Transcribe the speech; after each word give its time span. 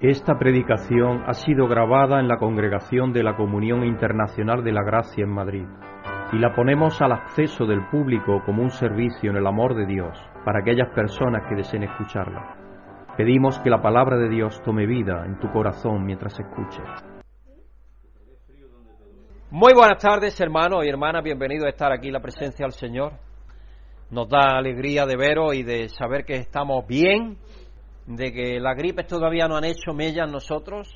Esta 0.00 0.38
predicación 0.38 1.24
ha 1.26 1.34
sido 1.34 1.66
grabada 1.66 2.20
en 2.20 2.28
la 2.28 2.36
Congregación 2.36 3.12
de 3.12 3.24
la 3.24 3.34
Comunión 3.34 3.84
Internacional 3.84 4.62
de 4.62 4.70
la 4.70 4.84
Gracia 4.84 5.24
en 5.24 5.30
Madrid 5.30 5.66
y 6.32 6.38
la 6.38 6.54
ponemos 6.54 7.02
al 7.02 7.10
acceso 7.10 7.66
del 7.66 7.84
público 7.88 8.40
como 8.46 8.62
un 8.62 8.70
servicio 8.70 9.30
en 9.30 9.36
el 9.38 9.46
amor 9.48 9.74
de 9.74 9.86
Dios 9.86 10.16
para 10.44 10.60
aquellas 10.60 10.94
personas 10.94 11.48
que 11.48 11.56
deseen 11.56 11.82
escucharla. 11.82 12.54
Pedimos 13.16 13.58
que 13.58 13.70
la 13.70 13.82
palabra 13.82 14.16
de 14.18 14.28
Dios 14.28 14.62
tome 14.62 14.86
vida 14.86 15.24
en 15.26 15.40
tu 15.40 15.50
corazón 15.50 16.04
mientras 16.06 16.38
escuches. 16.38 16.86
Muy 19.50 19.72
buenas 19.74 20.00
tardes, 20.00 20.40
hermanos 20.40 20.84
y 20.84 20.88
hermanas, 20.90 21.24
bienvenidos 21.24 21.66
a 21.66 21.70
estar 21.70 21.90
aquí 21.90 22.06
en 22.06 22.12
la 22.12 22.20
presencia 22.20 22.64
del 22.64 22.72
Señor. 22.72 23.14
Nos 24.12 24.28
da 24.28 24.58
alegría 24.58 25.06
de 25.06 25.16
veros 25.16 25.56
y 25.56 25.64
de 25.64 25.88
saber 25.88 26.24
que 26.24 26.34
estamos 26.34 26.86
bien 26.86 27.36
de 28.08 28.32
que 28.32 28.58
la 28.58 28.72
gripe 28.72 29.04
todavía 29.04 29.46
no 29.48 29.56
han 29.56 29.64
hecho 29.64 29.92
mella 29.92 30.24
en 30.24 30.32
nosotros 30.32 30.88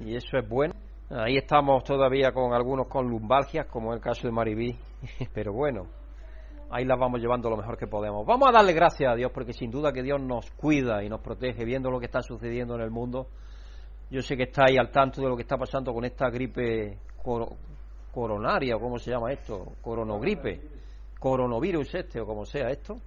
y 0.00 0.14
eso 0.14 0.38
es 0.38 0.48
bueno. 0.48 0.74
Ahí 1.10 1.36
estamos 1.36 1.82
todavía 1.82 2.30
con 2.30 2.54
algunos 2.54 2.86
con 2.86 3.08
lumbalgias, 3.08 3.66
como 3.66 3.92
el 3.92 4.00
caso 4.00 4.28
de 4.28 4.32
Maribí, 4.32 4.78
pero 5.34 5.52
bueno, 5.52 5.88
ahí 6.70 6.84
las 6.84 6.96
vamos 7.00 7.20
llevando 7.20 7.50
lo 7.50 7.56
mejor 7.56 7.76
que 7.76 7.88
podemos. 7.88 8.24
Vamos 8.24 8.48
a 8.48 8.52
darle 8.52 8.72
gracias 8.72 9.12
a 9.12 9.16
Dios 9.16 9.32
porque 9.34 9.52
sin 9.52 9.72
duda 9.72 9.92
que 9.92 10.04
Dios 10.04 10.20
nos 10.20 10.48
cuida 10.52 11.02
y 11.02 11.08
nos 11.08 11.20
protege 11.20 11.64
viendo 11.64 11.90
lo 11.90 11.98
que 11.98 12.06
está 12.06 12.22
sucediendo 12.22 12.76
en 12.76 12.82
el 12.82 12.90
mundo. 12.90 13.26
Yo 14.08 14.22
sé 14.22 14.36
que 14.36 14.44
estáis 14.44 14.78
al 14.78 14.92
tanto 14.92 15.20
de 15.20 15.28
lo 15.28 15.34
que 15.34 15.42
está 15.42 15.56
pasando 15.56 15.92
con 15.92 16.04
esta 16.04 16.30
gripe 16.30 16.96
coronaria, 18.12 18.76
o 18.76 18.80
cómo 18.80 18.98
se 18.98 19.10
llama 19.10 19.32
esto, 19.32 19.72
coronogripe, 19.82 20.60
coronavirus 21.18 21.92
este, 21.96 22.20
o 22.20 22.26
como 22.26 22.44
sea 22.44 22.68
esto 22.68 23.00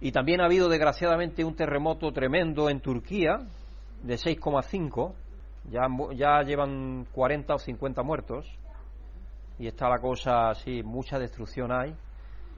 y 0.00 0.12
también 0.12 0.40
ha 0.40 0.44
habido, 0.44 0.68
desgraciadamente, 0.68 1.44
un 1.44 1.56
terremoto 1.56 2.12
tremendo 2.12 2.70
en 2.70 2.80
Turquía 2.80 3.38
de 4.02 4.14
6,5. 4.14 5.12
Ya, 5.70 5.88
ya 6.14 6.42
llevan 6.42 7.06
40 7.12 7.54
o 7.54 7.58
50 7.58 8.02
muertos. 8.02 8.46
Y 9.58 9.66
está 9.66 9.88
la 9.88 9.98
cosa 9.98 10.50
así, 10.50 10.82
mucha 10.84 11.18
destrucción 11.18 11.72
hay. 11.72 11.94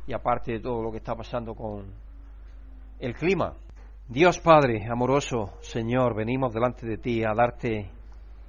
Y 0.07 0.13
aparte 0.13 0.53
de 0.53 0.61
todo 0.61 0.83
lo 0.83 0.91
que 0.91 0.99
está 0.99 1.15
pasando 1.15 1.55
con 1.55 1.87
el 2.99 3.15
clima. 3.15 3.55
Dios 4.07 4.39
Padre, 4.41 4.87
amoroso 4.91 5.55
Señor, 5.61 6.15
venimos 6.15 6.53
delante 6.53 6.87
de 6.87 6.99
ti 6.99 7.23
a 7.23 7.33
darte 7.35 7.91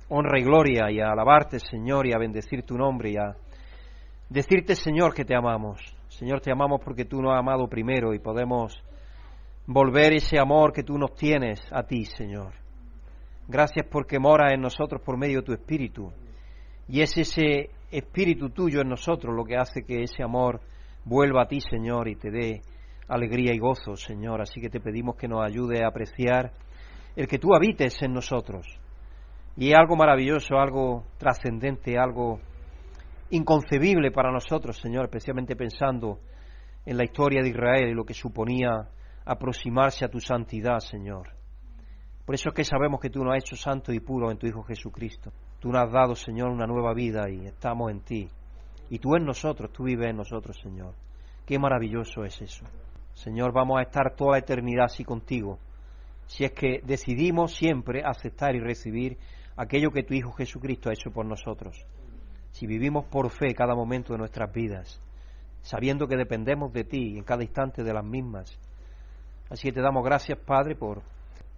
honra 0.09 0.39
y 0.39 0.44
gloria 0.44 0.92
y 0.92 1.00
a 1.00 1.11
alabarte, 1.11 1.59
Señor, 1.59 2.08
y 2.08 2.14
a 2.14 2.17
bendecir 2.17 2.64
tu 2.64 2.76
nombre 2.78 3.11
y 3.11 3.17
a 3.17 3.36
decirte, 4.28 4.76
Señor, 4.76 5.14
que 5.14 5.23
te 5.23 5.36
amamos. 5.36 5.80
Señor, 6.12 6.42
te 6.42 6.52
amamos 6.52 6.81
porque 6.84 7.06
tú 7.06 7.22
nos 7.22 7.31
has 7.34 7.40
amado 7.40 7.67
primero 7.67 8.14
y 8.14 8.20
podemos 8.20 8.84
volver 9.66 10.14
ese 10.14 10.38
amor 10.40 10.73
que 10.73 10.84
tú 10.84 10.98
nos 10.98 11.16
tienes 11.16 11.62
a 11.72 11.84
ti, 11.84 12.04
Señor. 12.04 12.54
Gracias 13.48 13.88
porque 13.90 14.20
mora 14.20 14.54
en 14.54 14.62
nosotros 14.62 15.02
por 15.02 15.17
medio 15.17 15.39
de 15.39 15.45
tu 15.45 15.54
Espíritu. 15.54 16.12
Y 16.89 17.02
es 17.02 17.17
ese 17.17 17.70
Espíritu 17.89 18.50
tuyo 18.50 18.82
en 18.82 18.89
nosotros 18.89 19.34
lo 19.34 19.45
que 19.45 19.56
hace 19.56 19.84
que 19.84 20.04
ese 20.04 20.22
amor 20.22 20.59
vuelva 21.06 21.44
a 21.44 21.48
ti, 21.48 21.62
Señor, 21.62 22.09
y 22.09 22.16
te 22.16 22.30
dé 22.30 22.62
alegría 23.08 23.54
y 23.54 23.59
gozo, 23.59 23.95
Señor. 23.95 24.42
Así 24.42 24.59
que 24.59 24.70
te 24.70 24.82
pedimos 24.82 25.16
que 25.16 25.30
nos 25.30 25.44
ayude 25.44 25.82
a 25.82 25.88
apreciar 25.88 26.52
el 27.16 27.26
que 27.28 27.39
tú 27.39 27.56
habites 27.56 28.02
en 28.02 28.12
nosotros. 28.12 28.67
Y 29.56 29.72
es 29.72 29.78
algo 29.78 29.95
maravilloso, 29.95 30.58
algo 30.58 31.06
trascendente, 31.17 31.98
algo 31.98 32.42
inconcebible 33.32 34.12
para 34.12 34.32
nosotros, 34.32 34.78
Señor, 34.78 35.06
especialmente 35.06 35.56
pensando 35.56 36.20
en 36.86 36.98
la 36.98 37.04
historia 37.04 37.42
de 37.42 37.50
Israel 37.50 37.90
y 37.90 37.94
lo 37.94 38.06
que 38.06 38.14
suponía 38.14 38.90
aproximarse 39.26 40.06
a 40.06 40.10
tu 40.10 40.20
santidad, 40.20 40.80
Señor. 40.80 41.30
Por 42.26 42.36
eso 42.36 42.50
es 42.50 42.56
que 42.56 42.64
sabemos 42.64 43.00
que 43.00 43.10
tú 43.10 43.23
nos 43.23 43.34
has 43.34 43.44
hecho 43.44 43.56
santo 43.56 43.92
y 43.92 44.00
puro 44.00 44.32
en 44.32 44.38
tu 44.38 44.48
Hijo 44.48 44.64
Jesucristo. 44.64 45.32
Tú 45.60 45.70
nos 45.70 45.84
has 45.84 45.92
dado, 45.92 46.16
Señor, 46.16 46.50
una 46.50 46.66
nueva 46.66 46.94
vida 46.94 47.30
y 47.30 47.46
estamos 47.46 47.92
en 47.92 48.02
ti. 48.02 48.30
Y 48.90 49.00
tú 49.00 49.16
en 49.16 49.26
nosotros, 49.26 49.72
tú 49.72 49.84
vives 49.84 50.10
en 50.10 50.17
nosotros, 50.17 50.58
Señor. 50.61 50.94
Qué 51.45 51.58
maravilloso 51.58 52.23
es 52.23 52.42
eso. 52.42 52.66
Señor, 53.14 53.54
vamos 53.54 53.80
a 53.80 53.84
estar 53.84 54.16
toda 54.16 54.34
la 54.34 54.39
eternidad 54.39 54.86
así 54.86 55.04
contigo. 55.04 55.60
Si 56.26 56.44
es 56.44 56.52
que 56.52 56.82
decidimos 56.84 57.55
siempre 57.55 58.04
aceptar 58.04 58.55
y 58.55 58.60
recibir 58.60 59.17
aquello 59.55 59.92
que 59.92 60.04
tu 60.04 60.14
Hijo 60.14 60.32
Jesucristo 60.32 60.89
ha 60.89 60.94
hecho 60.94 61.11
por 61.11 61.26
nosotros 61.26 61.86
si 62.52 62.67
vivimos 62.67 63.06
por 63.06 63.30
fe 63.30 63.54
cada 63.54 63.76
momento 63.76 64.14
de 64.14 64.20
nuestras 64.20 64.52
vidas, 64.52 65.02
sabiendo 65.62 66.08
que 66.08 66.17
dependemos 66.17 66.72
de 66.73 66.84
ti 66.84 67.17
en 67.17 67.23
cada 67.23 67.44
instante 67.44 67.84
de 67.84 67.94
las 67.94 68.06
mismas. 68.06 68.58
Así 69.50 69.67
que 69.67 69.73
te 69.73 69.82
damos 69.82 70.04
gracias, 70.04 70.39
Padre, 70.39 70.76
por 70.76 71.02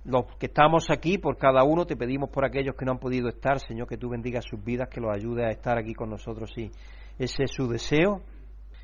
los 0.05 0.25
que 0.37 0.47
estamos 0.47 0.89
aquí, 0.89 1.17
por 1.17 1.37
cada 1.37 1.63
uno, 1.63 1.85
te 1.85 1.95
pedimos 1.95 2.29
por 2.29 2.45
aquellos 2.45 2.75
que 2.75 2.85
no 2.85 2.91
han 2.91 2.99
podido 2.99 3.29
estar, 3.29 3.59
Señor, 3.59 3.87
que 3.87 3.97
tú 3.97 4.09
bendigas 4.09 4.43
sus 4.45 4.63
vidas, 4.63 4.89
que 4.89 4.99
los 4.99 5.15
ayude 5.15 5.45
a 5.45 5.49
estar 5.49 5.77
aquí 5.77 5.93
con 5.93 6.09
nosotros, 6.09 6.51
sí. 6.53 6.71
Ese 7.17 7.43
es 7.43 7.51
su 7.51 7.67
deseo, 7.67 8.21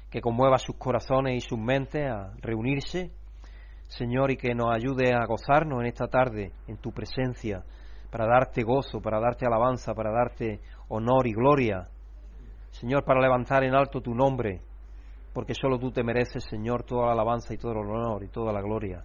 que 0.10 0.22
conmueva 0.22 0.58
sus 0.58 0.76
corazones 0.78 1.36
y 1.36 1.42
sus 1.42 1.60
mentes 1.60 2.10
a 2.10 2.34
reunirse, 2.42 3.12
Señor, 3.88 4.32
y 4.32 4.38
que 4.38 4.54
nos 4.54 4.74
ayude 4.74 5.14
a 5.14 5.26
gozarnos 5.26 5.82
en 5.82 5.88
esta 5.88 6.08
tarde, 6.08 6.52
en 6.68 6.78
tu 6.78 6.92
presencia, 6.92 7.64
para 8.12 8.26
darte 8.26 8.64
gozo, 8.64 9.02
para 9.02 9.20
darte 9.20 9.46
alabanza, 9.46 9.94
para 9.94 10.12
darte 10.12 10.60
honor 10.88 11.28
y 11.28 11.34
gloria 11.34 11.90
Señor, 12.80 13.04
para 13.04 13.20
levantar 13.20 13.66
en 13.66 13.76
alto 13.76 14.00
tu 14.00 14.16
nombre, 14.16 14.62
porque 15.34 15.54
solo 15.54 15.78
tú 15.78 15.92
te 15.92 16.02
mereces, 16.02 16.46
Señor, 16.50 16.84
toda 16.84 17.08
la 17.08 17.12
alabanza 17.12 17.54
y 17.54 17.58
todo 17.58 17.74
el 17.74 17.80
honor 17.80 18.24
y 18.24 18.30
toda 18.30 18.54
la 18.54 18.62
gloria. 18.62 19.04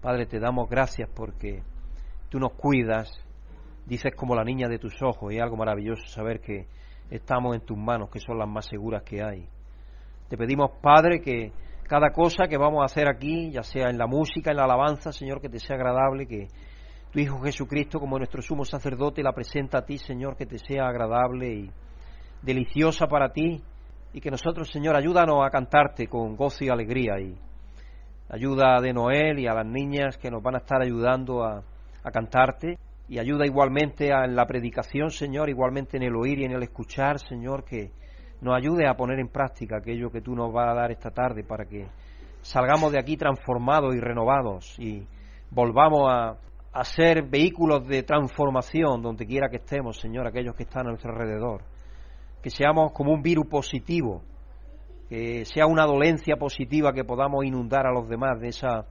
Padre, 0.00 0.24
te 0.24 0.40
damos 0.40 0.70
gracias 0.70 1.06
porque 1.14 1.62
tú 2.30 2.38
nos 2.38 2.54
cuidas, 2.54 3.10
dices 3.84 4.14
como 4.16 4.34
la 4.34 4.42
niña 4.42 4.68
de 4.68 4.78
tus 4.78 5.02
ojos, 5.02 5.30
y 5.30 5.36
es 5.36 5.42
algo 5.42 5.58
maravilloso 5.58 6.06
saber 6.06 6.40
que 6.40 6.66
estamos 7.10 7.54
en 7.56 7.60
tus 7.60 7.76
manos, 7.76 8.08
que 8.08 8.20
son 8.20 8.38
las 8.38 8.48
más 8.48 8.64
seguras 8.64 9.02
que 9.02 9.22
hay. 9.22 9.46
Te 10.30 10.38
pedimos, 10.38 10.70
Padre, 10.80 11.20
que 11.20 11.52
cada 11.82 12.08
cosa 12.10 12.48
que 12.48 12.56
vamos 12.56 12.80
a 12.80 12.86
hacer 12.86 13.06
aquí, 13.06 13.50
ya 13.50 13.64
sea 13.64 13.90
en 13.90 13.98
la 13.98 14.06
música, 14.06 14.50
en 14.50 14.56
la 14.56 14.64
alabanza, 14.64 15.12
Señor, 15.12 15.42
que 15.42 15.50
te 15.50 15.58
sea 15.58 15.76
agradable, 15.76 16.26
que 16.26 16.46
tu 17.12 17.18
Hijo 17.18 17.38
Jesucristo, 17.40 18.00
como 18.00 18.16
nuestro 18.16 18.40
sumo 18.40 18.64
sacerdote, 18.64 19.22
la 19.22 19.32
presenta 19.32 19.80
a 19.80 19.84
ti, 19.84 19.98
Señor, 19.98 20.36
que 20.36 20.46
te 20.46 20.56
sea 20.56 20.86
agradable 20.86 21.52
y 21.52 21.70
deliciosa 22.42 23.06
para 23.06 23.32
ti 23.32 23.62
y 24.12 24.20
que 24.20 24.30
nosotros, 24.30 24.68
Señor, 24.70 24.96
ayúdanos 24.96 25.44
a 25.44 25.50
cantarte 25.50 26.06
con 26.06 26.36
gozo 26.36 26.64
y 26.64 26.68
alegría. 26.68 27.20
Y 27.20 27.36
ayuda 28.30 28.80
de 28.80 28.92
Noel 28.92 29.38
y 29.38 29.46
a 29.46 29.54
las 29.54 29.66
niñas 29.66 30.16
que 30.16 30.30
nos 30.30 30.42
van 30.42 30.56
a 30.56 30.58
estar 30.58 30.82
ayudando 30.82 31.44
a, 31.44 31.62
cantarte. 32.12 32.78
Y 33.06 33.18
ayuda 33.18 33.44
igualmente 33.44 34.08
en 34.08 34.34
la 34.34 34.46
predicación, 34.46 35.10
Señor, 35.10 35.48
igualmente 35.50 35.96
en 35.98 36.04
el 36.04 36.16
oír 36.16 36.40
y 36.40 36.44
en 36.44 36.52
el 36.52 36.62
escuchar, 36.62 37.18
Señor, 37.18 37.64
que 37.64 37.90
nos 38.40 38.56
ayude 38.56 38.86
a 38.86 38.94
poner 38.94 39.18
en 39.18 39.28
práctica 39.28 39.76
aquello 39.76 40.10
que 40.10 40.20
tú 40.20 40.34
nos 40.34 40.52
vas 40.52 40.70
a 40.70 40.74
dar 40.74 40.90
esta 40.90 41.10
tarde 41.10 41.42
para 41.42 41.64
que 41.64 41.86
salgamos 42.40 42.92
de 42.92 42.98
aquí 42.98 43.16
transformados 43.16 43.94
y 43.94 44.00
renovados 44.00 44.78
y 44.78 45.06
volvamos 45.50 46.10
a, 46.10 46.36
a 46.72 46.84
ser 46.84 47.22
vehículos 47.28 47.86
de 47.86 48.02
transformación 48.04 49.02
donde 49.02 49.26
quiera 49.26 49.48
que 49.48 49.56
estemos, 49.56 49.98
Señor, 49.98 50.26
aquellos 50.26 50.54
que 50.54 50.62
están 50.62 50.86
a 50.86 50.90
nuestro 50.90 51.12
alrededor 51.12 51.62
que 52.42 52.50
seamos 52.50 52.92
como 52.92 53.12
un 53.12 53.22
virus 53.22 53.46
positivo, 53.46 54.22
que 55.08 55.44
sea 55.44 55.66
una 55.66 55.84
dolencia 55.84 56.36
positiva 56.36 56.92
que 56.92 57.04
podamos 57.04 57.44
inundar 57.44 57.86
a 57.86 57.92
los 57.92 58.08
demás 58.08 58.40
de 58.40 58.48
esa 58.48 58.86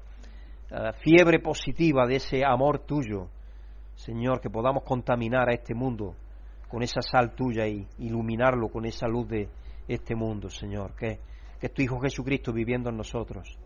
eh, 0.69 0.91
fiebre 1.01 1.39
positiva, 1.39 2.05
de 2.05 2.15
ese 2.15 2.43
amor 2.43 2.79
tuyo, 2.79 3.27
Señor, 3.95 4.41
que 4.41 4.49
podamos 4.49 4.83
contaminar 4.83 5.49
a 5.49 5.53
este 5.53 5.73
mundo 5.73 6.15
con 6.67 6.83
esa 6.83 7.01
sal 7.01 7.33
tuya 7.35 7.67
y 7.67 7.87
iluminarlo 7.99 8.69
con 8.69 8.85
esa 8.85 9.07
luz 9.07 9.27
de 9.29 9.47
este 9.87 10.15
mundo, 10.15 10.49
Señor, 10.49 10.93
que, 10.95 11.19
que 11.59 11.67
es 11.67 11.73
tu 11.73 11.81
Hijo 11.81 11.99
Jesucristo 11.99 12.51
viviendo 12.51 12.89
en 12.89 12.97
nosotros. 12.97 13.57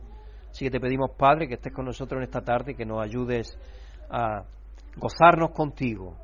Así 0.49 0.65
que 0.65 0.71
te 0.71 0.79
pedimos, 0.79 1.11
Padre, 1.17 1.47
que 1.47 1.55
estés 1.55 1.73
con 1.73 1.85
nosotros 1.85 2.19
en 2.19 2.23
esta 2.23 2.41
tarde, 2.41 2.75
que 2.75 2.85
nos 2.85 3.01
ayudes 3.01 3.57
a 4.09 4.43
gozarnos 4.97 5.51
contigo, 5.51 6.15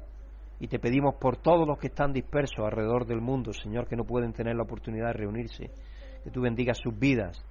y 0.59 0.67
te 0.67 0.79
pedimos 0.79 1.15
por 1.15 1.37
todos 1.37 1.67
los 1.67 1.77
que 1.77 1.87
están 1.87 2.11
dispersos 2.11 2.65
alrededor 2.65 3.05
del 3.05 3.21
mundo, 3.21 3.53
Señor, 3.53 3.87
que 3.87 3.95
no 3.95 4.03
pueden 4.03 4.33
tener 4.33 4.55
la 4.55 4.63
oportunidad 4.63 5.07
de 5.07 5.13
reunirse, 5.13 5.69
que 6.23 6.31
tú 6.31 6.41
bendigas 6.41 6.77
sus 6.81 6.97
vidas, 6.97 7.45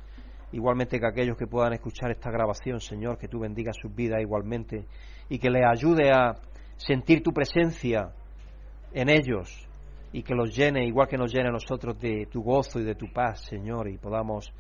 igualmente 0.52 0.98
que 0.98 1.06
aquellos 1.06 1.36
que 1.36 1.46
puedan 1.46 1.72
escuchar 1.72 2.10
esta 2.10 2.30
grabación, 2.30 2.80
Señor, 2.80 3.18
que 3.18 3.28
tú 3.28 3.38
bendigas 3.38 3.76
sus 3.80 3.94
vidas 3.94 4.20
igualmente 4.20 4.86
y 5.28 5.38
que 5.38 5.50
les 5.50 5.62
ayude 5.64 6.10
a 6.10 6.34
sentir 6.76 7.22
tu 7.22 7.32
presencia 7.32 8.10
en 8.92 9.08
ellos 9.08 9.68
y 10.12 10.22
que 10.22 10.34
los 10.34 10.56
llene, 10.56 10.86
igual 10.86 11.08
que 11.08 11.16
nos 11.16 11.32
llene 11.32 11.48
a 11.48 11.52
nosotros 11.52 11.98
de 12.00 12.26
tu 12.26 12.42
gozo 12.42 12.80
y 12.80 12.84
de 12.84 12.94
tu 12.94 13.12
paz, 13.12 13.44
Señor, 13.44 13.88
y 13.88 13.98
podamos 13.98 14.50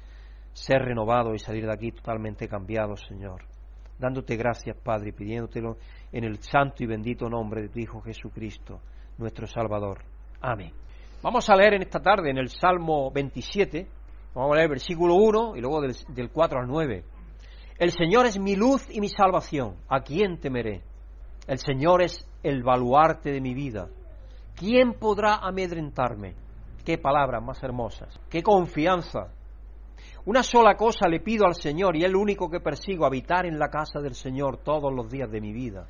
ser 0.52 0.82
renovados 0.82 1.34
y 1.34 1.38
salir 1.38 1.66
de 1.66 1.72
aquí 1.72 1.90
totalmente 1.90 2.48
cambiados, 2.48 3.02
Señor 3.08 3.55
dándote 3.98 4.36
gracias, 4.36 4.76
Padre, 4.76 5.10
y 5.10 5.12
pidiéndotelo 5.12 5.76
en 6.12 6.24
el 6.24 6.38
santo 6.38 6.84
y 6.84 6.86
bendito 6.86 7.28
nombre 7.28 7.62
de 7.62 7.68
tu 7.68 7.78
Hijo 7.78 8.00
Jesucristo, 8.00 8.80
nuestro 9.18 9.46
Salvador. 9.46 10.02
Amén. 10.40 10.72
Vamos 11.22 11.48
a 11.48 11.56
leer 11.56 11.74
en 11.74 11.82
esta 11.82 12.00
tarde 12.00 12.30
en 12.30 12.38
el 12.38 12.48
Salmo 12.48 13.10
27, 13.10 13.86
vamos 14.34 14.52
a 14.52 14.56
leer 14.56 14.68
versículo 14.68 15.14
1 15.14 15.56
y 15.56 15.60
luego 15.60 15.80
del, 15.80 15.96
del 16.14 16.30
4 16.30 16.60
al 16.60 16.66
9. 16.66 17.04
El 17.78 17.90
Señor 17.90 18.26
es 18.26 18.38
mi 18.38 18.56
luz 18.56 18.86
y 18.90 19.00
mi 19.00 19.08
salvación, 19.08 19.76
¿a 19.88 20.00
quién 20.00 20.38
temeré? 20.38 20.82
El 21.46 21.58
Señor 21.58 22.02
es 22.02 22.26
el 22.42 22.62
baluarte 22.62 23.32
de 23.32 23.40
mi 23.40 23.54
vida. 23.54 23.88
¿Quién 24.54 24.94
podrá 24.94 25.36
amedrentarme? 25.36 26.34
Qué 26.84 26.98
palabras 26.98 27.42
más 27.42 27.62
hermosas, 27.62 28.18
qué 28.30 28.42
confianza. 28.42 29.32
Una 30.26 30.42
sola 30.42 30.74
cosa 30.74 31.08
le 31.08 31.20
pido 31.20 31.46
al 31.46 31.54
Señor 31.54 31.96
y 31.96 32.04
es 32.04 32.10
lo 32.10 32.18
único 32.18 32.50
que 32.50 32.58
persigo, 32.58 33.06
habitar 33.06 33.46
en 33.46 33.60
la 33.60 33.68
casa 33.68 34.00
del 34.00 34.16
Señor 34.16 34.56
todos 34.56 34.92
los 34.92 35.08
días 35.08 35.30
de 35.30 35.40
mi 35.40 35.52
vida, 35.52 35.86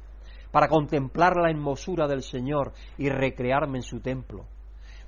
para 0.50 0.68
contemplar 0.68 1.36
la 1.36 1.48
hermosura 1.48 2.06
del 2.06 2.22
Señor 2.22 2.74
y 2.98 3.08
recrearme 3.08 3.78
en 3.78 3.82
su 3.82 4.00
templo. 4.00 4.44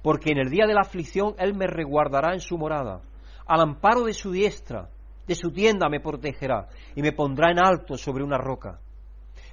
Porque 0.03 0.31
en 0.31 0.39
el 0.39 0.49
día 0.49 0.67
de 0.67 0.73
la 0.73 0.81
aflicción 0.81 1.35
Él 1.39 1.55
me 1.55 1.67
reguardará 1.67 2.33
en 2.33 2.41
su 2.41 2.57
morada, 2.57 3.03
al 3.47 3.61
amparo 3.61 4.05
de 4.05 4.15
su 4.15 4.33
diestra, 4.33 4.89
de 5.27 5.35
su 5.35 5.51
tienda 5.51 5.91
me 5.91 6.01
protegerá 6.01 6.67
y 6.97 7.03
me 7.03 7.13
pondrá 7.13 7.51
en 7.51 7.59
alto 7.59 7.99
sobre 7.99 8.25
una 8.25 8.39
roca. 8.39 8.81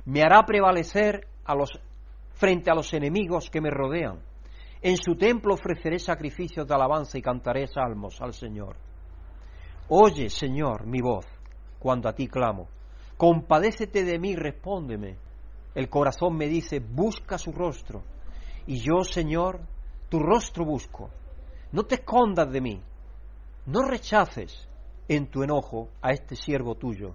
Me 0.05 0.21
hará 0.21 0.43
prevalecer 0.43 1.27
a 1.43 1.53
los, 1.53 1.77
frente 2.33 2.71
a 2.71 2.75
los 2.75 2.93
enemigos 2.93 3.49
que 3.49 3.59
me 3.59 3.71
rodean. 3.71 4.21
En 4.81 4.95
su 4.95 5.17
templo 5.17 5.55
ofreceré 5.55 5.99
sacrificios 5.99 6.65
de 6.65 6.73
alabanza 6.73 7.17
y 7.17 7.21
cantaré 7.21 7.67
salmos 7.67 8.21
al 8.21 8.31
Señor. 8.33 8.77
Oye, 9.87 10.29
Señor, 10.29 10.87
mi 10.87 10.99
voz 10.99 11.25
cuando 11.85 12.09
a 12.09 12.13
ti 12.13 12.27
clamo. 12.27 12.67
Compadécete 13.15 14.03
de 14.03 14.17
mí, 14.17 14.35
respóndeme. 14.35 15.17
El 15.75 15.87
corazón 15.89 16.35
me 16.35 16.47
dice, 16.47 16.79
busca 16.79 17.37
su 17.37 17.51
rostro. 17.51 18.03
Y 18.65 18.79
yo, 18.79 19.03
Señor, 19.03 19.61
tu 20.09 20.17
rostro 20.17 20.65
busco. 20.65 21.11
No 21.71 21.83
te 21.83 21.95
escondas 21.95 22.51
de 22.51 22.61
mí. 22.61 22.81
No 23.67 23.83
rechaces 23.83 24.67
en 25.07 25.27
tu 25.27 25.43
enojo 25.43 25.89
a 26.01 26.11
este 26.11 26.35
siervo 26.35 26.73
tuyo, 26.73 27.13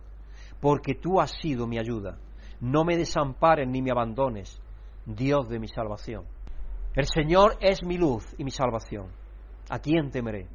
porque 0.60 0.94
tú 0.94 1.20
has 1.20 1.32
sido 1.42 1.66
mi 1.66 1.78
ayuda. 1.78 2.18
No 2.60 2.84
me 2.84 2.96
desampares 2.96 3.66
ni 3.66 3.82
me 3.82 3.90
abandones, 3.90 4.60
Dios 5.04 5.48
de 5.48 5.58
mi 5.58 5.66
salvación. 5.66 6.26
El 6.94 7.06
Señor 7.06 7.56
es 7.60 7.82
mi 7.82 7.96
luz 7.96 8.24
y 8.38 8.44
mi 8.44 8.52
salvación. 8.52 9.08
¿A 9.68 9.80
quién 9.80 10.10
temeré? 10.12 10.46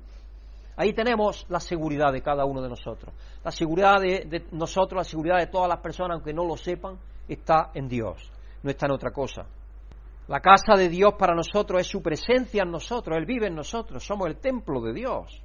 Ahí 0.78 0.94
tenemos 0.94 1.46
la 1.48 1.60
seguridad 1.60 2.12
de 2.12 2.22
cada 2.22 2.46
uno 2.46 2.62
de 2.62 2.68
nosotros. 2.68 3.14
La 3.44 3.52
seguridad 3.52 4.02
de, 4.02 4.46
nosotros, 4.52 4.98
la 4.98 5.04
seguridad 5.04 5.38
de 5.38 5.48
todas 5.48 5.70
las 5.70 5.80
personas, 5.80 6.16
aunque 6.16 6.34
no 6.34 6.44
lo 6.46 6.58
sepan, 6.58 6.98
está 7.28 7.72
en 7.74 7.88
Dios, 7.88 8.30
no 8.62 8.70
está 8.70 8.86
en 8.88 8.92
otra 8.92 9.12
cosa. 9.12 9.46
La 10.28 10.42
casa 10.42 10.76
de 10.76 10.90
Dios 10.90 11.14
para 11.18 11.34
nosotros 11.34 11.80
es 11.80 11.88
su 11.88 12.02
presencia 12.02 12.64
en 12.64 12.72
nosotros, 12.72 13.18
Él 13.18 13.26
vive 13.26 13.48
en 13.48 13.56
nosotros, 13.56 14.04
somos 14.04 14.28
el 14.28 14.38
templo 14.38 14.82
de 14.82 14.94
Dios. 14.94 15.42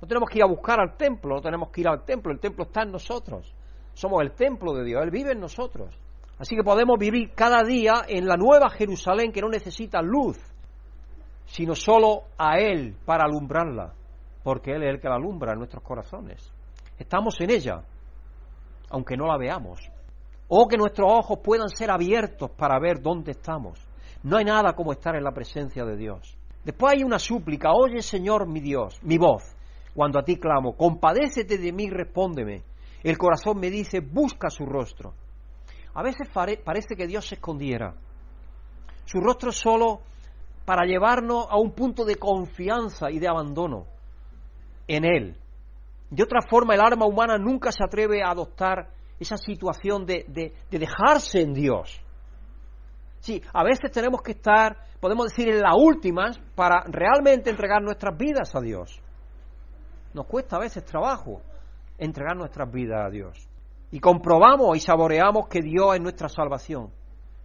No 0.00 0.08
tenemos 0.08 0.30
que 0.30 0.38
ir 0.38 0.44
a 0.44 0.48
buscar 0.48 0.80
al 0.80 0.96
templo, 0.96 1.36
no 1.36 1.42
tenemos 1.42 1.70
que 1.70 1.82
ir 1.82 1.88
al 1.88 2.04
templo, 2.04 2.32
el 2.32 2.40
templo 2.40 2.64
está 2.64 2.82
en 2.82 2.92
nosotros. 2.92 3.54
Somos 3.94 4.22
el 4.22 4.32
templo 4.32 4.72
de 4.72 4.84
Dios, 4.84 5.02
Él 5.02 5.10
vive 5.10 5.32
en 5.32 5.40
nosotros. 5.40 5.94
Así 6.38 6.56
que 6.56 6.64
podemos 6.64 6.98
vivir 6.98 7.32
cada 7.34 7.62
día 7.62 8.04
en 8.08 8.26
la 8.26 8.36
nueva 8.36 8.70
Jerusalén 8.70 9.32
que 9.32 9.42
no 9.42 9.48
necesita 9.48 10.00
luz, 10.00 10.38
sino 11.44 11.74
solo 11.74 12.22
a 12.38 12.58
Él 12.58 12.96
para 13.04 13.24
alumbrarla 13.24 13.92
porque 14.42 14.72
Él 14.72 14.82
es 14.82 14.90
el 14.90 15.00
que 15.00 15.08
la 15.08 15.16
alumbra 15.16 15.52
en 15.52 15.58
nuestros 15.58 15.82
corazones. 15.82 16.52
Estamos 16.98 17.40
en 17.40 17.50
ella, 17.50 17.82
aunque 18.90 19.16
no 19.16 19.26
la 19.26 19.36
veamos. 19.36 19.80
O 20.48 20.68
que 20.68 20.76
nuestros 20.76 21.10
ojos 21.10 21.38
puedan 21.42 21.68
ser 21.68 21.90
abiertos 21.90 22.50
para 22.50 22.78
ver 22.78 23.00
dónde 23.00 23.32
estamos. 23.32 23.80
No 24.22 24.36
hay 24.36 24.44
nada 24.44 24.74
como 24.74 24.92
estar 24.92 25.16
en 25.16 25.24
la 25.24 25.32
presencia 25.32 25.84
de 25.84 25.96
Dios. 25.96 26.36
Después 26.64 26.94
hay 26.94 27.02
una 27.02 27.18
súplica, 27.18 27.72
oye 27.72 28.02
Señor 28.02 28.46
mi 28.46 28.60
Dios, 28.60 29.00
mi 29.02 29.18
voz, 29.18 29.42
cuando 29.94 30.18
a 30.18 30.22
ti 30.22 30.36
clamo, 30.36 30.76
compadécete 30.76 31.58
de 31.58 31.72
mí, 31.72 31.90
respóndeme. 31.90 32.62
El 33.02 33.18
corazón 33.18 33.58
me 33.58 33.70
dice, 33.70 34.00
busca 34.00 34.48
su 34.48 34.64
rostro. 34.64 35.14
A 35.94 36.02
veces 36.02 36.28
parece 36.32 36.94
que 36.96 37.06
Dios 37.06 37.26
se 37.26 37.34
escondiera. 37.34 37.94
Su 39.04 39.18
rostro 39.18 39.50
solo 39.50 40.00
para 40.64 40.86
llevarnos 40.86 41.46
a 41.50 41.56
un 41.56 41.72
punto 41.72 42.04
de 42.04 42.16
confianza 42.16 43.10
y 43.10 43.18
de 43.18 43.28
abandono 43.28 43.86
en 44.86 45.04
Él. 45.04 45.36
De 46.10 46.22
otra 46.22 46.40
forma, 46.42 46.74
el 46.74 46.80
alma 46.80 47.06
humana 47.06 47.38
nunca 47.38 47.72
se 47.72 47.82
atreve 47.82 48.22
a 48.22 48.30
adoptar 48.30 48.88
esa 49.18 49.36
situación 49.36 50.04
de, 50.04 50.24
de, 50.28 50.78
dejarse 50.78 51.40
en 51.40 51.54
Dios. 51.54 52.00
Sí, 53.20 53.40
a 53.52 53.62
veces 53.62 53.90
tenemos 53.90 54.20
que 54.20 54.32
estar, 54.32 54.76
podemos 55.00 55.28
decir, 55.28 55.48
en 55.48 55.60
las 55.60 55.74
últimas 55.76 56.38
para 56.54 56.84
realmente 56.86 57.50
entregar 57.50 57.80
nuestras 57.82 58.16
vidas 58.18 58.54
a 58.54 58.60
Dios. 58.60 59.00
Nos 60.12 60.26
cuesta 60.26 60.56
a 60.56 60.60
veces 60.60 60.84
trabajo 60.84 61.40
entregar 61.98 62.36
nuestras 62.36 62.70
vidas 62.70 63.06
a 63.06 63.10
Dios. 63.10 63.48
Y 63.90 64.00
comprobamos 64.00 64.76
y 64.76 64.80
saboreamos 64.80 65.48
que 65.48 65.60
Dios 65.60 65.94
es 65.94 66.00
nuestra 66.00 66.28
salvación. 66.28 66.90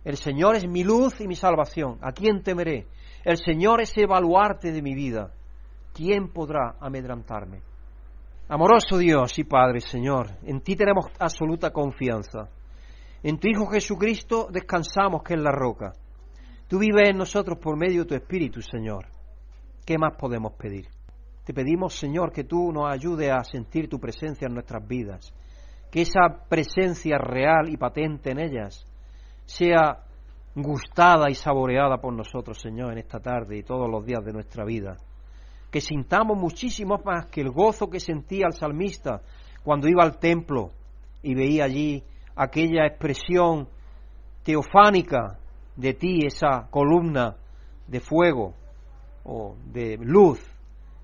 El 0.04 0.18
Señor 0.18 0.56
es 0.56 0.68
mi 0.68 0.84
luz 0.84 1.22
y 1.22 1.28
mi 1.28 1.36
salvación. 1.36 2.00
¿A 2.02 2.12
quién 2.12 2.42
temeré? 2.42 2.88
El 3.24 3.38
Señor 3.38 3.82
es 3.82 3.96
el 3.98 4.08
baluarte 4.08 4.72
de 4.72 4.82
mi 4.82 4.96
vida. 4.96 5.32
¿Quién 5.98 6.30
podrá 6.30 6.76
amedrantarme? 6.80 7.62
Amoroso 8.50 9.00
Dios 9.00 9.38
y 9.40 9.44
Padre, 9.44 9.82
Señor, 9.82 10.28
en 10.44 10.62
ti 10.62 10.76
tenemos 10.76 11.08
absoluta 11.20 11.72
confianza. 11.72 12.50
En 13.24 13.40
tu 13.40 13.48
Hijo 13.48 13.66
Jesucristo 13.66 14.48
descansamos 14.52 15.24
que 15.24 15.34
es 15.34 15.42
la 15.42 15.52
roca. 15.52 15.94
Tú 16.68 16.78
vives 16.78 17.10
en 17.10 17.18
nosotros 17.18 17.58
por 17.60 17.78
medio 17.78 18.04
de 18.04 18.10
tu 18.10 18.16
Espíritu, 18.16 18.62
Señor. 18.62 19.08
¿Qué 19.86 19.98
más 19.98 20.16
podemos 20.18 20.54
pedir? 20.54 20.86
Te 21.44 21.54
pedimos, 21.54 21.96
Señor, 21.96 22.32
que 22.32 22.44
tú 22.44 22.72
nos 22.72 22.92
ayudes 22.92 23.32
a 23.32 23.44
sentir 23.44 23.90
tu 23.90 24.00
presencia 24.00 24.46
en 24.48 24.54
nuestras 24.54 24.88
vidas, 24.88 25.34
que 25.90 26.02
esa 26.02 26.46
presencia 26.48 27.18
real 27.18 27.70
y 27.70 27.78
patente 27.78 28.32
en 28.32 28.40
ellas 28.40 28.86
sea 29.46 30.04
gustada 30.56 31.30
y 31.30 31.36
saboreada 31.36 31.98
por 31.98 32.14
nosotros, 32.14 32.60
Señor, 32.62 32.92
en 32.92 33.00
esta 33.00 33.20
tarde 33.20 33.58
y 33.58 33.64
todos 33.64 33.90
los 33.90 34.06
días 34.06 34.24
de 34.24 34.34
nuestra 34.34 34.64
vida 34.64 34.98
que 35.72 35.82
sintamos 35.82 36.38
muchísimo 36.38 36.98
más 37.04 37.26
que 37.28 37.42
el 37.42 37.52
gozo 37.52 37.90
que 37.90 38.00
sentía 38.00 38.48
el 38.48 38.54
salmista 38.54 39.22
cuando 39.64 39.88
iba 39.88 40.04
al 40.04 40.18
templo 40.18 40.72
y 41.22 41.36
veía 41.36 41.66
allí 41.66 42.04
aquella 42.36 42.86
expresión 42.86 43.68
teofánica 44.44 45.40
de 45.76 45.94
ti, 45.94 46.26
esa 46.26 46.68
columna 46.70 47.36
de 47.88 48.00
fuego 48.00 48.54
o 49.24 49.56
de 49.72 49.98
luz 50.00 50.40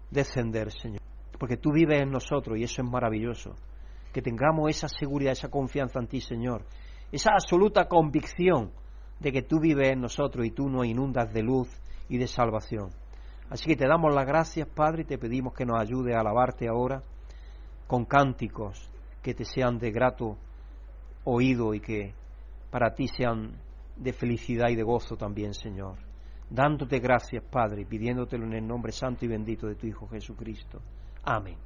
descender, 0.09 0.71
Señor. 0.71 1.01
Porque 1.37 1.57
tú 1.57 1.71
vives 1.73 2.01
en 2.01 2.11
nosotros 2.11 2.57
y 2.57 2.63
eso 2.63 2.81
es 2.81 2.89
maravilloso. 2.89 3.55
Que 4.13 4.21
tengamos 4.21 4.69
esa 4.69 4.87
seguridad, 4.87 5.33
esa 5.33 5.49
confianza 5.49 5.99
en 5.99 6.07
ti, 6.07 6.21
Señor. 6.21 6.63
Esa 7.11 7.31
absoluta 7.33 7.87
convicción 7.87 8.71
de 9.19 9.31
que 9.31 9.41
tú 9.41 9.59
vives 9.59 9.89
en 9.91 10.01
nosotros 10.01 10.45
y 10.45 10.51
tú 10.51 10.69
nos 10.69 10.85
inundas 10.85 11.33
de 11.33 11.43
luz 11.43 11.67
y 12.07 12.17
de 12.17 12.27
salvación. 12.27 12.89
Así 13.49 13.65
que 13.65 13.75
te 13.75 13.87
damos 13.87 14.13
las 14.13 14.25
gracias, 14.25 14.67
Padre, 14.67 15.03
y 15.03 15.05
te 15.05 15.17
pedimos 15.17 15.53
que 15.53 15.65
nos 15.65 15.79
ayude 15.79 16.15
a 16.15 16.21
alabarte 16.21 16.67
ahora 16.67 17.03
con 17.87 18.05
cánticos 18.05 18.89
que 19.21 19.33
te 19.33 19.45
sean 19.45 19.77
de 19.77 19.91
grato 19.91 20.37
oído 21.23 21.73
y 21.73 21.79
que 21.79 22.13
para 22.71 22.93
ti 22.93 23.07
sean 23.07 23.53
de 23.95 24.13
felicidad 24.13 24.69
y 24.69 24.75
de 24.75 24.83
gozo 24.83 25.15
también, 25.15 25.53
Señor. 25.53 25.97
Dándote 26.49 26.99
gracias, 26.99 27.43
Padre, 27.43 27.81
y 27.81 27.85
pidiéndotelo 27.85 28.45
en 28.45 28.53
el 28.53 28.67
nombre 28.67 28.91
santo 28.91 29.25
y 29.25 29.27
bendito 29.27 29.67
de 29.67 29.75
tu 29.75 29.87
Hijo 29.87 30.07
Jesucristo. 30.07 30.81
Amén. 31.23 31.57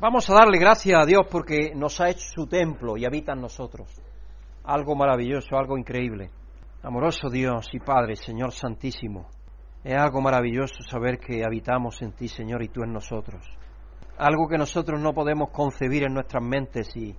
Vamos 0.00 0.28
a 0.28 0.34
darle 0.34 0.58
gracias 0.58 1.00
a 1.00 1.06
Dios 1.06 1.22
porque 1.30 1.72
nos 1.74 2.00
ha 2.00 2.10
hecho 2.10 2.26
su 2.34 2.46
templo 2.46 2.96
y 2.96 3.04
habita 3.04 3.32
en 3.32 3.40
nosotros. 3.40 3.88
Algo 4.64 4.96
maravilloso, 4.96 5.56
algo 5.56 5.78
increíble. 5.78 6.30
Amoroso 6.82 7.30
Dios 7.30 7.68
y 7.72 7.78
Padre, 7.78 8.16
Señor 8.16 8.52
Santísimo. 8.52 9.28
Es 9.84 9.94
algo 9.94 10.22
maravilloso 10.22 10.82
saber 10.82 11.18
que 11.18 11.44
habitamos 11.44 12.00
en 12.00 12.12
ti, 12.12 12.26
Señor, 12.26 12.62
y 12.62 12.68
tú 12.68 12.82
en 12.82 12.92
nosotros. 12.94 13.44
Algo 14.16 14.48
que 14.48 14.56
nosotros 14.56 14.98
no 14.98 15.12
podemos 15.12 15.50
concebir 15.50 16.04
en 16.04 16.14
nuestras 16.14 16.42
mentes 16.42 16.96
y, 16.96 17.14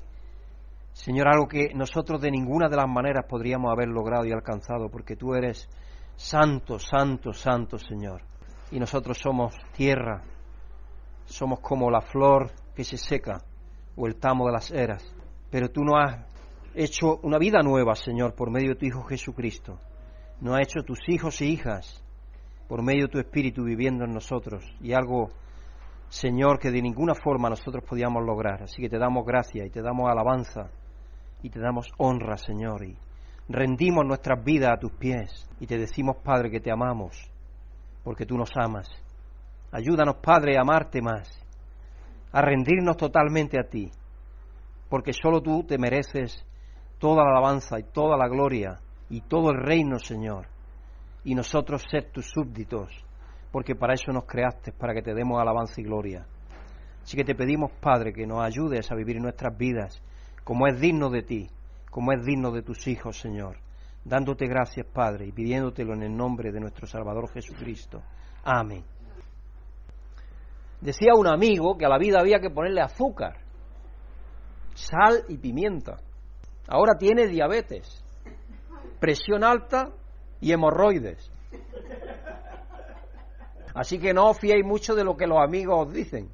Señor, 0.91 1.27
algo 1.27 1.47
que 1.47 1.75
nosotros 1.75 2.19
de 2.19 2.31
ninguna 2.31 2.67
de 2.67 2.77
las 2.77 2.87
maneras 2.87 3.25
podríamos 3.29 3.71
haber 3.71 3.89
logrado 3.89 4.25
y 4.25 4.31
alcanzado, 4.31 4.89
porque 4.89 5.15
tú 5.15 5.35
eres 5.35 5.69
santo, 6.15 6.79
santo, 6.79 7.33
santo, 7.33 7.77
Señor. 7.77 8.23
Y 8.71 8.79
nosotros 8.79 9.19
somos 9.19 9.53
tierra, 9.73 10.23
somos 11.25 11.59
como 11.59 11.91
la 11.91 12.01
flor 12.01 12.51
que 12.73 12.83
se 12.83 12.97
seca 12.97 13.43
o 13.95 14.07
el 14.07 14.15
tamo 14.15 14.47
de 14.47 14.53
las 14.53 14.71
eras. 14.71 15.05
Pero 15.51 15.69
tú 15.69 15.83
nos 15.83 15.97
has 16.03 16.25
hecho 16.73 17.19
una 17.21 17.37
vida 17.37 17.61
nueva, 17.61 17.93
Señor, 17.93 18.33
por 18.33 18.49
medio 18.49 18.69
de 18.69 18.75
tu 18.75 18.85
Hijo 18.87 19.03
Jesucristo. 19.03 19.77
Nos 20.41 20.55
has 20.55 20.61
hecho 20.61 20.83
tus 20.83 20.97
hijos 21.07 21.39
e 21.41 21.45
hijas 21.45 22.01
por 22.67 22.81
medio 22.81 23.03
de 23.03 23.11
tu 23.11 23.19
Espíritu 23.19 23.63
viviendo 23.63 24.05
en 24.05 24.13
nosotros 24.13 24.63
y 24.81 24.93
algo, 24.93 25.29
Señor, 26.09 26.59
que 26.59 26.71
de 26.71 26.81
ninguna 26.81 27.13
forma 27.15 27.49
nosotros 27.49 27.83
podíamos 27.87 28.23
lograr. 28.23 28.63
Así 28.63 28.81
que 28.81 28.89
te 28.89 28.97
damos 28.97 29.25
gracia 29.25 29.65
y 29.65 29.69
te 29.69 29.81
damos 29.81 30.09
alabanza 30.09 30.69
y 31.41 31.49
te 31.49 31.59
damos 31.59 31.87
honra, 31.97 32.37
Señor, 32.37 32.83
y 32.83 32.97
rendimos 33.47 34.05
nuestras 34.05 34.43
vidas 34.43 34.71
a 34.73 34.79
tus 34.79 34.91
pies 34.93 35.47
y 35.59 35.67
te 35.67 35.77
decimos, 35.77 36.17
Padre, 36.23 36.49
que 36.49 36.59
te 36.59 36.71
amamos 36.71 37.31
porque 38.03 38.25
tú 38.25 38.37
nos 38.37 38.51
amas. 38.55 38.87
Ayúdanos, 39.71 40.17
Padre, 40.17 40.57
a 40.57 40.61
amarte 40.61 41.01
más, 41.01 41.27
a 42.31 42.41
rendirnos 42.41 42.95
totalmente 42.95 43.59
a 43.59 43.67
ti, 43.67 43.91
porque 44.89 45.11
solo 45.11 45.41
tú 45.41 45.63
te 45.63 45.77
mereces 45.77 46.45
toda 46.99 47.23
la 47.23 47.31
alabanza 47.31 47.79
y 47.79 47.83
toda 47.83 48.15
la 48.15 48.27
gloria 48.27 48.79
y 49.09 49.21
todo 49.21 49.49
el 49.51 49.57
reino, 49.57 49.99
Señor. 49.99 50.54
Y 51.25 51.35
nosotros 51.35 51.83
ser 51.91 52.11
tus 52.11 52.27
súbditos, 52.27 52.89
porque 53.51 53.75
para 53.75 53.95
eso 53.95 54.13
nos 54.13 54.25
creaste, 54.25 54.71
para 54.71 54.93
que 54.93 55.01
te 55.01 55.13
demos 55.13 55.41
alabanza 55.41 55.81
y 55.81 55.83
gloria. 55.83 56.25
Así 57.03 57.17
que 57.17 57.25
te 57.25 57.35
pedimos, 57.35 57.71
Padre, 57.81 58.13
que 58.13 58.25
nos 58.25 58.41
ayudes 58.43 58.89
a 58.89 58.95
vivir 58.95 59.19
nuestras 59.19 59.55
vidas 59.57 60.01
como 60.45 60.67
es 60.67 60.79
digno 60.79 61.09
de 61.09 61.23
ti, 61.23 61.49
como 61.89 62.13
es 62.13 62.23
digno 62.23 62.51
de 62.51 62.61
tus 62.61 62.87
hijos, 62.87 63.17
Señor. 63.17 63.57
Dándote 64.03 64.45
gracias, 64.45 64.85
Padre, 64.85 65.25
y 65.25 65.31
pidiéndotelo 65.31 65.95
en 65.95 66.03
el 66.03 66.15
nombre 66.15 66.51
de 66.51 66.59
nuestro 66.59 66.85
Salvador 66.85 67.27
Jesucristo. 67.31 68.03
Amén. 68.43 68.83
Decía 70.79 71.13
un 71.17 71.27
amigo 71.27 71.75
que 71.77 71.85
a 71.85 71.89
la 71.89 71.97
vida 71.97 72.19
había 72.19 72.39
que 72.39 72.51
ponerle 72.51 72.81
azúcar, 72.81 73.37
sal 74.75 75.23
y 75.27 75.37
pimienta. 75.37 75.97
Ahora 76.67 76.93
tiene 76.99 77.27
diabetes, 77.27 78.03
presión 78.99 79.43
alta 79.43 79.89
y 80.45 80.51
hemorroides. 80.51 81.31
Así 83.73 83.97
que 83.97 84.13
no 84.13 84.29
os 84.29 84.39
fiéis 84.39 84.63
mucho 84.63 84.93
de 84.93 85.03
lo 85.03 85.17
que 85.17 85.25
los 85.25 85.39
amigos 85.39 85.87
os 85.87 85.91
dicen, 85.91 86.29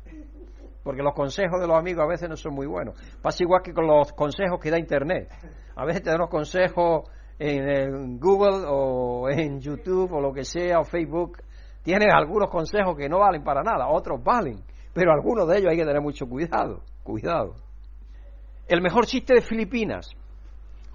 porque 0.84 1.01
los 1.01 1.13
consejos 1.13 1.62
de 1.62 1.68
los 1.68 1.77
amigos 1.77 2.03
a 2.03 2.08
veces 2.08 2.27
no 2.27 2.36
son 2.36 2.53
muy 2.53 2.68
buenos. 2.68 3.00
Pasa 3.22 3.41
igual 3.41 3.62
que 3.63 3.74
con 3.74 3.88
los 3.88 4.12
consejos 4.12 4.60
que 4.60 4.70
da 4.70 4.77
Internet. 4.77 5.30
A 5.77 5.86
veces 5.86 6.03
te 6.03 6.10
dan 6.10 6.27
consejos 6.27 7.10
en 7.39 8.20
Google 8.20 8.65
o 8.68 9.30
en 9.30 9.62
YouTube 9.62 10.12
o 10.12 10.20
lo 10.20 10.34
que 10.34 10.44
sea, 10.44 10.82
o 10.82 10.84
Facebook. 10.84 11.38
Tienen 11.82 12.12
algunos 12.12 12.50
consejos 12.50 12.98
que 12.98 13.08
no 13.08 13.20
valen 13.20 13.46
para 13.46 13.63
nada, 13.63 13.88
otros 13.88 14.22
valen, 14.22 14.62
pero 14.94 15.13
algunos 15.13 15.48
de 15.48 15.60
ellos 15.60 15.72
hay 15.72 15.77
que 15.77 15.86
tener 15.86 16.01
mucho 16.01 16.27
cuidado, 16.27 16.82
cuidado. 17.01 17.56
El 18.68 18.82
mejor 18.82 19.06
chiste 19.06 19.36
de 19.36 19.41
Filipinas. 19.41 20.12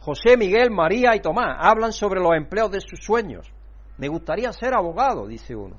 José, 0.07 0.37
Miguel, 0.37 0.71
María 0.71 1.17
y 1.17 1.21
Tomás 1.21 1.57
hablan 1.59 1.93
sobre 1.93 2.21
los 2.21 2.33
empleos 2.37 2.71
de 2.71 2.81
sus 2.81 3.01
sueños. 3.05 3.53
Me 3.99 4.07
gustaría 4.07 4.53
ser 4.53 4.73
abogado, 4.73 5.27
dice 5.27 5.57
uno. 5.57 5.75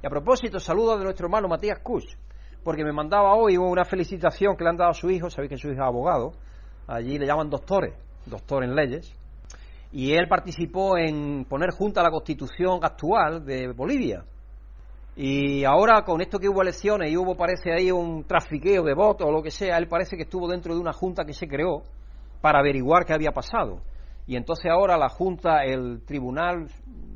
Y 0.00 0.06
a 0.06 0.10
propósito, 0.10 0.60
saludo 0.60 0.96
de 0.96 1.02
nuestro 1.02 1.26
hermano 1.26 1.48
Matías 1.48 1.80
Kuch, 1.82 2.04
porque 2.62 2.84
me 2.84 2.92
mandaba 2.92 3.34
hoy 3.34 3.56
una 3.56 3.84
felicitación 3.84 4.56
que 4.56 4.62
le 4.62 4.70
han 4.70 4.76
dado 4.76 4.90
a 4.90 4.94
su 4.94 5.10
hijo, 5.10 5.28
sabéis 5.28 5.50
que 5.50 5.56
su 5.56 5.66
hijo 5.66 5.74
es 5.74 5.80
abogado, 5.80 6.34
allí 6.86 7.18
le 7.18 7.26
llaman 7.26 7.50
doctores, 7.50 7.96
doctor 8.26 8.62
en 8.62 8.76
leyes, 8.76 9.12
y 9.90 10.12
él 10.12 10.28
participó 10.28 10.96
en 10.96 11.44
poner 11.44 11.70
junta 11.70 12.00
la 12.00 12.12
constitución 12.12 12.78
actual 12.80 13.44
de 13.44 13.72
Bolivia. 13.72 14.24
Y 15.16 15.64
ahora 15.64 16.04
con 16.04 16.20
esto 16.20 16.38
que 16.38 16.48
hubo 16.48 16.62
elecciones 16.62 17.10
y 17.10 17.16
hubo 17.16 17.34
parece 17.34 17.72
ahí 17.72 17.90
un 17.90 18.22
trafiqueo 18.22 18.84
de 18.84 18.94
votos 18.94 19.26
o 19.26 19.32
lo 19.32 19.42
que 19.42 19.50
sea, 19.50 19.78
él 19.78 19.88
parece 19.88 20.16
que 20.16 20.22
estuvo 20.22 20.46
dentro 20.46 20.76
de 20.76 20.80
una 20.80 20.92
junta 20.92 21.24
que 21.24 21.34
se 21.34 21.48
creó 21.48 21.82
para 22.42 22.58
averiguar 22.58 23.06
qué 23.06 23.14
había 23.14 23.32
pasado. 23.32 23.80
Y 24.26 24.36
entonces 24.36 24.70
ahora 24.70 24.98
la 24.98 25.08
junta, 25.08 25.64
el 25.64 26.02
tribunal, 26.04 26.66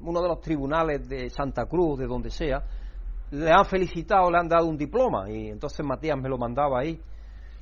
uno 0.01 0.23
de 0.23 0.29
los 0.29 0.41
tribunales 0.41 1.07
de 1.07 1.29
Santa 1.29 1.67
Cruz, 1.67 1.99
de 1.99 2.07
donde 2.07 2.31
sea, 2.31 2.63
le 3.33 3.51
han 3.51 3.65
felicitado, 3.65 4.31
le 4.31 4.39
han 4.39 4.49
dado 4.49 4.67
un 4.67 4.79
diploma 4.79 5.29
y 5.31 5.49
entonces 5.49 5.85
Matías 5.85 6.17
me 6.17 6.29
lo 6.29 6.39
mandaba 6.39 6.81
ahí 6.81 6.99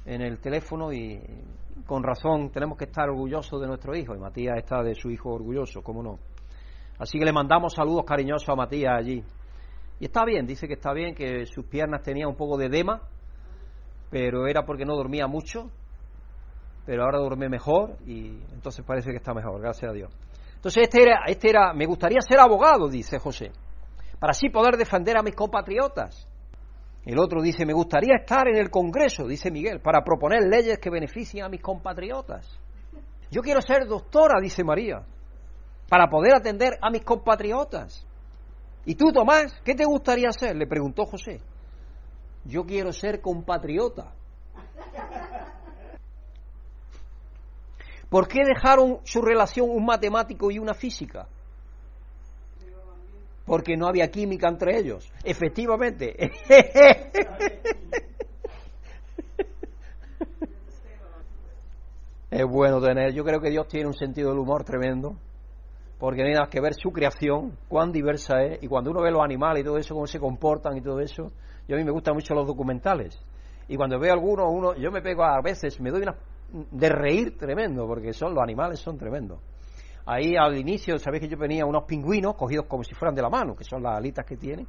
en 0.04 0.20
el 0.20 0.38
teléfono 0.38 0.92
y 0.92 1.20
con 1.86 2.02
razón 2.02 2.50
tenemos 2.50 2.76
que 2.76 2.84
estar 2.84 3.08
orgullosos 3.08 3.60
de 3.60 3.66
nuestro 3.66 3.96
hijo 3.96 4.14
y 4.14 4.18
Matías 4.18 4.58
está 4.58 4.82
de 4.82 4.94
su 4.94 5.10
hijo 5.10 5.30
orgulloso, 5.30 5.82
cómo 5.82 6.02
no. 6.02 6.18
Así 6.98 7.18
que 7.18 7.24
le 7.24 7.32
mandamos 7.32 7.74
saludos 7.74 8.04
cariñosos 8.04 8.48
a 8.48 8.54
Matías 8.54 8.92
allí. 8.96 9.24
Y 10.00 10.04
está 10.04 10.24
bien, 10.24 10.46
dice 10.46 10.68
que 10.68 10.74
está 10.74 10.92
bien, 10.92 11.14
que 11.14 11.46
sus 11.46 11.64
piernas 11.66 12.02
tenían 12.02 12.28
un 12.28 12.36
poco 12.36 12.58
de 12.58 12.66
edema, 12.66 13.00
pero 14.10 14.46
era 14.46 14.64
porque 14.64 14.84
no 14.84 14.94
dormía 14.94 15.26
mucho, 15.26 15.70
pero 16.86 17.04
ahora 17.04 17.18
duerme 17.18 17.48
mejor 17.48 17.96
y 18.06 18.38
entonces 18.52 18.84
parece 18.84 19.10
que 19.10 19.16
está 19.16 19.32
mejor, 19.32 19.60
gracias 19.60 19.90
a 19.90 19.94
Dios. 19.94 20.12
Entonces 20.56 20.84
este 20.84 21.02
era, 21.02 21.20
este 21.26 21.50
era, 21.50 21.72
me 21.72 21.86
gustaría 21.86 22.20
ser 22.20 22.40
abogado, 22.40 22.88
dice 22.88 23.18
José, 23.18 23.52
para 24.18 24.30
así 24.30 24.48
poder 24.48 24.76
defender 24.76 25.16
a 25.16 25.22
mis 25.22 25.34
compatriotas. 25.34 26.28
El 27.04 27.18
otro 27.18 27.42
dice, 27.42 27.66
me 27.66 27.74
gustaría 27.74 28.16
estar 28.16 28.48
en 28.48 28.56
el 28.56 28.70
Congreso, 28.70 29.26
dice 29.26 29.50
Miguel, 29.50 29.80
para 29.80 30.02
proponer 30.02 30.42
leyes 30.50 30.78
que 30.78 30.88
beneficien 30.88 31.44
a 31.44 31.50
mis 31.50 31.60
compatriotas. 31.60 32.58
Yo 33.30 33.42
quiero 33.42 33.60
ser 33.60 33.86
doctora, 33.86 34.40
dice 34.40 34.64
María, 34.64 35.02
para 35.88 36.08
poder 36.08 36.34
atender 36.34 36.78
a 36.80 36.90
mis 36.90 37.04
compatriotas. 37.04 38.06
¿Y 38.86 38.94
tú, 38.94 39.12
Tomás, 39.12 39.54
qué 39.64 39.74
te 39.74 39.84
gustaría 39.84 40.30
ser? 40.30 40.56
Le 40.56 40.66
preguntó 40.66 41.04
José. 41.04 41.40
Yo 42.44 42.64
quiero 42.64 42.92
ser 42.92 43.20
compatriota. 43.20 44.12
¿Por 48.08 48.28
qué 48.28 48.44
dejaron 48.44 48.98
su 49.04 49.22
relación 49.22 49.68
un 49.70 49.84
matemático 49.84 50.50
y 50.50 50.58
una 50.58 50.74
física? 50.74 51.26
Porque 53.44 53.76
no 53.76 53.86
había 53.86 54.10
química 54.10 54.48
entre 54.48 54.78
ellos. 54.78 55.12
Efectivamente. 55.22 56.16
es 62.30 62.46
bueno 62.46 62.80
tener. 62.80 63.12
Yo 63.12 63.22
creo 63.24 63.40
que 63.40 63.50
Dios 63.50 63.68
tiene 63.68 63.86
un 63.86 63.94
sentido 63.94 64.30
del 64.30 64.38
humor 64.38 64.64
tremendo 64.64 65.16
porque 65.98 66.20
no 66.20 66.28
hay 66.28 66.34
nada 66.34 66.48
que 66.50 66.60
ver 66.60 66.74
su 66.74 66.90
creación, 66.90 67.56
cuán 67.68 67.92
diversa 67.92 68.42
es, 68.42 68.62
y 68.62 68.68
cuando 68.68 68.90
uno 68.90 69.00
ve 69.00 69.10
los 69.10 69.22
animales 69.22 69.62
y 69.62 69.64
todo 69.64 69.78
eso, 69.78 69.94
cómo 69.94 70.06
se 70.06 70.18
comportan 70.18 70.76
y 70.76 70.82
todo 70.82 71.00
eso, 71.00 71.32
yo 71.66 71.76
a 71.76 71.78
mí 71.78 71.84
me 71.84 71.92
gustan 71.92 72.14
mucho 72.14 72.34
los 72.34 72.46
documentales, 72.46 73.18
y 73.68 73.76
cuando 73.76 73.98
veo 73.98 74.12
algunos, 74.12 74.46
uno, 74.50 74.74
yo 74.74 74.90
me 74.90 75.00
pego 75.00 75.24
a 75.24 75.40
veces, 75.40 75.80
me 75.80 75.90
doy 75.90 76.02
una 76.02 76.14
de 76.70 76.88
reír 76.88 77.36
tremendo, 77.36 77.86
porque 77.86 78.12
son 78.12 78.34
los 78.34 78.42
animales 78.42 78.80
son 78.80 78.96
tremendos. 78.96 79.40
Ahí 80.06 80.36
al 80.36 80.56
inicio, 80.56 80.98
sabéis 80.98 81.22
que 81.22 81.28
yo 81.28 81.38
tenía 81.38 81.64
unos 81.64 81.84
pingüinos 81.84 82.34
cogidos 82.34 82.66
como 82.66 82.84
si 82.84 82.94
fueran 82.94 83.14
de 83.14 83.22
la 83.22 83.30
mano, 83.30 83.56
que 83.56 83.64
son 83.64 83.82
las 83.82 83.96
alitas 83.96 84.24
que 84.24 84.36
tienen, 84.36 84.66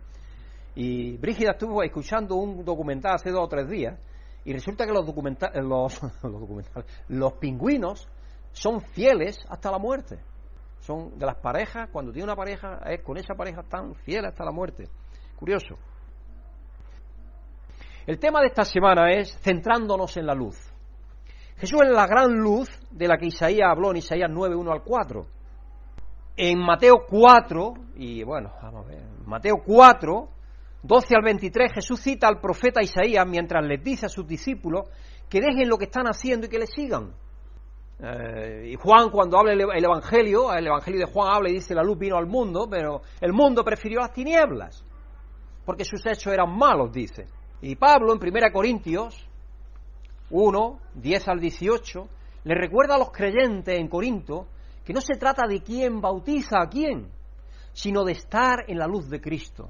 y 0.76 1.18
Brígida 1.18 1.52
estuvo 1.52 1.84
escuchando 1.84 2.36
un 2.36 2.64
documental 2.64 3.16
hace 3.16 3.32
dos 3.32 3.46
o 3.46 3.48
tres 3.48 3.70
días, 3.70 4.00
y 4.44 4.54
resulta 4.54 4.86
que 4.86 4.94
los, 4.94 5.06
documentales, 5.08 5.64
los, 5.64 6.02
los, 6.24 6.66
los 7.10 7.34
pingüinos 7.34 8.08
son 8.52 8.82
fieles 8.82 9.40
hasta 9.50 9.72
la 9.72 9.78
muerte 9.78 10.20
son 10.86 11.18
de 11.18 11.26
las 11.26 11.38
parejas, 11.38 11.90
cuando 11.92 12.12
tiene 12.12 12.26
una 12.26 12.36
pareja, 12.36 12.80
es 12.86 13.02
con 13.02 13.18
esa 13.18 13.34
pareja 13.34 13.64
tan 13.64 13.96
fiel 13.96 14.26
hasta 14.26 14.46
la 14.46 14.52
muerte. 14.52 14.88
Curioso. 15.36 15.78
El 18.06 18.20
tema 18.20 18.40
de 18.42 18.48
esta 18.48 18.64
semana 18.64 19.12
es 19.12 19.36
centrándonos 19.40 20.16
en 20.18 20.28
la 20.28 20.36
luz. 20.36 20.56
Jesús 21.58 21.82
es 21.84 21.90
la 21.90 22.06
gran 22.06 22.34
luz 22.34 22.70
de 22.92 23.08
la 23.08 23.18
que 23.18 23.28
Isaías 23.28 23.70
habló 23.72 23.92
en 23.92 23.98
Isaías 23.98 24.30
9, 24.30 24.56
1 24.56 24.72
al 24.72 24.84
4. 24.84 25.26
En 26.38 26.60
Mateo 26.60 27.06
4, 27.10 27.74
y 27.96 28.24
bueno, 28.24 28.52
vamos 28.62 28.86
a 28.86 28.90
ver, 28.90 29.04
Mateo 29.26 29.56
4, 29.66 30.28
12 30.84 31.16
al 31.16 31.24
23, 31.24 31.72
Jesús 31.74 32.02
cita 32.02 32.28
al 32.28 32.42
profeta 32.42 32.82
Isaías 32.82 33.26
mientras 33.26 33.66
les 33.66 33.82
dice 33.82 34.08
a 34.08 34.10
sus 34.10 34.28
discípulos 34.28 34.90
que 35.30 35.40
dejen 35.40 35.70
lo 35.70 35.78
que 35.78 35.86
están 35.86 36.08
haciendo 36.08 36.46
y 36.46 36.50
que 36.50 36.60
le 36.60 36.68
sigan. 36.68 37.14
Eh, 38.00 38.72
y 38.74 38.76
Juan 38.76 39.10
cuando 39.10 39.40
habla 39.40 39.54
el, 39.54 39.62
Evangelio, 39.86 40.54
el 40.54 40.68
Evangelio 40.68 41.00
de 41.00 41.12
Juan 41.12 41.34
habla 41.34 41.50
y 41.50 41.54
dice 41.54 41.74
la 41.74 41.84
luz 41.84 41.98
vino 41.98 42.18
al 42.18 42.28
mundo, 42.28 42.68
pero 42.70 43.02
el 43.22 43.32
mundo 43.32 43.64
prefirió 43.64 44.02
las 44.02 44.12
tinieblas, 44.12 44.84
porque 45.66 45.86
sus 45.86 46.06
hechos 46.06 46.34
eran 46.34 46.56
malos, 46.56 46.92
dice. 46.92 47.28
Y 47.62 47.78
Pablo 47.78 48.14
en 48.14 48.20
1 48.22 48.52
Corintios 48.52 49.26
1, 50.30 50.80
10 50.96 51.28
al 51.28 51.40
18, 51.40 52.08
le 52.44 52.56
recuerda 52.56 52.96
a 52.96 53.00
los 53.00 53.12
creyentes 53.12 53.78
en 53.78 53.88
Corinto 53.88 54.48
que 54.84 54.94
no 54.94 55.02
se 55.02 55.16
trata 55.16 55.48
de 55.48 55.62
quién 55.62 56.02
bautiza 56.02 56.62
a 56.62 56.70
quién, 56.70 57.10
sino 57.74 58.04
de 58.04 58.14
estar 58.14 58.66
en 58.68 58.78
la 58.78 58.88
luz 58.88 59.10
de 59.10 59.20
Cristo. 59.20 59.70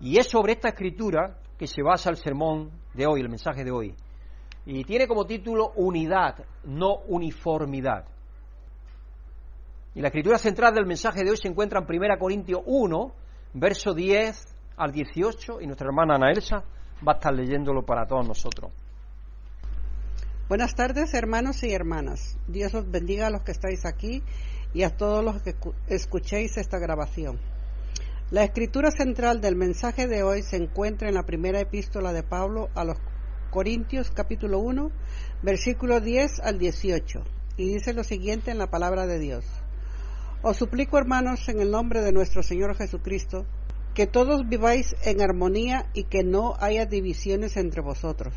Y 0.00 0.18
es 0.18 0.28
sobre 0.28 0.52
esta 0.52 0.68
escritura 0.68 1.38
que 1.58 1.66
se 1.66 1.82
basa 1.82 2.10
el 2.10 2.16
sermón 2.16 2.70
de 2.94 3.06
hoy, 3.06 3.20
el 3.20 3.28
mensaje 3.28 3.64
de 3.64 3.70
hoy 3.70 3.94
y 4.70 4.84
tiene 4.84 5.08
como 5.08 5.24
título 5.24 5.72
unidad, 5.76 6.44
no 6.64 6.96
uniformidad. 7.08 8.04
Y 9.94 10.02
la 10.02 10.08
escritura 10.08 10.36
central 10.36 10.74
del 10.74 10.84
mensaje 10.84 11.24
de 11.24 11.30
hoy 11.30 11.38
se 11.38 11.48
encuentra 11.48 11.80
en 11.80 11.86
1 11.86 12.18
Corintios 12.18 12.60
1, 12.66 13.12
verso 13.54 13.94
10 13.94 14.56
al 14.76 14.92
18, 14.92 15.62
y 15.62 15.66
nuestra 15.66 15.86
hermana 15.86 16.16
Ana 16.16 16.30
Elsa 16.30 16.62
va 17.06 17.12
a 17.12 17.14
estar 17.14 17.32
leyéndolo 17.32 17.82
para 17.82 18.06
todos 18.06 18.28
nosotros. 18.28 18.70
Buenas 20.48 20.74
tardes, 20.74 21.12
hermanos 21.12 21.62
y 21.62 21.74
hermanas. 21.74 22.38
Dios 22.48 22.72
os 22.72 22.90
bendiga 22.90 23.26
a 23.26 23.30
los 23.30 23.42
que 23.42 23.52
estáis 23.52 23.84
aquí 23.84 24.22
y 24.72 24.82
a 24.82 24.96
todos 24.96 25.22
los 25.22 25.42
que 25.42 25.54
escuchéis 25.88 26.56
esta 26.56 26.78
grabación. 26.78 27.38
La 28.30 28.44
escritura 28.44 28.90
central 28.90 29.42
del 29.42 29.56
mensaje 29.56 30.06
de 30.06 30.22
hoy 30.22 30.40
se 30.40 30.56
encuentra 30.56 31.06
en 31.06 31.16
la 31.16 31.26
primera 31.26 31.60
epístola 31.60 32.14
de 32.14 32.22
Pablo 32.22 32.70
a 32.74 32.84
los 32.84 32.96
Corintios 33.50 34.10
capítulo 34.10 34.60
1, 34.60 34.90
versículo 35.42 36.00
10 36.00 36.40
al 36.40 36.58
18, 36.58 37.24
y 37.58 37.74
dice 37.74 37.92
lo 37.92 38.02
siguiente 38.02 38.50
en 38.50 38.56
la 38.56 38.70
palabra 38.70 39.06
de 39.06 39.18
Dios. 39.18 39.44
Os 40.40 40.56
suplico, 40.56 40.96
hermanos, 40.96 41.46
en 41.50 41.60
el 41.60 41.70
nombre 41.70 42.00
de 42.00 42.12
nuestro 42.12 42.42
Señor 42.42 42.74
Jesucristo, 42.74 43.44
que 43.92 44.06
todos 44.06 44.48
viváis 44.48 44.96
en 45.04 45.20
armonía 45.20 45.90
y 45.92 46.04
que 46.04 46.24
no 46.24 46.54
haya 46.58 46.86
divisiones 46.86 47.58
entre 47.58 47.82
vosotros, 47.82 48.32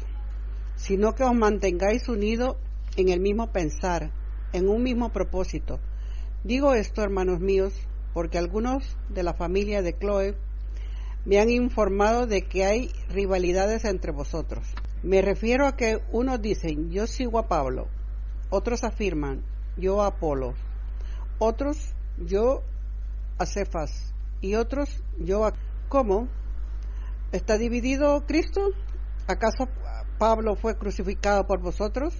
sino 0.81 1.13
que 1.13 1.23
os 1.23 1.35
mantengáis 1.35 2.09
unidos 2.09 2.57
en 2.97 3.09
el 3.09 3.19
mismo 3.19 3.51
pensar, 3.51 4.11
en 4.51 4.67
un 4.67 4.81
mismo 4.81 5.13
propósito. 5.13 5.79
Digo 6.43 6.73
esto, 6.73 7.03
hermanos 7.03 7.39
míos, 7.39 7.73
porque 8.15 8.39
algunos 8.39 8.97
de 9.09 9.21
la 9.21 9.35
familia 9.35 9.83
de 9.83 9.95
Chloe 9.97 10.35
me 11.23 11.39
han 11.39 11.51
informado 11.51 12.25
de 12.25 12.41
que 12.41 12.65
hay 12.65 12.91
rivalidades 13.09 13.85
entre 13.85 14.11
vosotros. 14.11 14.67
Me 15.03 15.21
refiero 15.21 15.67
a 15.67 15.75
que 15.75 15.99
unos 16.11 16.41
dicen, 16.41 16.89
yo 16.89 17.05
sigo 17.05 17.37
a 17.37 17.47
Pablo, 17.47 17.87
otros 18.49 18.83
afirman, 18.83 19.43
yo 19.77 20.01
a 20.01 20.07
Apolo, 20.07 20.55
otros, 21.37 21.93
yo 22.17 22.63
a 23.37 23.45
Cefas, 23.45 24.13
y 24.41 24.55
otros, 24.55 25.03
yo 25.19 25.45
a... 25.45 25.53
¿Cómo? 25.89 26.27
¿Está 27.31 27.59
dividido 27.59 28.25
Cristo? 28.25 28.71
¿Acaso 29.27 29.67
Pablo 30.21 30.55
fue 30.55 30.77
crucificado 30.77 31.47
por 31.47 31.61
vosotros? 31.61 32.13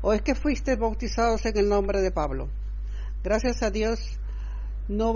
¿O 0.00 0.14
es 0.14 0.22
que 0.22 0.34
fuisteis 0.34 0.78
bautizados 0.78 1.44
en 1.44 1.58
el 1.58 1.68
nombre 1.68 2.00
de 2.00 2.10
Pablo? 2.10 2.48
Gracias 3.22 3.62
a 3.62 3.70
Dios, 3.70 4.18
no, 4.88 5.12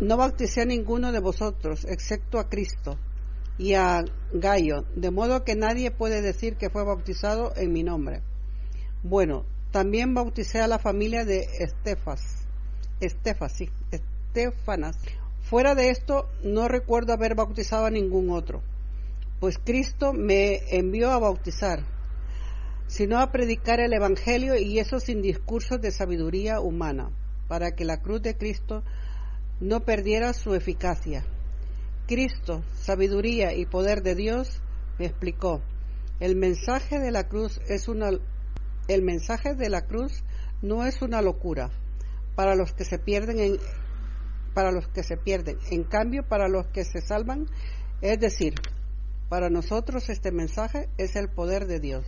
no 0.00 0.16
bauticé 0.16 0.62
a 0.62 0.64
ninguno 0.64 1.12
de 1.12 1.18
vosotros, 1.18 1.84
excepto 1.84 2.38
a 2.38 2.48
Cristo 2.48 2.96
y 3.58 3.74
a 3.74 4.02
Gallo, 4.32 4.86
de 4.94 5.10
modo 5.10 5.44
que 5.44 5.56
nadie 5.56 5.90
puede 5.90 6.22
decir 6.22 6.56
que 6.56 6.70
fue 6.70 6.84
bautizado 6.84 7.52
en 7.54 7.70
mi 7.70 7.82
nombre. 7.82 8.22
Bueno, 9.02 9.44
también 9.72 10.14
bauticé 10.14 10.62
a 10.62 10.68
la 10.68 10.78
familia 10.78 11.26
de 11.26 11.46
Estefas, 11.58 12.46
Estefas, 12.98 13.52
sí, 13.52 13.68
Estefanas. 13.90 14.96
Fuera 15.42 15.74
de 15.74 15.90
esto, 15.90 16.30
no 16.42 16.66
recuerdo 16.66 17.12
haber 17.12 17.34
bautizado 17.34 17.84
a 17.84 17.90
ningún 17.90 18.30
otro, 18.30 18.62
pues 19.40 19.58
Cristo 19.62 20.12
me 20.12 20.60
envió 20.76 21.10
a 21.10 21.18
bautizar, 21.18 21.84
sino 22.86 23.18
a 23.18 23.32
predicar 23.32 23.80
el 23.80 23.92
Evangelio 23.92 24.56
y 24.56 24.78
eso 24.78 25.00
sin 25.00 25.22
discursos 25.22 25.80
de 25.80 25.90
sabiduría 25.90 26.60
humana, 26.60 27.10
para 27.48 27.72
que 27.72 27.84
la 27.84 28.00
cruz 28.00 28.22
de 28.22 28.36
Cristo 28.36 28.82
no 29.60 29.84
perdiera 29.84 30.32
su 30.32 30.54
eficacia. 30.54 31.24
Cristo, 32.06 32.62
sabiduría 32.80 33.54
y 33.54 33.66
poder 33.66 34.02
de 34.02 34.14
Dios, 34.14 34.60
me 34.98 35.06
explicó. 35.06 35.60
El 36.20 36.36
mensaje 36.36 36.98
de 36.98 37.10
la 37.10 37.28
cruz 37.28 37.60
es 37.68 37.88
una 37.88 38.10
el 38.88 39.02
mensaje 39.02 39.54
de 39.54 39.68
la 39.68 39.82
cruz 39.82 40.22
no 40.62 40.84
es 40.86 41.02
una 41.02 41.20
locura 41.20 41.70
para 42.36 42.54
los 42.54 42.72
que 42.72 42.84
se 42.84 43.00
pierden 43.00 43.40
en, 43.40 43.58
para 44.54 44.70
los 44.70 44.86
que 44.88 45.02
se 45.02 45.16
pierden. 45.16 45.58
En 45.70 45.82
cambio, 45.82 46.22
para 46.22 46.48
los 46.48 46.68
que 46.68 46.84
se 46.84 47.00
salvan, 47.00 47.46
es 48.00 48.20
decir, 48.20 48.54
para 49.28 49.50
nosotros 49.50 50.08
este 50.08 50.30
mensaje 50.30 50.88
es 50.98 51.16
el 51.16 51.28
poder 51.28 51.66
de 51.66 51.80
Dios. 51.80 52.06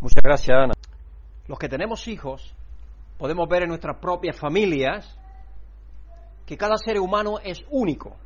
Muchas 0.00 0.22
gracias, 0.22 0.56
Ana. 0.56 0.74
Los 1.46 1.58
que 1.58 1.68
tenemos 1.68 2.06
hijos 2.08 2.54
podemos 3.18 3.48
ver 3.48 3.62
en 3.62 3.68
nuestras 3.68 3.98
propias 3.98 4.38
familias 4.38 5.18
que 6.46 6.56
cada 6.56 6.76
ser 6.76 6.98
humano 6.98 7.38
es 7.42 7.64
único. 7.70 8.16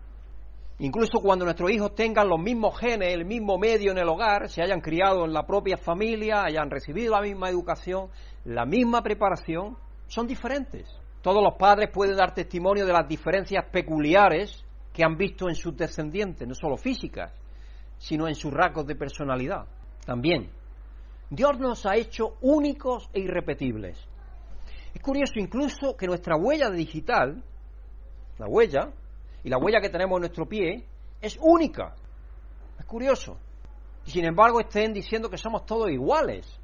Incluso 0.81 1.21
cuando 1.21 1.45
nuestros 1.45 1.71
hijos 1.71 1.95
tengan 1.95 2.29
los 2.29 2.39
mismos 2.39 2.79
genes, 2.79 3.13
el 3.13 3.25
mismo 3.25 3.59
medio 3.59 3.91
en 3.91 3.99
el 3.99 4.09
hogar, 4.09 4.49
se 4.49 4.63
hayan 4.63 4.81
criado 4.81 5.25
en 5.25 5.33
la 5.33 5.45
propia 5.45 5.77
familia, 5.77 6.45
hayan 6.45 6.71
recibido 6.71 7.15
la 7.15 7.23
misma 7.23 7.51
educación, 7.51 8.11
la 8.45 8.65
misma 8.65 9.03
preparación, 9.03 9.77
son 10.07 10.27
diferentes. 10.27 10.89
Todos 11.21 11.43
los 11.43 11.55
padres 11.59 11.91
pueden 11.93 12.17
dar 12.17 12.33
testimonio 12.33 12.87
de 12.87 12.93
las 12.93 13.09
diferencias 13.09 13.65
peculiares 13.73 14.65
que 14.99 15.05
han 15.05 15.17
visto 15.17 15.49
en 15.49 15.55
sus 15.55 15.77
descendientes, 15.77 16.49
no 16.49 16.57
solo 16.57 16.77
físicas, 16.77 17.33
sino 17.99 18.27
en 18.27 18.35
sus 18.35 18.53
rasgos 18.53 18.85
de 18.85 18.97
personalidad. 18.97 19.65
También, 20.05 20.51
Dios 21.31 21.57
nos 21.61 21.87
ha 21.87 21.95
hecho 21.95 22.37
únicos 22.41 23.09
e 23.13 23.21
irrepetibles. 23.21 23.97
Es 24.93 25.01
curioso 25.01 25.35
incluso 25.37 25.97
que 25.97 26.09
nuestra 26.09 26.35
huella 26.35 26.69
digital, 26.71 27.45
la 28.39 28.47
huella, 28.49 28.91
y 29.45 29.49
la 29.49 29.59
huella 29.59 29.81
que 29.81 29.89
tenemos 29.89 30.17
en 30.17 30.23
nuestro 30.23 30.49
pie 30.49 30.85
es 31.21 31.39
única. 31.41 31.95
Es 32.77 32.85
curioso. 32.85 33.39
Y 34.05 34.11
sin 34.11 34.25
embargo 34.25 34.59
estén 34.59 34.93
diciendo 34.93 35.31
que 35.31 35.39
somos 35.39 35.65
todos 35.65 35.91
iguales. 35.91 36.59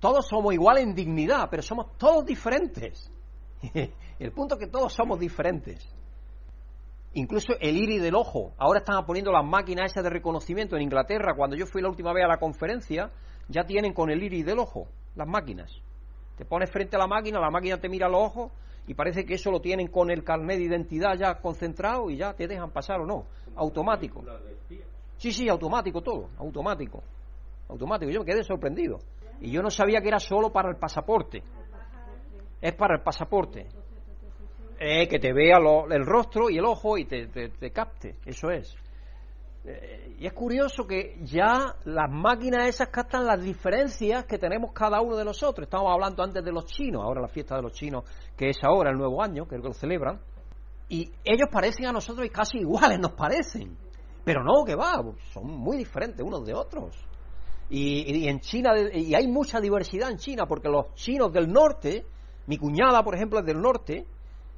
Todos 0.00 0.26
somos 0.26 0.54
iguales 0.54 0.84
en 0.84 0.94
dignidad, 0.94 1.48
pero 1.50 1.62
somos 1.62 1.98
todos 1.98 2.24
diferentes. 2.24 3.12
el 3.74 4.32
punto 4.32 4.54
es 4.54 4.60
que 4.60 4.68
todos 4.68 4.90
somos 4.90 5.20
diferentes. 5.20 5.86
Incluso 7.14 7.54
el 7.60 7.76
iris 7.76 8.02
del 8.02 8.14
ojo. 8.14 8.52
Ahora 8.58 8.80
están 8.80 9.04
poniendo 9.06 9.30
las 9.30 9.44
máquinas 9.44 9.92
esas 9.92 10.02
de 10.04 10.10
reconocimiento 10.10 10.76
en 10.76 10.82
Inglaterra. 10.82 11.34
Cuando 11.36 11.56
yo 11.56 11.66
fui 11.66 11.80
la 11.80 11.88
última 11.88 12.12
vez 12.12 12.24
a 12.24 12.28
la 12.28 12.38
conferencia, 12.38 13.10
ya 13.48 13.64
tienen 13.64 13.92
con 13.92 14.10
el 14.10 14.22
iris 14.22 14.44
del 14.44 14.58
ojo 14.58 14.88
las 15.14 15.28
máquinas. 15.28 15.70
Te 16.36 16.44
pones 16.44 16.70
frente 16.70 16.96
a 16.96 16.98
la 16.98 17.06
máquina, 17.06 17.38
la 17.38 17.50
máquina 17.50 17.78
te 17.78 17.88
mira 17.88 18.08
los 18.08 18.20
ojos 18.20 18.52
y 18.86 18.94
parece 18.94 19.24
que 19.24 19.34
eso 19.34 19.50
lo 19.50 19.60
tienen 19.60 19.86
con 19.88 20.10
el 20.10 20.24
carnet 20.24 20.58
de 20.58 20.64
identidad 20.64 21.14
ya 21.16 21.40
concentrado 21.40 22.10
y 22.10 22.16
ya 22.16 22.34
te 22.34 22.48
dejan 22.48 22.70
pasar 22.70 23.00
o 23.00 23.06
no. 23.06 23.26
Automático. 23.56 24.24
Sí, 25.16 25.32
sí, 25.32 25.48
automático 25.48 26.02
todo, 26.02 26.30
automático. 26.38 27.02
Automático. 27.68 28.10
Yo 28.10 28.20
me 28.20 28.26
quedé 28.26 28.42
sorprendido. 28.42 28.98
Y 29.40 29.50
yo 29.50 29.62
no 29.62 29.70
sabía 29.70 30.00
que 30.00 30.08
era 30.08 30.18
solo 30.18 30.50
para 30.52 30.70
el 30.70 30.76
pasaporte. 30.76 31.42
Es 32.60 32.74
para 32.74 32.96
el 32.96 33.02
pasaporte. 33.02 33.68
Eh, 34.78 35.08
que 35.08 35.18
te 35.18 35.32
vea 35.32 35.58
el 35.58 36.06
rostro 36.06 36.50
y 36.50 36.58
el 36.58 36.64
ojo 36.64 36.98
y 36.98 37.04
te, 37.04 37.26
te 37.26 37.70
capte. 37.70 38.16
Eso 38.26 38.50
es. 38.50 38.76
Eh, 39.66 40.16
y 40.18 40.26
es 40.26 40.32
curioso 40.34 40.86
que 40.86 41.16
ya 41.22 41.74
las 41.84 42.10
máquinas 42.10 42.68
esas 42.68 42.88
captan 42.88 43.24
las 43.24 43.42
diferencias 43.42 44.26
que 44.26 44.38
tenemos 44.38 44.72
cada 44.72 45.00
uno 45.00 45.16
de 45.16 45.24
nosotros. 45.24 45.66
Estamos 45.66 45.90
hablando 45.90 46.22
antes 46.22 46.44
de 46.44 46.52
los 46.52 46.66
chinos, 46.66 47.02
ahora 47.02 47.22
la 47.22 47.28
fiesta 47.28 47.56
de 47.56 47.62
los 47.62 47.72
chinos, 47.72 48.04
que 48.36 48.50
es 48.50 48.58
ahora 48.62 48.90
el 48.90 48.98
nuevo 48.98 49.22
año, 49.22 49.48
que 49.48 49.54
es 49.54 49.58
lo 49.58 49.62
que 49.62 49.68
lo 49.68 49.74
celebran. 49.74 50.20
Y 50.88 51.10
ellos 51.24 51.48
parecen 51.50 51.86
a 51.86 51.92
nosotros 51.92 52.26
y 52.26 52.30
casi 52.30 52.58
iguales 52.58 52.98
nos 53.00 53.12
parecen. 53.12 53.76
Pero 54.22 54.44
no, 54.44 54.64
que 54.64 54.74
va, 54.74 55.02
son 55.32 55.46
muy 55.46 55.78
diferentes 55.78 56.24
unos 56.24 56.44
de 56.44 56.54
otros. 56.54 56.94
Y, 57.70 58.28
en 58.28 58.40
China, 58.40 58.72
y 58.92 59.14
hay 59.14 59.26
mucha 59.26 59.60
diversidad 59.60 60.10
en 60.10 60.18
China, 60.18 60.44
porque 60.46 60.68
los 60.68 60.94
chinos 60.94 61.32
del 61.32 61.50
norte, 61.50 62.04
mi 62.46 62.58
cuñada, 62.58 63.02
por 63.02 63.14
ejemplo, 63.14 63.38
es 63.38 63.46
del 63.46 63.60
norte, 63.60 64.06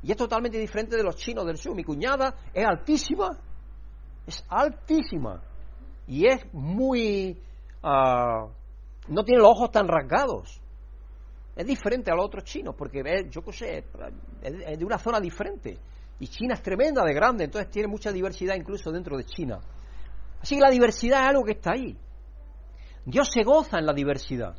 y 0.07 0.12
es 0.12 0.16
totalmente 0.16 0.59
diferente 0.59 0.97
de 0.97 1.03
los 1.03 1.16
chinos 1.16 1.45
del 1.45 1.57
sur. 1.57 1.75
Mi 1.75 1.83
cuñada 1.83 2.35
es 2.55 2.64
altísima 2.64 3.37
es 4.27 4.45
altísima 4.49 5.40
y 6.07 6.27
es 6.27 6.53
muy... 6.53 7.40
Ah, 7.83 8.47
no 9.09 9.25
tiene 9.25 9.40
los 9.40 9.51
ojos 9.51 9.71
tan 9.71 9.87
rasgados. 9.87 10.61
Es 11.55 11.66
diferente 11.66 12.11
a 12.11 12.14
los 12.14 12.27
otros 12.27 12.45
chinos, 12.45 12.75
porque 12.77 13.03
yo 13.31 13.42
qué 13.42 13.53
sé, 13.53 13.85
es 14.42 14.79
de 14.79 14.85
una 14.85 14.99
zona 14.99 15.21
diferente. 15.21 15.79
Y 16.19 16.29
China 16.29 16.55
es 16.55 16.62
tremenda 16.62 17.05
de 17.05 17.14
grande, 17.14 17.45
entonces 17.45 17.71
tiene 17.71 17.88
mucha 17.88 18.11
diversidad 18.11 18.57
incluso 18.57 18.90
dentro 18.90 19.16
de 19.16 19.25
China. 19.25 19.61
Así 20.40 20.57
que 20.57 20.61
la 20.61 20.71
diversidad 20.71 21.23
es 21.23 21.29
algo 21.31 21.45
que 21.45 21.53
está 21.53 21.73
ahí. 21.73 21.97
Dios 23.05 23.31
se 23.33 23.42
goza 23.45 23.79
en 23.79 23.87
la 23.87 23.92
diversidad. 23.92 24.57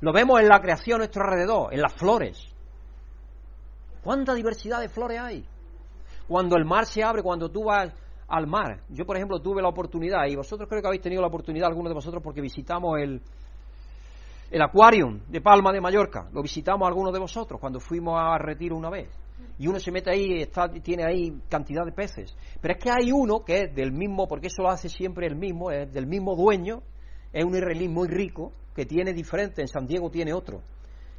Lo 0.00 0.12
vemos 0.12 0.40
en 0.40 0.48
la 0.48 0.60
creación 0.60 0.96
a 0.96 0.98
nuestro 0.98 1.22
alrededor, 1.24 1.72
en 1.72 1.80
las 1.80 1.92
flores. 1.92 2.51
¿Cuánta 4.02 4.34
diversidad 4.34 4.80
de 4.80 4.88
flores 4.88 5.20
hay? 5.20 5.44
Cuando 6.28 6.56
el 6.56 6.64
mar 6.64 6.86
se 6.86 7.02
abre, 7.02 7.22
cuando 7.22 7.50
tú 7.50 7.64
vas 7.64 7.92
al 8.28 8.46
mar. 8.46 8.80
Yo, 8.88 9.04
por 9.04 9.16
ejemplo, 9.16 9.40
tuve 9.40 9.60
la 9.60 9.68
oportunidad, 9.68 10.26
y 10.26 10.36
vosotros 10.36 10.68
creo 10.68 10.80
que 10.80 10.88
habéis 10.88 11.02
tenido 11.02 11.20
la 11.20 11.28
oportunidad, 11.28 11.68
algunos 11.68 11.90
de 11.90 11.94
vosotros, 11.94 12.22
porque 12.22 12.40
visitamos 12.40 12.98
el, 12.98 13.20
el 14.50 14.62
Aquarium 14.62 15.20
de 15.28 15.40
Palma 15.40 15.72
de 15.72 15.80
Mallorca. 15.80 16.28
Lo 16.32 16.42
visitamos 16.42 16.88
algunos 16.88 17.12
de 17.12 17.18
vosotros 17.18 17.60
cuando 17.60 17.78
fuimos 17.78 18.18
a 18.18 18.38
Retiro 18.38 18.76
una 18.76 18.90
vez. 18.90 19.08
Y 19.58 19.66
uno 19.66 19.78
se 19.78 19.92
mete 19.92 20.10
ahí 20.10 20.38
y 20.38 20.42
está, 20.42 20.68
tiene 20.68 21.04
ahí 21.04 21.40
cantidad 21.48 21.84
de 21.84 21.92
peces. 21.92 22.34
Pero 22.60 22.74
es 22.74 22.82
que 22.82 22.90
hay 22.90 23.12
uno 23.12 23.44
que 23.44 23.64
es 23.64 23.74
del 23.74 23.92
mismo, 23.92 24.26
porque 24.26 24.46
eso 24.46 24.62
lo 24.62 24.70
hace 24.70 24.88
siempre 24.88 25.26
el 25.26 25.36
mismo, 25.36 25.70
es 25.70 25.92
del 25.92 26.06
mismo 26.06 26.34
dueño, 26.34 26.82
es 27.32 27.44
un 27.44 27.54
israelí 27.54 27.88
muy 27.88 28.08
rico, 28.08 28.52
que 28.74 28.86
tiene 28.86 29.12
diferente, 29.12 29.60
en 29.60 29.68
San 29.68 29.86
Diego 29.86 30.10
tiene 30.10 30.32
otro, 30.32 30.62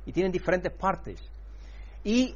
y 0.05 0.11
tienen 0.11 0.31
diferentes 0.31 0.71
partes. 0.73 1.21
Y 2.03 2.35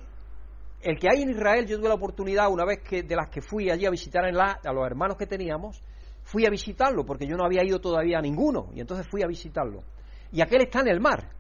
el 0.81 0.99
que 0.99 1.07
hay 1.09 1.23
en 1.23 1.29
Israel, 1.29 1.65
yo 1.65 1.77
tuve 1.77 1.89
la 1.89 1.95
oportunidad, 1.95 2.49
una 2.51 2.65
vez 2.65 2.79
que 2.87 3.03
de 3.03 3.15
las 3.15 3.29
que 3.29 3.41
fui 3.41 3.69
allí 3.69 3.85
a 3.85 3.89
visitar 3.89 4.23
a 4.25 4.73
los 4.73 4.85
hermanos 4.85 5.17
que 5.17 5.25
teníamos, 5.25 5.81
fui 6.23 6.45
a 6.45 6.49
visitarlo, 6.49 7.05
porque 7.05 7.25
yo 7.25 7.35
no 7.35 7.45
había 7.45 7.63
ido 7.63 7.79
todavía 7.79 8.19
a 8.19 8.21
ninguno, 8.21 8.69
y 8.73 8.81
entonces 8.81 9.07
fui 9.09 9.23
a 9.23 9.27
visitarlo. 9.27 9.83
Y 10.31 10.41
aquel 10.41 10.61
está 10.61 10.81
en 10.81 10.89
el 10.89 10.99
mar. 10.99 11.31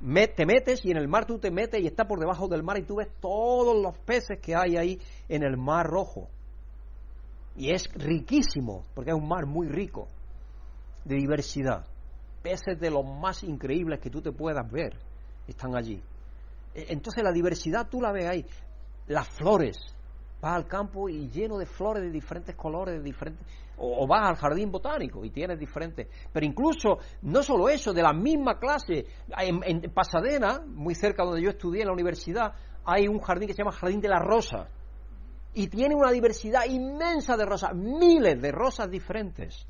te 0.00 0.46
metes 0.46 0.84
y 0.84 0.90
en 0.90 0.96
el 0.96 1.08
mar 1.08 1.26
tú 1.26 1.38
te 1.38 1.50
metes 1.50 1.80
y 1.80 1.86
está 1.86 2.06
por 2.06 2.18
debajo 2.18 2.48
del 2.48 2.62
mar 2.62 2.78
y 2.78 2.84
tú 2.84 2.96
ves 2.96 3.08
todos 3.20 3.76
los 3.82 3.98
peces 3.98 4.38
que 4.40 4.54
hay 4.54 4.76
ahí 4.76 4.98
en 5.28 5.42
el 5.42 5.56
mar 5.56 5.86
rojo. 5.86 6.28
Y 7.56 7.72
es 7.74 7.84
riquísimo, 7.94 8.84
porque 8.94 9.10
es 9.10 9.16
un 9.16 9.28
mar 9.28 9.46
muy 9.46 9.68
rico, 9.68 10.08
de 11.04 11.16
diversidad. 11.16 11.84
Peces 12.42 12.80
de 12.80 12.90
los 12.90 13.04
más 13.04 13.42
increíbles 13.42 14.00
que 14.00 14.08
tú 14.08 14.22
te 14.22 14.32
puedas 14.32 14.70
ver 14.70 14.96
están 15.46 15.76
allí. 15.76 16.00
E, 16.74 16.86
entonces 16.88 17.22
la 17.22 17.32
diversidad 17.32 17.88
tú 17.90 18.00
la 18.00 18.12
ves 18.12 18.26
ahí 18.26 18.46
las 19.06 19.28
flores, 19.28 19.78
Vas 20.40 20.54
al 20.56 20.66
campo 20.66 21.08
y 21.08 21.28
lleno 21.28 21.58
de 21.58 21.66
flores 21.66 22.02
de 22.02 22.10
diferentes 22.10 22.56
colores, 22.56 22.94
de 22.94 23.02
diferentes... 23.02 23.46
O, 23.76 24.06
vas 24.06 24.28
al 24.28 24.36
jardín 24.36 24.70
botánico 24.70 25.24
y 25.24 25.30
tienes 25.30 25.58
diferentes... 25.58 26.08
Pero 26.32 26.46
incluso, 26.46 26.98
no 27.22 27.42
solo 27.42 27.68
eso, 27.68 27.92
de 27.92 28.02
la 28.02 28.12
misma 28.12 28.58
clase, 28.58 29.04
en, 29.38 29.60
en 29.64 29.92
Pasadena, 29.92 30.62
muy 30.66 30.94
cerca 30.94 31.24
donde 31.24 31.42
yo 31.42 31.50
estudié 31.50 31.82
en 31.82 31.88
la 31.88 31.92
universidad, 31.92 32.54
hay 32.84 33.06
un 33.06 33.18
jardín 33.18 33.48
que 33.48 33.54
se 33.54 33.58
llama 33.58 33.72
Jardín 33.72 34.00
de 34.00 34.08
la 34.08 34.18
Rosa. 34.18 34.68
Y 35.52 35.68
tiene 35.68 35.94
una 35.94 36.10
diversidad 36.10 36.64
inmensa 36.64 37.36
de 37.36 37.44
rosas, 37.44 37.74
miles 37.74 38.40
de 38.40 38.52
rosas 38.52 38.90
diferentes. 38.90 39.66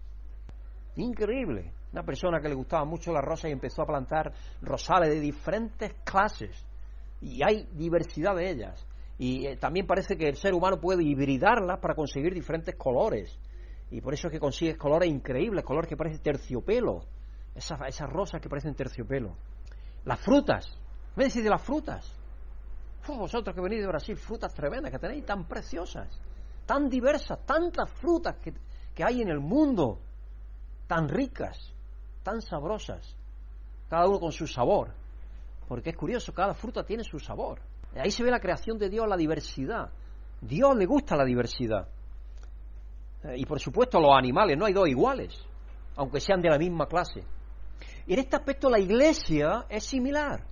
Increíble. 0.97 1.73
Una 1.93 2.05
persona 2.05 2.41
que 2.41 2.49
le 2.49 2.55
gustaba 2.55 2.85
mucho 2.85 3.13
la 3.13 3.21
rosa 3.21 3.49
y 3.49 3.53
empezó 3.53 3.83
a 3.83 3.87
plantar 3.87 4.33
rosales 4.63 5.09
de 5.09 5.19
diferentes 5.19 5.95
clases. 6.05 6.65
Y 7.21 7.43
hay 7.43 7.67
diversidad 7.73 8.37
de 8.37 8.51
ellas. 8.51 8.87
Y 9.21 9.47
eh, 9.47 9.57
también 9.59 9.87
parece 9.87 10.17
que 10.17 10.31
el 10.31 10.37
ser 10.37 10.55
humano 10.55 10.81
puede 10.81 11.05
hibridarlas 11.05 11.79
para 11.79 11.95
conseguir 11.95 12.33
diferentes 12.33 12.75
colores. 12.77 13.39
Y 13.91 14.01
por 14.01 14.15
eso 14.15 14.29
es 14.29 14.33
que 14.33 14.41
consigues 14.41 14.79
colores 14.79 15.11
increíbles, 15.11 15.63
colores 15.63 15.91
que 15.91 15.97
parecen 15.97 16.23
terciopelo. 16.23 17.05
Esas, 17.55 18.01
rosas 18.09 18.41
que 18.41 18.49
parecen 18.49 18.75
terciopelo. 18.75 19.37
Las 20.07 20.21
frutas. 20.21 20.75
¿Me 21.17 21.25
decís 21.25 21.45
de 21.45 21.51
las 21.51 21.63
frutas? 21.63 22.17
vosotros 23.07 23.55
que 23.55 23.61
venís 23.61 23.81
de 23.81 23.89
Brasil, 23.89 24.17
frutas 24.17 24.55
tremendas 24.55 24.91
que 24.91 24.99
tenéis, 24.99 25.27
tan 25.27 25.45
preciosas, 25.47 26.09
tan 26.65 26.89
diversas, 26.89 27.45
tantas 27.45 27.91
frutas 27.91 28.37
que, 28.37 28.55
que 28.95 29.05
hay 29.05 29.21
en 29.21 29.29
el 29.29 29.41
mundo, 29.41 29.99
tan 30.87 31.09
ricas, 31.09 31.75
tan 32.23 32.41
sabrosas, 32.41 33.17
cada 33.91 34.07
uno 34.09 34.19
con 34.19 34.33
su 34.33 34.47
sabor. 34.47 34.95
Porque 35.69 35.91
es 35.91 35.97
curioso, 35.97 36.33
cada 36.33 36.55
fruta 36.55 36.85
tiene 36.85 37.05
su 37.05 37.19
sabor. 37.19 37.61
Ahí 37.97 38.11
se 38.11 38.23
ve 38.23 38.31
la 38.31 38.41
creación 38.41 38.79
de 38.79 38.89
Dios, 38.89 39.07
la 39.09 39.17
diversidad. 39.17 39.91
Dios 40.41 40.77
le 40.77 40.87
gusta 40.87 41.17
la 41.17 41.25
diversidad. 41.25 41.89
Eh, 43.25 43.35
y 43.39 43.47
por 43.47 43.61
supuesto 43.61 44.01
los 44.01 44.17
animales, 44.17 44.57
no 44.57 44.67
hay 44.67 44.73
dos 44.73 44.89
iguales, 44.89 45.35
aunque 45.97 46.21
sean 46.21 46.41
de 46.41 46.49
la 46.49 46.59
misma 46.59 46.87
clase. 46.87 47.25
Y 48.07 48.15
en 48.15 48.21
este 48.21 48.37
aspecto 48.37 48.71
la 48.71 48.79
iglesia 48.79 49.67
es 49.69 49.85
similar. 49.85 50.45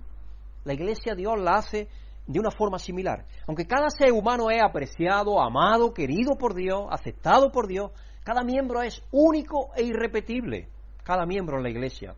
La 0.65 0.73
iglesia 0.73 1.15
Dios 1.15 1.39
la 1.39 1.55
hace 1.55 1.87
de 2.27 2.39
una 2.39 2.51
forma 2.51 2.77
similar. 2.77 3.25
Aunque 3.47 3.65
cada 3.65 3.89
ser 3.89 4.11
humano 4.11 4.51
es 4.51 4.61
apreciado, 4.61 5.41
amado, 5.41 5.93
querido 5.93 6.35
por 6.37 6.53
Dios, 6.53 6.85
aceptado 6.91 7.51
por 7.51 7.67
Dios, 7.67 7.91
cada 8.23 8.43
miembro 8.43 8.83
es 8.83 9.01
único 9.11 9.71
e 9.75 9.83
irrepetible. 9.83 10.67
Cada 11.03 11.25
miembro 11.25 11.57
en 11.57 11.63
la 11.63 11.69
iglesia. 11.71 12.13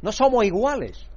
No 0.00 0.12
somos 0.12 0.44
iguales. 0.44 1.09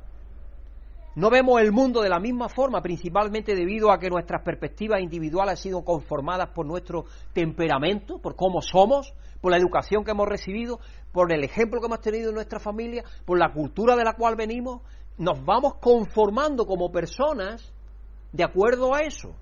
No 1.16 1.30
vemos 1.30 1.62
el 1.62 1.72
mundo 1.72 2.02
de 2.02 2.10
la 2.10 2.20
misma 2.20 2.50
forma, 2.50 2.82
principalmente 2.82 3.54
debido 3.54 3.92
a 3.92 4.00
que 4.00 4.10
nuestras 4.10 4.42
perspectivas 4.42 5.00
individuales 5.00 5.52
han 5.52 5.58
sido 5.58 5.84
conformadas 5.84 6.50
por 6.50 6.66
nuestro 6.66 7.06
temperamento, 7.34 8.18
por 8.18 8.36
cómo 8.36 8.62
somos, 8.62 9.14
por 9.40 9.52
la 9.52 9.58
educación 9.58 10.04
que 10.04 10.12
hemos 10.12 10.28
recibido, 10.28 10.80
por 11.12 11.32
el 11.32 11.44
ejemplo 11.44 11.80
que 11.80 11.86
hemos 11.86 12.02
tenido 12.02 12.30
en 12.30 12.36
nuestra 12.36 12.60
familia, 12.60 13.04
por 13.26 13.38
la 13.38 13.54
cultura 13.54 13.96
de 13.96 14.04
la 14.04 14.14
cual 14.14 14.36
venimos. 14.36 14.82
Nos 15.18 15.46
vamos 15.46 15.76
conformando 15.76 16.66
como 16.66 16.92
personas 16.92 17.72
de 18.32 18.44
acuerdo 18.44 18.96
a 18.96 19.02
eso. 19.02 19.36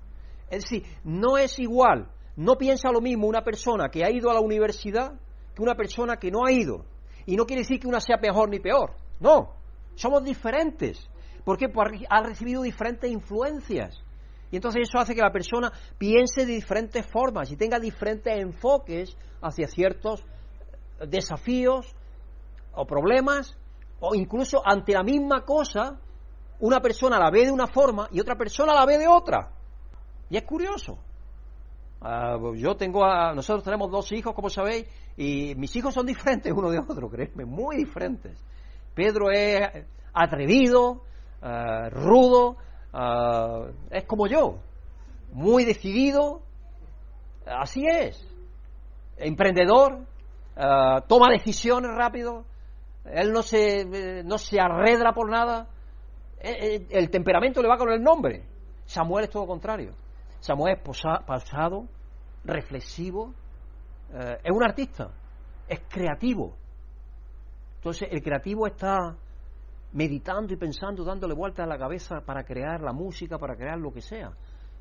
Es 0.50 0.64
decir, 0.64 0.84
no 1.04 1.38
es 1.38 1.58
igual, 1.58 2.10
no 2.36 2.56
piensa 2.56 2.92
lo 2.92 3.00
mismo 3.00 3.26
una 3.26 3.42
persona 3.42 3.88
que 3.88 4.04
ha 4.04 4.10
ido 4.10 4.30
a 4.30 4.34
la 4.34 4.40
universidad 4.40 5.14
que 5.54 5.62
una 5.62 5.74
persona 5.74 6.16
que 6.16 6.30
no 6.30 6.44
ha 6.44 6.52
ido. 6.52 6.84
Y 7.24 7.36
no 7.36 7.46
quiere 7.46 7.62
decir 7.62 7.80
que 7.80 7.86
una 7.86 8.00
sea 8.00 8.18
mejor 8.20 8.50
ni 8.50 8.58
peor, 8.58 8.92
no, 9.20 9.54
somos 9.94 10.24
diferentes. 10.24 11.08
¿Por 11.44 11.58
qué? 11.58 11.68
Porque 11.68 12.04
ha 12.08 12.22
recibido 12.22 12.62
diferentes 12.62 13.10
influencias. 13.10 14.02
Y 14.50 14.56
entonces 14.56 14.82
eso 14.88 14.98
hace 14.98 15.14
que 15.14 15.22
la 15.22 15.32
persona 15.32 15.72
piense 15.98 16.44
de 16.44 16.52
diferentes 16.52 17.06
formas 17.06 17.50
y 17.50 17.56
tenga 17.56 17.80
diferentes 17.80 18.38
enfoques 18.38 19.16
hacia 19.40 19.66
ciertos 19.66 20.24
desafíos 21.08 21.94
o 22.74 22.86
problemas 22.86 23.56
o 24.00 24.14
incluso 24.14 24.62
ante 24.64 24.92
la 24.92 25.02
misma 25.02 25.44
cosa 25.44 25.98
una 26.60 26.80
persona 26.80 27.18
la 27.18 27.30
ve 27.30 27.46
de 27.46 27.50
una 27.50 27.66
forma 27.66 28.08
y 28.12 28.20
otra 28.20 28.36
persona 28.36 28.74
la 28.74 28.84
ve 28.84 28.98
de 28.98 29.08
otra. 29.08 29.50
Y 30.30 30.36
es 30.36 30.44
curioso. 30.44 30.98
Ah, 32.00 32.36
yo 32.56 32.76
tengo 32.76 33.04
a, 33.04 33.34
nosotros 33.34 33.64
tenemos 33.64 33.90
dos 33.90 34.10
hijos, 34.12 34.34
como 34.34 34.50
sabéis, 34.50 34.86
y 35.16 35.54
mis 35.56 35.74
hijos 35.76 35.94
son 35.94 36.04
diferentes 36.04 36.52
uno 36.52 36.70
de 36.70 36.78
otro, 36.78 37.08
créeme, 37.10 37.44
muy 37.44 37.76
diferentes. 37.76 38.38
Pedro 38.94 39.30
es 39.30 39.86
atrevido, 40.12 41.02
ah, 41.42 41.88
rudo, 41.90 42.56
ah, 42.92 43.66
es 43.90 44.04
como 44.04 44.26
yo, 44.26 44.58
muy 45.32 45.64
decidido, 45.64 46.42
así 47.46 47.84
es, 47.86 48.24
emprendedor, 49.16 50.06
toma 51.08 51.30
decisiones 51.30 51.90
rápido, 51.96 52.44
él 53.04 53.32
no 53.32 53.42
se, 53.42 53.80
eh, 53.80 54.22
no 54.24 54.38
se 54.38 54.60
arredra 54.60 55.12
por 55.12 55.28
nada, 55.28 55.66
eh, 56.44 56.74
eh, 56.74 56.86
el 56.90 57.08
temperamento 57.08 57.62
le 57.62 57.68
va 57.68 57.76
con 57.76 57.90
el 57.90 58.02
nombre. 58.02 58.42
Samuel 58.84 59.24
es 59.24 59.30
todo 59.30 59.44
lo 59.44 59.48
contrario. 59.48 59.92
Samuel 60.40 60.76
es 60.76 60.82
pausado, 60.82 61.86
reflexivo, 62.44 63.32
eh, 64.12 64.38
es 64.42 64.50
un 64.50 64.64
artista, 64.64 65.10
es 65.68 65.80
creativo. 65.88 66.52
Entonces 67.76 68.08
el 68.10 68.22
creativo 68.22 68.66
está 68.66 69.16
meditando 69.92 70.52
y 70.52 70.56
pensando, 70.56 71.04
dándole 71.04 71.34
vueltas 71.34 71.64
a 71.64 71.68
la 71.68 71.78
cabeza 71.78 72.20
para 72.20 72.44
crear 72.44 72.80
la 72.80 72.92
música, 72.92 73.38
para 73.38 73.56
crear 73.56 73.78
lo 73.78 73.92
que 73.92 74.00
sea. 74.00 74.32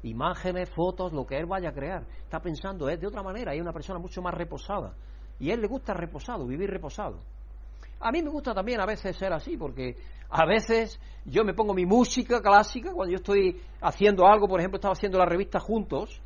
Imágenes, 0.03 0.69
fotos, 0.69 1.13
lo 1.13 1.25
que 1.25 1.37
él 1.37 1.45
vaya 1.45 1.69
a 1.69 1.73
crear. 1.73 2.03
Está 2.23 2.39
pensando, 2.39 2.89
es 2.89 2.99
de 2.99 3.07
otra 3.07 3.21
manera, 3.21 3.53
es 3.53 3.61
una 3.61 3.73
persona 3.73 3.99
mucho 3.99 4.21
más 4.21 4.33
reposada. 4.33 4.93
Y 5.39 5.51
él 5.51 5.61
le 5.61 5.67
gusta 5.67 5.93
reposado, 5.93 6.45
vivir 6.47 6.69
reposado. 6.69 7.19
A 7.99 8.11
mí 8.11 8.21
me 8.23 8.29
gusta 8.29 8.53
también 8.53 8.79
a 8.79 8.85
veces 8.85 9.15
ser 9.15 9.31
así, 9.31 9.57
porque 9.57 9.95
a 10.29 10.45
veces 10.45 10.99
yo 11.25 11.43
me 11.43 11.53
pongo 11.53 11.73
mi 11.73 11.85
música 11.85 12.41
clásica 12.41 12.91
cuando 12.93 13.11
yo 13.11 13.17
estoy 13.17 13.61
haciendo 13.81 14.25
algo, 14.25 14.47
por 14.47 14.59
ejemplo, 14.59 14.77
estaba 14.77 14.93
haciendo 14.93 15.19
la 15.19 15.25
revista 15.25 15.59
Juntos, 15.59 16.21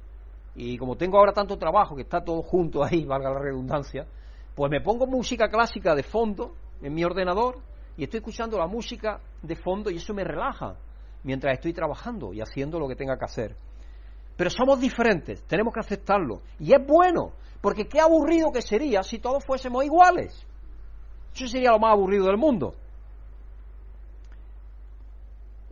y 0.55 0.77
como 0.77 0.95
tengo 0.95 1.17
ahora 1.17 1.33
tanto 1.33 1.57
trabajo, 1.57 1.95
que 1.95 2.03
está 2.03 2.23
todo 2.23 2.41
junto 2.41 2.83
ahí, 2.83 3.03
valga 3.05 3.29
la 3.31 3.39
redundancia, 3.39 4.07
pues 4.55 4.71
me 4.71 4.79
pongo 4.79 5.05
música 5.05 5.49
clásica 5.49 5.93
de 5.95 6.03
fondo 6.03 6.53
en 6.81 6.93
mi 6.93 7.03
ordenador 7.03 7.57
y 7.97 8.03
estoy 8.03 8.19
escuchando 8.19 8.57
la 8.57 8.67
música 8.67 9.19
de 9.41 9.55
fondo 9.55 9.89
y 9.89 9.97
eso 9.97 10.13
me 10.13 10.23
relaja 10.23 10.75
mientras 11.23 11.53
estoy 11.53 11.73
trabajando 11.73 12.33
y 12.33 12.41
haciendo 12.41 12.79
lo 12.79 12.87
que 12.87 12.95
tenga 12.95 13.17
que 13.17 13.25
hacer. 13.25 13.55
Pero 14.35 14.49
somos 14.49 14.79
diferentes, 14.79 15.43
tenemos 15.43 15.73
que 15.73 15.79
aceptarlo. 15.79 16.41
Y 16.59 16.73
es 16.73 16.85
bueno, 16.85 17.31
porque 17.61 17.87
qué 17.87 17.99
aburrido 17.99 18.51
que 18.51 18.61
sería 18.61 19.01
si 19.01 19.19
todos 19.19 19.43
fuésemos 19.45 19.85
iguales. 19.85 20.45
Eso 21.33 21.47
sería 21.47 21.71
lo 21.71 21.79
más 21.79 21.93
aburrido 21.93 22.25
del 22.27 22.37
mundo. 22.37 22.75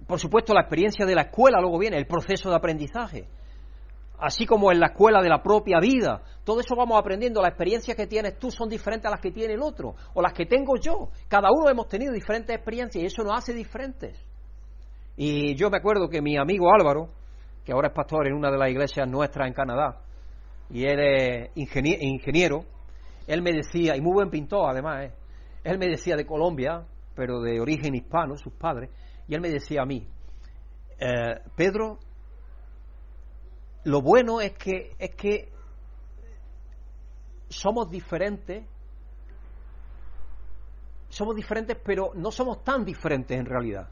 Por 0.08 0.20
supuesto, 0.20 0.54
la 0.54 0.62
experiencia 0.62 1.06
de 1.06 1.16
la 1.16 1.24
escuela 1.24 1.60
luego 1.62 1.80
viene, 1.80 1.98
el 1.98 2.08
proceso 2.08 2.50
de 2.50 2.56
aprendizaje. 2.56 3.28
Así 4.26 4.46
como 4.46 4.72
en 4.72 4.80
la 4.80 4.88
escuela 4.88 5.22
de 5.22 5.28
la 5.28 5.44
propia 5.44 5.80
vida. 5.82 6.22
Todo 6.46 6.62
eso 6.62 6.76
vamos 6.78 6.98
aprendiendo. 6.98 7.42
Las 7.42 7.50
experiencias 7.50 7.98
que 7.98 8.08
tienes 8.08 8.40
tú 8.40 8.52
son 8.52 8.70
diferentes 8.70 9.06
a 9.06 9.12
las 9.12 9.20
que 9.20 9.32
tiene 9.32 9.56
el 9.56 9.62
otro, 9.62 9.96
o 10.14 10.22
las 10.22 10.32
que 10.32 10.46
tengo 10.46 10.78
yo. 10.78 11.10
Cada 11.28 11.50
uno 11.52 11.70
hemos 11.70 11.90
tenido 11.90 12.14
diferentes 12.14 12.56
experiencias 12.56 13.04
y 13.04 13.08
eso 13.08 13.22
nos 13.22 13.38
hace 13.38 13.54
diferentes. 13.54 14.18
Y 15.18 15.56
yo 15.56 15.70
me 15.70 15.78
acuerdo 15.78 16.08
que 16.08 16.22
mi 16.22 16.38
amigo 16.38 16.74
Álvaro, 16.74 17.10
que 17.66 17.74
ahora 17.74 17.90
es 17.90 17.94
pastor 17.94 18.28
en 18.28 18.34
una 18.34 18.50
de 18.50 18.58
las 18.58 18.70
iglesias 18.70 19.06
nuestras 19.10 19.46
en 19.46 19.54
Canadá, 19.54 20.00
y 20.70 20.86
él 20.86 21.00
es 21.02 21.50
ingeniero, 21.56 22.62
él 23.28 23.42
me 23.42 23.52
decía, 23.52 23.98
y 23.98 24.02
muy 24.02 24.14
buen 24.14 24.30
pintor 24.30 24.70
además, 24.70 25.06
¿eh? 25.06 25.12
Él 25.66 25.78
me 25.78 25.88
decía 25.88 26.16
de 26.16 26.26
Colombia, 26.26 26.86
pero 27.14 27.42
de 27.42 27.60
origen 27.60 27.94
hispano, 27.94 28.38
sus 28.38 28.54
padres, 28.54 28.90
y 29.28 29.36
él 29.36 29.42
me 29.42 29.50
decía 29.50 29.82
a 29.82 29.86
mí, 29.86 30.08
eh, 31.00 31.40
Pedro, 31.58 32.00
lo 33.86 34.02
bueno 34.02 34.42
es 34.42 34.54
que, 34.54 34.96
es 34.98 35.12
que 35.16 35.52
somos 37.50 37.90
diferentes, 37.90 38.66
somos 41.10 41.36
diferentes, 41.36 41.78
pero 41.84 42.12
no 42.16 42.32
somos 42.32 42.64
tan 42.64 42.84
diferentes 42.86 43.38
en 43.38 43.46
realidad. 43.46 43.88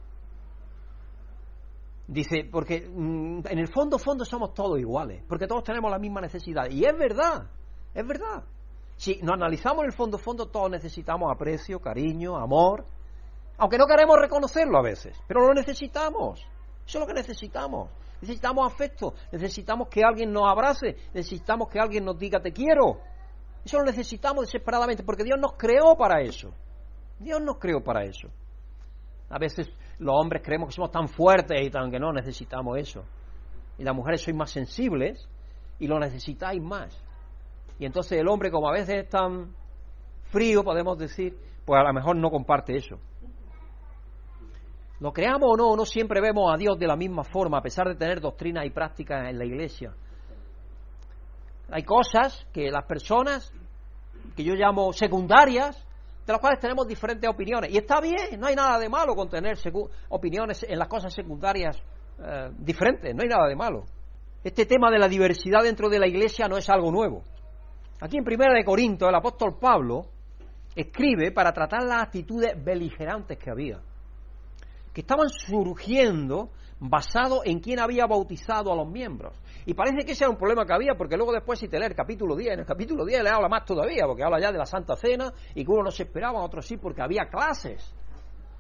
Dice, 2.08 2.48
porque 2.52 2.90
mm, 2.90 3.42
en 3.48 3.60
el 3.60 3.68
fondo, 3.72 3.98
fondo 4.00 4.26
somos 4.26 4.54
todos 4.54 4.80
iguales, 4.80 5.24
porque 5.28 5.48
todos 5.48 5.64
tenemos 5.64 5.92
la 5.92 6.00
misma 6.00 6.20
necesidad. 6.20 6.70
Y 6.70 6.84
es 6.84 6.98
verdad, 6.98 7.48
es 7.94 8.08
verdad. 8.08 8.44
Si 8.96 9.16
nos 9.22 9.34
analizamos 9.34 9.84
en 9.84 9.88
el 9.88 9.94
fondo, 9.94 10.18
fondo, 10.18 10.48
todos 10.48 10.70
necesitamos 10.70 11.32
aprecio, 11.34 11.80
cariño, 11.80 12.38
amor, 12.38 12.86
aunque 13.58 13.78
no 13.78 13.86
queremos 13.86 14.18
reconocerlo 14.20 14.78
a 14.78 14.82
veces, 14.82 15.18
pero 15.28 15.46
lo 15.46 15.54
necesitamos. 15.54 16.40
Eso 16.86 16.98
es 16.98 17.00
lo 17.00 17.08
que 17.08 17.14
necesitamos. 17.14 17.90
Necesitamos 18.22 18.72
afecto, 18.72 19.16
necesitamos 19.32 19.88
que 19.88 20.04
alguien 20.04 20.32
nos 20.32 20.44
abrace, 20.48 20.96
necesitamos 21.14 21.70
que 21.70 21.80
alguien 21.80 22.06
nos 22.06 22.18
diga 22.20 22.40
te 22.40 22.52
quiero. 22.52 23.00
Eso 23.66 23.80
lo 23.80 23.86
necesitamos 23.86 24.46
desesperadamente, 24.46 25.04
porque 25.04 25.24
Dios 25.24 25.40
nos 25.40 25.54
creó 25.54 25.96
para 25.96 26.22
eso. 26.22 26.54
Dios 27.20 27.42
nos 27.42 27.58
creó 27.58 27.84
para 27.84 28.04
eso. 28.04 28.28
A 29.30 29.40
veces 29.40 29.72
los 30.00 30.16
hombres 30.16 30.42
creemos 30.44 30.70
que 30.70 30.76
somos 30.76 30.92
tan 30.92 31.08
fuertes 31.08 31.62
y 31.62 31.70
tan 31.70 31.90
que 31.90 32.00
no 32.00 32.12
necesitamos 32.12 32.78
eso. 32.78 33.04
Y 33.78 33.84
las 33.84 33.96
mujeres 33.96 34.22
son 34.22 34.38
más 34.38 34.52
sensibles 34.52 35.28
y 35.80 35.88
lo 35.88 36.00
necesitáis 36.00 36.62
más. 36.62 36.96
Y 37.80 37.86
entonces 37.86 38.20
el 38.20 38.28
hombre, 38.28 38.52
como 38.52 38.70
a 38.70 38.74
veces 38.74 39.04
es 39.04 39.10
tan 39.10 39.56
frío, 40.26 40.64
podemos 40.64 40.98
decir, 40.98 41.38
pues 41.66 41.80
a 41.80 41.84
lo 41.84 41.94
mejor 41.94 42.16
no 42.18 42.30
comparte 42.30 42.76
eso. 42.76 43.00
Lo 45.02 45.12
creamos 45.12 45.50
o 45.52 45.58
no, 45.58 45.76
no 45.76 45.84
siempre 45.84 46.22
vemos 46.22 46.54
a 46.54 46.58
Dios 46.58 46.78
de 46.78 46.86
la 46.86 46.96
misma 46.96 47.24
forma, 47.24 47.58
a 47.58 47.62
pesar 47.62 47.88
de 47.88 47.96
tener 47.96 48.22
doctrinas 48.22 48.64
y 48.68 48.70
prácticas 48.70 49.28
en 49.30 49.40
la 49.40 49.46
iglesia. 49.46 49.92
Hay 51.72 51.82
cosas 51.82 52.46
que 52.54 52.70
las 52.70 52.86
personas, 52.86 53.52
que 54.36 54.44
yo 54.44 54.54
llamo 54.54 54.94
secundarias, 54.94 55.76
de 56.28 56.32
las 56.32 56.40
cuales 56.40 56.60
tenemos 56.60 56.88
diferentes 56.88 57.28
opiniones. 57.28 57.72
Y 57.72 57.80
está 57.80 58.00
bien, 58.00 58.40
no 58.40 58.46
hay 58.46 58.54
nada 58.54 58.78
de 58.78 58.90
malo 58.90 59.16
con 59.16 59.28
tener 59.28 59.58
opiniones 60.10 60.64
en 60.70 60.78
las 60.78 60.88
cosas 60.88 61.12
secundarias 61.12 61.82
eh, 62.24 62.52
diferentes, 62.60 63.16
no 63.16 63.24
hay 63.24 63.30
nada 63.30 63.48
de 63.48 63.56
malo. 63.56 63.86
Este 64.44 64.68
tema 64.68 64.92
de 64.92 65.00
la 65.00 65.08
diversidad 65.08 65.64
dentro 65.64 65.90
de 65.90 65.98
la 65.98 66.08
iglesia 66.08 66.48
no 66.48 66.58
es 66.58 66.70
algo 66.70 66.92
nuevo. 66.92 67.24
Aquí 68.02 68.18
en 68.18 68.24
Primera 68.24 68.54
de 68.54 68.64
Corinto, 68.64 69.10
el 69.10 69.16
apóstol 69.16 69.58
Pablo 69.60 70.04
escribe 70.76 71.32
para 71.32 71.52
tratar 71.52 71.86
las 71.86 72.04
actitudes 72.04 72.54
beligerantes 72.64 73.40
que 73.40 73.50
había 73.50 73.80
que 74.94 75.02
estaban 75.02 75.30
surgiendo 75.30 76.52
basado 76.80 77.42
en 77.46 77.60
quién 77.60 77.80
había 77.80 78.08
bautizado 78.08 78.72
a 78.74 78.76
los 78.76 78.90
miembros. 78.90 79.36
Y 79.66 79.76
parece 79.76 80.04
que 80.04 80.14
ese 80.14 80.24
era 80.24 80.32
un 80.32 80.38
problema 80.38 80.66
que 80.66 80.74
había, 80.74 80.96
porque 80.98 81.16
luego 81.16 81.32
después 81.32 81.60
si 81.60 81.68
te 81.68 81.80
lee 81.80 81.86
el 81.86 81.96
capítulo 81.96 82.36
10, 82.36 82.54
en 82.54 82.60
el 82.62 82.66
capítulo 82.66 83.06
10 83.06 83.24
le 83.24 83.30
habla 83.30 83.48
más 83.48 83.66
todavía, 83.66 84.06
porque 84.08 84.24
habla 84.24 84.40
ya 84.40 84.52
de 84.52 84.58
la 84.58 84.66
Santa 84.66 84.96
Cena 84.96 85.32
y 85.54 85.64
que 85.64 85.72
uno 85.72 85.84
no 85.84 85.92
se 85.92 86.04
esperaba, 86.04 86.42
otros 86.42 86.66
sí, 86.66 86.78
porque 86.78 87.04
había 87.04 87.30
clases. 87.30 87.94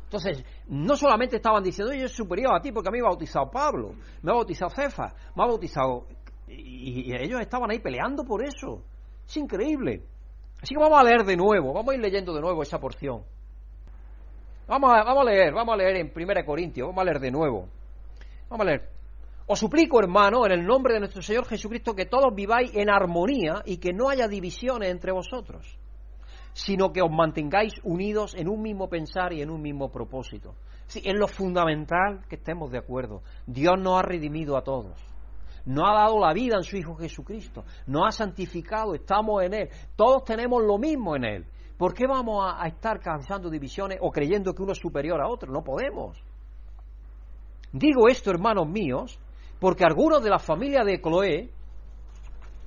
Entonces, 0.03 0.43
no 0.67 0.95
solamente 0.95 1.37
estaban 1.37 1.63
diciendo, 1.63 1.93
yo 1.93 2.07
soy 2.07 2.25
superior 2.25 2.53
a 2.53 2.61
ti 2.61 2.71
porque 2.71 2.89
a 2.89 2.91
mí 2.91 2.99
me 2.99 3.07
ha 3.07 3.09
bautizado 3.09 3.49
Pablo, 3.49 3.95
me 4.21 4.31
ha 4.31 4.35
bautizado 4.35 4.69
Cefa, 4.69 5.13
me 5.35 5.43
ha 5.43 5.47
bautizado... 5.47 6.05
Y, 6.47 7.11
y 7.11 7.15
ellos 7.15 7.39
estaban 7.39 7.71
ahí 7.71 7.79
peleando 7.79 8.23
por 8.23 8.43
eso. 8.43 8.83
Es 9.25 9.37
increíble. 9.37 10.03
Así 10.61 10.75
que 10.75 10.79
vamos 10.81 10.99
a 10.99 11.03
leer 11.03 11.23
de 11.23 11.37
nuevo, 11.37 11.73
vamos 11.73 11.93
a 11.93 11.95
ir 11.95 12.01
leyendo 12.01 12.33
de 12.33 12.41
nuevo 12.41 12.61
esa 12.61 12.77
porción. 12.77 13.23
Vamos 14.67 14.91
a, 14.93 15.23
leer, 15.23 15.53
vamos 15.53 15.73
a 15.73 15.77
leer 15.77 15.97
en 15.97 16.11
1 16.15 16.45
Corintios, 16.45 16.87
vamos 16.87 17.01
a 17.01 17.05
leer 17.05 17.19
de 17.19 17.31
nuevo. 17.31 17.67
Vamos 18.49 18.65
a 18.65 18.69
leer. 18.69 18.89
Os 19.47 19.59
suplico, 19.59 19.99
hermano, 19.99 20.45
en 20.45 20.53
el 20.53 20.65
nombre 20.65 20.93
de 20.93 20.99
nuestro 20.99 21.21
Señor 21.21 21.45
Jesucristo, 21.45 21.93
que 21.93 22.05
todos 22.05 22.33
viváis 22.33 22.73
en 22.73 22.89
armonía 22.89 23.63
y 23.65 23.77
que 23.77 23.91
no 23.91 24.09
haya 24.09 24.27
divisiones 24.27 24.89
entre 24.89 25.11
vosotros, 25.11 25.77
sino 26.53 26.93
que 26.93 27.01
os 27.01 27.11
mantengáis 27.11 27.73
unidos 27.83 28.33
en 28.35 28.47
un 28.47 28.61
mismo 28.61 28.87
pensar 28.87 29.33
y 29.33 29.41
en 29.41 29.49
un 29.49 29.61
mismo 29.61 29.91
propósito. 29.91 30.55
Sí, 30.87 31.01
es 31.03 31.15
lo 31.15 31.27
fundamental 31.27 32.25
que 32.29 32.35
estemos 32.35 32.71
de 32.71 32.77
acuerdo. 32.77 33.23
Dios 33.45 33.75
nos 33.79 33.99
ha 33.99 34.03
redimido 34.03 34.55
a 34.57 34.63
todos. 34.63 34.99
Nos 35.65 35.89
ha 35.89 35.93
dado 35.93 36.19
la 36.19 36.33
vida 36.33 36.55
en 36.57 36.63
su 36.63 36.77
Hijo 36.77 36.95
Jesucristo. 36.95 37.63
Nos 37.87 38.07
ha 38.07 38.11
santificado, 38.11 38.95
estamos 38.95 39.43
en 39.43 39.53
Él. 39.53 39.69
Todos 39.95 40.23
tenemos 40.23 40.63
lo 40.63 40.77
mismo 40.77 41.15
en 41.15 41.23
Él. 41.23 41.45
¿Por 41.81 41.95
qué 41.95 42.05
vamos 42.05 42.45
a, 42.47 42.67
estar 42.67 42.99
causando 42.99 43.49
divisiones 43.49 43.97
o 44.01 44.11
creyendo 44.11 44.53
que 44.53 44.61
uno 44.61 44.73
es 44.73 44.77
superior 44.77 45.19
a 45.19 45.27
otro? 45.27 45.51
No 45.51 45.63
podemos. 45.63 46.15
Digo 47.73 48.07
esto, 48.07 48.29
hermanos 48.29 48.67
míos, 48.69 49.19
porque 49.59 49.83
algunos 49.83 50.23
de 50.23 50.29
la 50.29 50.37
familia 50.37 50.83
de 50.83 51.01
Cloé, 51.01 51.49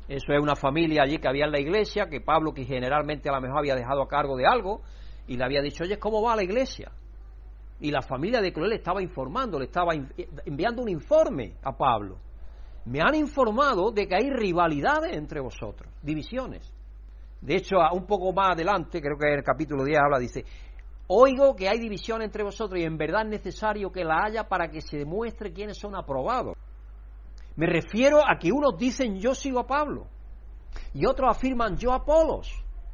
eso 0.09 0.33
es 0.33 0.42
una 0.42 0.57
familia 0.57 1.03
allí 1.05 1.18
que 1.18 1.29
había 1.29 1.44
en 1.44 1.53
la 1.53 1.61
iglesia, 1.61 2.09
que 2.09 2.22
Pablo, 2.22 2.53
que 2.53 2.64
generalmente 2.64 3.29
a 3.29 3.35
lo 3.35 3.40
mejor 3.40 3.61
había 3.61 3.77
dejado 3.77 4.03
a 4.03 4.09
cargo 4.09 4.37
de 4.37 4.48
algo, 4.48 4.81
y 5.29 5.37
le 5.37 5.44
había 5.44 5.62
dicho, 5.62 5.85
oye, 5.85 5.96
¿cómo 5.96 6.20
va 6.20 6.35
la 6.35 6.42
iglesia? 6.42 6.90
Y 7.79 7.92
la 7.92 8.03
familia 8.03 8.40
de 8.40 8.53
Cloé 8.53 8.68
le 8.68 8.77
estaba 8.79 9.00
informando, 9.00 9.61
le 9.61 9.66
estaba 9.66 9.92
enviando 10.44 10.83
un 10.83 10.88
informe 10.88 11.55
a 11.62 11.70
Pablo. 11.70 12.18
Me 12.87 12.98
han 13.00 13.14
informado 13.14 13.92
de 13.92 14.09
que 14.09 14.16
hay 14.16 14.29
rivalidades 14.29 15.16
entre 15.16 15.38
vosotros, 15.38 15.88
divisiones. 16.03 16.74
De 17.44 17.57
hecho, 17.57 17.76
un 17.92 18.07
poco 18.07 18.33
más 18.33 18.52
adelante, 18.52 19.02
creo 19.02 19.18
que 19.18 19.26
en 19.26 19.38
el 19.40 19.44
capítulo 19.44 19.85
10 19.85 19.98
habla, 20.02 20.18
dice, 20.18 20.46
oigo 21.09 21.54
que 21.54 21.68
hay 21.68 21.78
división 21.78 22.22
entre 22.22 22.42
vosotros 22.42 22.80
y 22.80 22.85
en 22.85 22.96
verdad 22.96 23.22
es 23.24 23.28
necesario 23.28 23.92
que 23.92 24.02
la 24.02 24.24
haya 24.24 24.48
para 24.48 24.70
que 24.70 24.80
se 24.80 24.96
demuestre 24.96 25.52
quiénes 25.52 25.76
son 25.76 25.94
aprobados. 25.94 26.57
Me 27.57 27.66
refiero 27.66 28.20
a 28.26 28.38
que 28.38 28.50
unos 28.50 28.78
dicen 28.78 29.20
yo 29.20 29.35
sigo 29.35 29.61
a 29.61 29.66
Pablo 29.66 30.07
y 30.94 31.04
otros 31.04 31.37
afirman 31.37 31.76
yo 31.76 31.92
a 31.92 31.96
Apolos, 31.96 32.50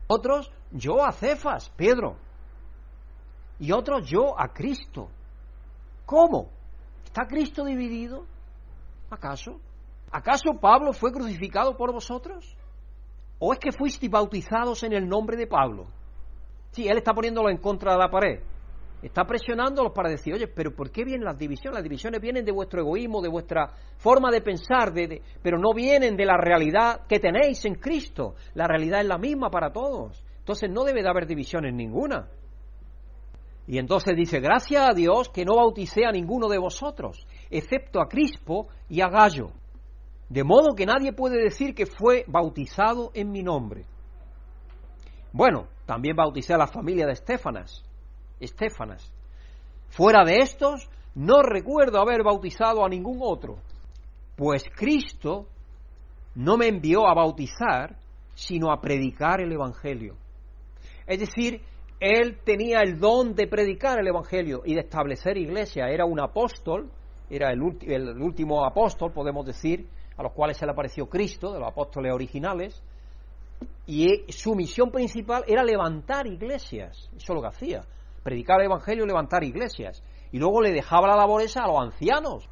otros 0.09 0.51
yo 0.73 1.05
a 1.05 1.13
Cefas, 1.13 1.71
Pedro, 1.77 2.17
y 3.61 3.71
otros 3.71 4.11
yo 4.11 4.35
a 4.37 4.49
Cristo. 4.49 5.11
¿Cómo? 6.05 6.49
¿Está 7.05 7.25
Cristo 7.27 7.65
dividido? 7.65 8.27
¿Acaso? 9.11 9.61
¿Acaso 10.11 10.55
Pablo 10.61 10.93
fue 10.93 11.13
crucificado 11.13 11.77
por 11.77 11.93
vosotros? 11.93 12.57
¿O 13.41 13.55
es 13.55 13.59
que 13.59 13.73
fuisteis 13.73 14.13
bautizados 14.13 14.83
en 14.83 14.93
el 14.93 15.09
nombre 15.09 15.37
de 15.37 15.47
Pablo? 15.47 15.87
Sí, 16.73 16.87
él 16.87 16.99
está 16.99 17.15
poniéndolo 17.15 17.49
en 17.49 17.57
contra 17.57 17.93
de 17.93 17.99
la 17.99 18.11
pared. 18.11 18.41
Está 19.03 19.25
presionándolos 19.25 19.93
para 19.95 20.11
decir, 20.11 20.35
oye, 20.35 20.47
pero 20.47 20.77
¿por 20.77 20.91
qué 20.91 21.05
vienen 21.05 21.25
las 21.25 21.39
divisiones? 21.39 21.77
Las 21.77 21.83
divisiones 21.83 22.21
vienen 22.21 22.45
de 22.45 22.53
vuestro 22.53 22.83
egoísmo, 22.83 23.23
de 23.23 23.31
vuestra 23.31 23.73
forma 23.97 24.31
de 24.31 24.43
pensar, 24.43 24.93
de, 24.93 25.23
pero 25.43 25.59
no 25.59 25.73
vienen 25.75 26.17
de 26.17 26.27
la 26.27 26.37
realidad 26.37 27.07
que 27.09 27.19
tenéis 27.19 27.65
en 27.65 27.77
Cristo. 27.77 28.35
La 28.53 28.67
realidad 28.67 29.01
es 29.01 29.07
la 29.07 29.17
misma 29.17 29.51
para 29.51 29.73
todos. 29.73 30.23
Entonces 30.41 30.71
no 30.71 30.85
debe 30.85 31.03
de 31.03 31.09
haber 31.09 31.27
divisiones 31.27 31.73
ninguna. 31.73 32.29
Y 33.67 33.79
entonces 33.79 34.15
dice, 34.15 34.39
gracias 34.41 34.91
a 34.91 34.93
Dios 34.93 35.31
que 35.31 35.47
no 35.47 35.57
bauticé 35.57 36.05
a 36.05 36.13
ninguno 36.13 36.47
de 36.49 36.59
vosotros, 36.59 37.27
excepto 37.49 38.03
a 38.03 38.09
Crispo 38.09 38.69
y 38.91 39.01
a 39.01 39.09
Gallo 39.09 39.53
de 40.31 40.45
modo 40.45 40.77
que 40.77 40.87
nadie 40.87 41.13
puede 41.13 41.43
decir 41.43 41.75
que 41.75 41.87
fue 41.87 42.25
bautizado 42.29 43.11
en 43.15 43.33
mi 43.33 43.43
nombre. 43.43 43.85
Bueno, 45.33 45.67
también 45.87 46.15
bauticé 46.15 46.55
a 46.55 46.59
la 46.59 46.69
familia 46.69 47.05
de 47.05 47.13
Estefanas. 47.13 47.85
Estefanas. 48.39 49.13
Fuera 49.89 50.25
de 50.25 50.37
estos, 50.39 50.89
no 51.17 51.43
recuerdo 51.43 52.01
haber 52.01 52.23
bautizado 52.23 52.85
a 52.85 52.89
ningún 52.89 53.19
otro, 53.21 53.59
pues 54.37 54.63
Cristo 54.77 55.49
no 56.37 56.57
me 56.57 56.69
envió 56.69 57.09
a 57.09 57.15
bautizar, 57.15 57.97
sino 58.35 58.71
a 58.71 58.81
predicar 58.81 59.41
el 59.41 59.53
Evangelio. 59.53 60.15
Es 61.09 61.19
decir, 61.19 61.61
él 61.99 62.39
tenía 62.45 62.83
el 62.83 63.01
don 63.01 63.35
de 63.35 63.49
predicar 63.49 63.99
el 63.99 64.07
Evangelio 64.07 64.63
y 64.65 64.75
de 64.75 64.81
establecer 64.83 65.37
iglesia. 65.37 65.89
Era 65.89 66.05
un 66.05 66.21
apóstol, 66.21 66.89
era 67.29 67.51
el, 67.51 67.61
el 67.83 68.23
último 68.23 68.65
apóstol, 68.65 69.13
podemos 69.13 69.45
decir, 69.45 69.89
a 70.21 70.23
los 70.23 70.33
cuales 70.33 70.59
se 70.59 70.67
le 70.67 70.73
apareció 70.73 71.09
Cristo, 71.09 71.51
de 71.51 71.59
los 71.59 71.69
apóstoles 71.69 72.13
originales, 72.13 72.83
y 73.87 74.31
su 74.31 74.55
misión 74.55 74.91
principal 74.91 75.45
era 75.47 75.65
levantar 75.65 76.27
iglesias, 76.27 77.09
eso 77.17 77.33
es 77.33 77.35
lo 77.35 77.41
que 77.41 77.49
hacía, 77.49 77.85
predicar 78.23 78.61
el 78.61 78.67
Evangelio 78.67 79.05
y 79.05 79.07
levantar 79.07 79.43
iglesias, 79.45 80.03
y 80.31 80.39
luego 80.39 80.61
le 80.61 80.73
dejaba 80.73 81.09
la 81.09 81.17
labor 81.17 81.41
esa 81.41 81.65
a 81.65 81.69
los 81.69 81.81
ancianos, 81.81 82.47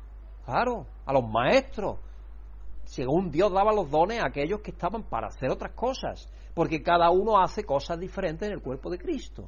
claro, 0.46 0.87
a 1.04 1.12
los 1.12 1.28
maestros, 1.28 1.98
según 2.85 3.31
Dios 3.31 3.52
daba 3.52 3.74
los 3.74 3.90
dones 3.90 4.20
a 4.20 4.28
aquellos 4.28 4.62
que 4.62 4.70
estaban 4.70 5.02
para 5.02 5.26
hacer 5.26 5.50
otras 5.50 5.72
cosas, 5.72 6.26
porque 6.54 6.83
cada 6.83 7.11
uno 7.11 7.38
hace 7.38 7.64
cosas 7.64 8.00
diferentes 8.00 8.48
en 8.48 8.54
el 8.54 8.62
cuerpo 8.62 8.88
de 8.88 8.96
Cristo. 8.96 9.46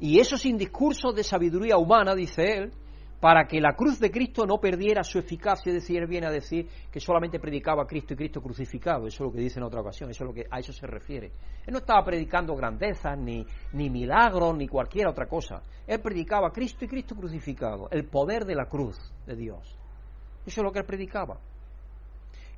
Y 0.00 0.20
eso 0.20 0.38
sin 0.38 0.56
discursos 0.56 1.14
de 1.14 1.22
sabiduría 1.22 1.76
humana, 1.76 2.14
dice 2.14 2.44
él, 2.44 2.72
para 3.20 3.46
que 3.46 3.60
la 3.60 3.74
cruz 3.74 3.98
de 3.98 4.10
Cristo 4.10 4.46
no 4.46 4.58
perdiera 4.58 5.02
su 5.02 5.18
eficacia, 5.18 5.70
es 5.70 5.82
decir, 5.82 6.00
él 6.00 6.06
viene 6.06 6.28
a 6.28 6.30
decir 6.30 6.68
que 6.90 7.00
solamente 7.00 7.40
predicaba 7.40 7.86
Cristo 7.86 8.14
y 8.14 8.16
Cristo 8.16 8.40
crucificado, 8.40 9.06
eso 9.06 9.24
es 9.24 9.30
lo 9.30 9.32
que 9.32 9.40
dice 9.40 9.58
en 9.58 9.64
otra 9.64 9.80
ocasión, 9.80 10.10
eso 10.10 10.24
es 10.24 10.28
lo 10.28 10.34
que 10.34 10.46
a 10.48 10.60
eso 10.60 10.72
se 10.72 10.86
refiere. 10.86 11.32
Él 11.66 11.72
no 11.72 11.78
estaba 11.78 12.04
predicando 12.04 12.54
grandezas, 12.54 13.18
ni, 13.18 13.44
ni 13.72 13.90
milagros, 13.90 14.56
ni 14.56 14.68
cualquier 14.68 15.08
otra 15.08 15.26
cosa. 15.26 15.62
Él 15.86 16.00
predicaba 16.00 16.50
Cristo 16.50 16.84
y 16.84 16.88
Cristo 16.88 17.16
crucificado, 17.16 17.88
el 17.90 18.04
poder 18.04 18.44
de 18.44 18.54
la 18.54 18.66
cruz 18.66 18.96
de 19.26 19.34
Dios. 19.34 19.76
Eso 20.46 20.60
es 20.60 20.64
lo 20.64 20.70
que 20.70 20.78
él 20.78 20.86
predicaba. 20.86 21.38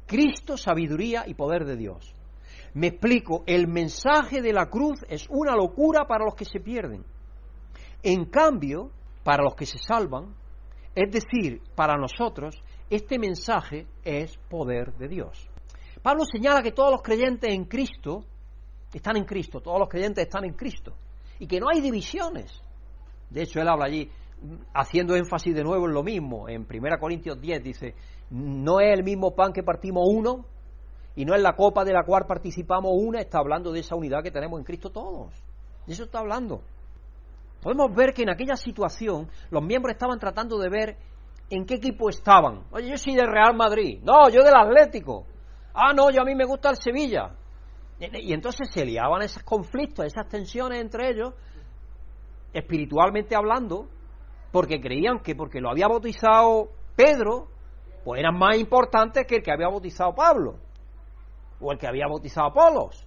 Cristo, 0.06 0.56
sabiduría 0.56 1.24
y 1.26 1.34
poder 1.34 1.64
de 1.64 1.76
Dios. 1.76 2.14
Me 2.74 2.88
explico, 2.88 3.42
el 3.46 3.66
mensaje 3.66 4.42
de 4.42 4.52
la 4.52 4.66
cruz 4.66 5.04
es 5.08 5.26
una 5.30 5.56
locura 5.56 6.04
para 6.06 6.24
los 6.24 6.34
que 6.34 6.44
se 6.44 6.60
pierden. 6.60 7.04
En 8.02 8.26
cambio, 8.26 8.90
para 9.24 9.42
los 9.42 9.54
que 9.54 9.66
se 9.66 9.78
salvan, 9.78 10.34
es 10.94 11.10
decir, 11.10 11.62
para 11.74 11.96
nosotros, 11.96 12.62
este 12.88 13.18
mensaje 13.18 13.86
es 14.04 14.36
poder 14.48 14.92
de 14.94 15.08
Dios. 15.08 15.48
Pablo 16.02 16.24
señala 16.24 16.62
que 16.62 16.72
todos 16.72 16.90
los 16.90 17.02
creyentes 17.02 17.52
en 17.52 17.64
Cristo 17.64 18.24
están 18.92 19.16
en 19.16 19.24
Cristo, 19.24 19.60
todos 19.60 19.78
los 19.78 19.88
creyentes 19.88 20.24
están 20.24 20.44
en 20.44 20.54
Cristo, 20.54 20.94
y 21.38 21.46
que 21.46 21.60
no 21.60 21.66
hay 21.72 21.80
divisiones. 21.80 22.60
De 23.28 23.42
hecho, 23.42 23.60
él 23.60 23.68
habla 23.68 23.86
allí, 23.86 24.10
haciendo 24.74 25.14
énfasis 25.14 25.54
de 25.54 25.62
nuevo 25.62 25.86
en 25.86 25.94
lo 25.94 26.02
mismo, 26.02 26.48
en 26.48 26.66
1 26.68 26.98
Corintios 26.98 27.40
10 27.40 27.62
dice, 27.62 27.94
no 28.30 28.80
es 28.80 28.92
el 28.92 29.04
mismo 29.04 29.34
pan 29.34 29.52
que 29.52 29.62
partimos 29.62 30.04
uno, 30.08 30.44
y 31.14 31.24
no 31.24 31.34
es 31.34 31.42
la 31.42 31.54
copa 31.54 31.84
de 31.84 31.92
la 31.92 32.04
cual 32.04 32.24
participamos 32.26 32.92
una, 32.94 33.20
está 33.20 33.38
hablando 33.38 33.72
de 33.72 33.80
esa 33.80 33.94
unidad 33.94 34.22
que 34.22 34.30
tenemos 34.30 34.58
en 34.58 34.64
Cristo 34.64 34.90
todos. 34.90 35.32
De 35.86 35.92
eso 35.92 36.04
está 36.04 36.20
hablando. 36.20 36.62
Podemos 37.62 37.94
ver 37.94 38.14
que 38.14 38.22
en 38.22 38.30
aquella 38.30 38.56
situación 38.56 39.28
los 39.50 39.62
miembros 39.62 39.94
estaban 39.94 40.18
tratando 40.18 40.58
de 40.58 40.68
ver 40.68 40.96
en 41.50 41.66
qué 41.66 41.74
equipo 41.74 42.08
estaban. 42.08 42.64
Oye, 42.70 42.90
yo 42.90 42.96
soy 42.96 43.14
del 43.14 43.26
Real 43.26 43.54
Madrid. 43.54 44.00
No, 44.02 44.28
yo 44.30 44.42
del 44.42 44.54
Atlético. 44.54 45.26
Ah, 45.74 45.92
no, 45.92 46.10
yo 46.10 46.22
a 46.22 46.24
mí 46.24 46.34
me 46.34 46.44
gusta 46.44 46.70
el 46.70 46.76
Sevilla. 46.76 47.32
Y 47.98 48.32
entonces 48.32 48.70
se 48.72 48.84
liaban 48.84 49.20
esos 49.22 49.42
conflictos, 49.42 50.06
esas 50.06 50.26
tensiones 50.26 50.80
entre 50.80 51.10
ellos, 51.10 51.34
espiritualmente 52.52 53.36
hablando, 53.36 53.88
porque 54.52 54.80
creían 54.80 55.20
que 55.20 55.34
porque 55.34 55.60
lo 55.60 55.70
había 55.70 55.86
bautizado 55.86 56.70
Pedro, 56.96 57.48
pues 58.04 58.20
eran 58.20 58.38
más 58.38 58.56
importantes 58.56 59.26
que 59.26 59.36
el 59.36 59.42
que 59.42 59.52
había 59.52 59.68
bautizado 59.68 60.14
Pablo, 60.14 60.56
o 61.60 61.72
el 61.72 61.78
que 61.78 61.86
había 61.86 62.06
bautizado 62.06 62.48
Apolos. 62.48 63.06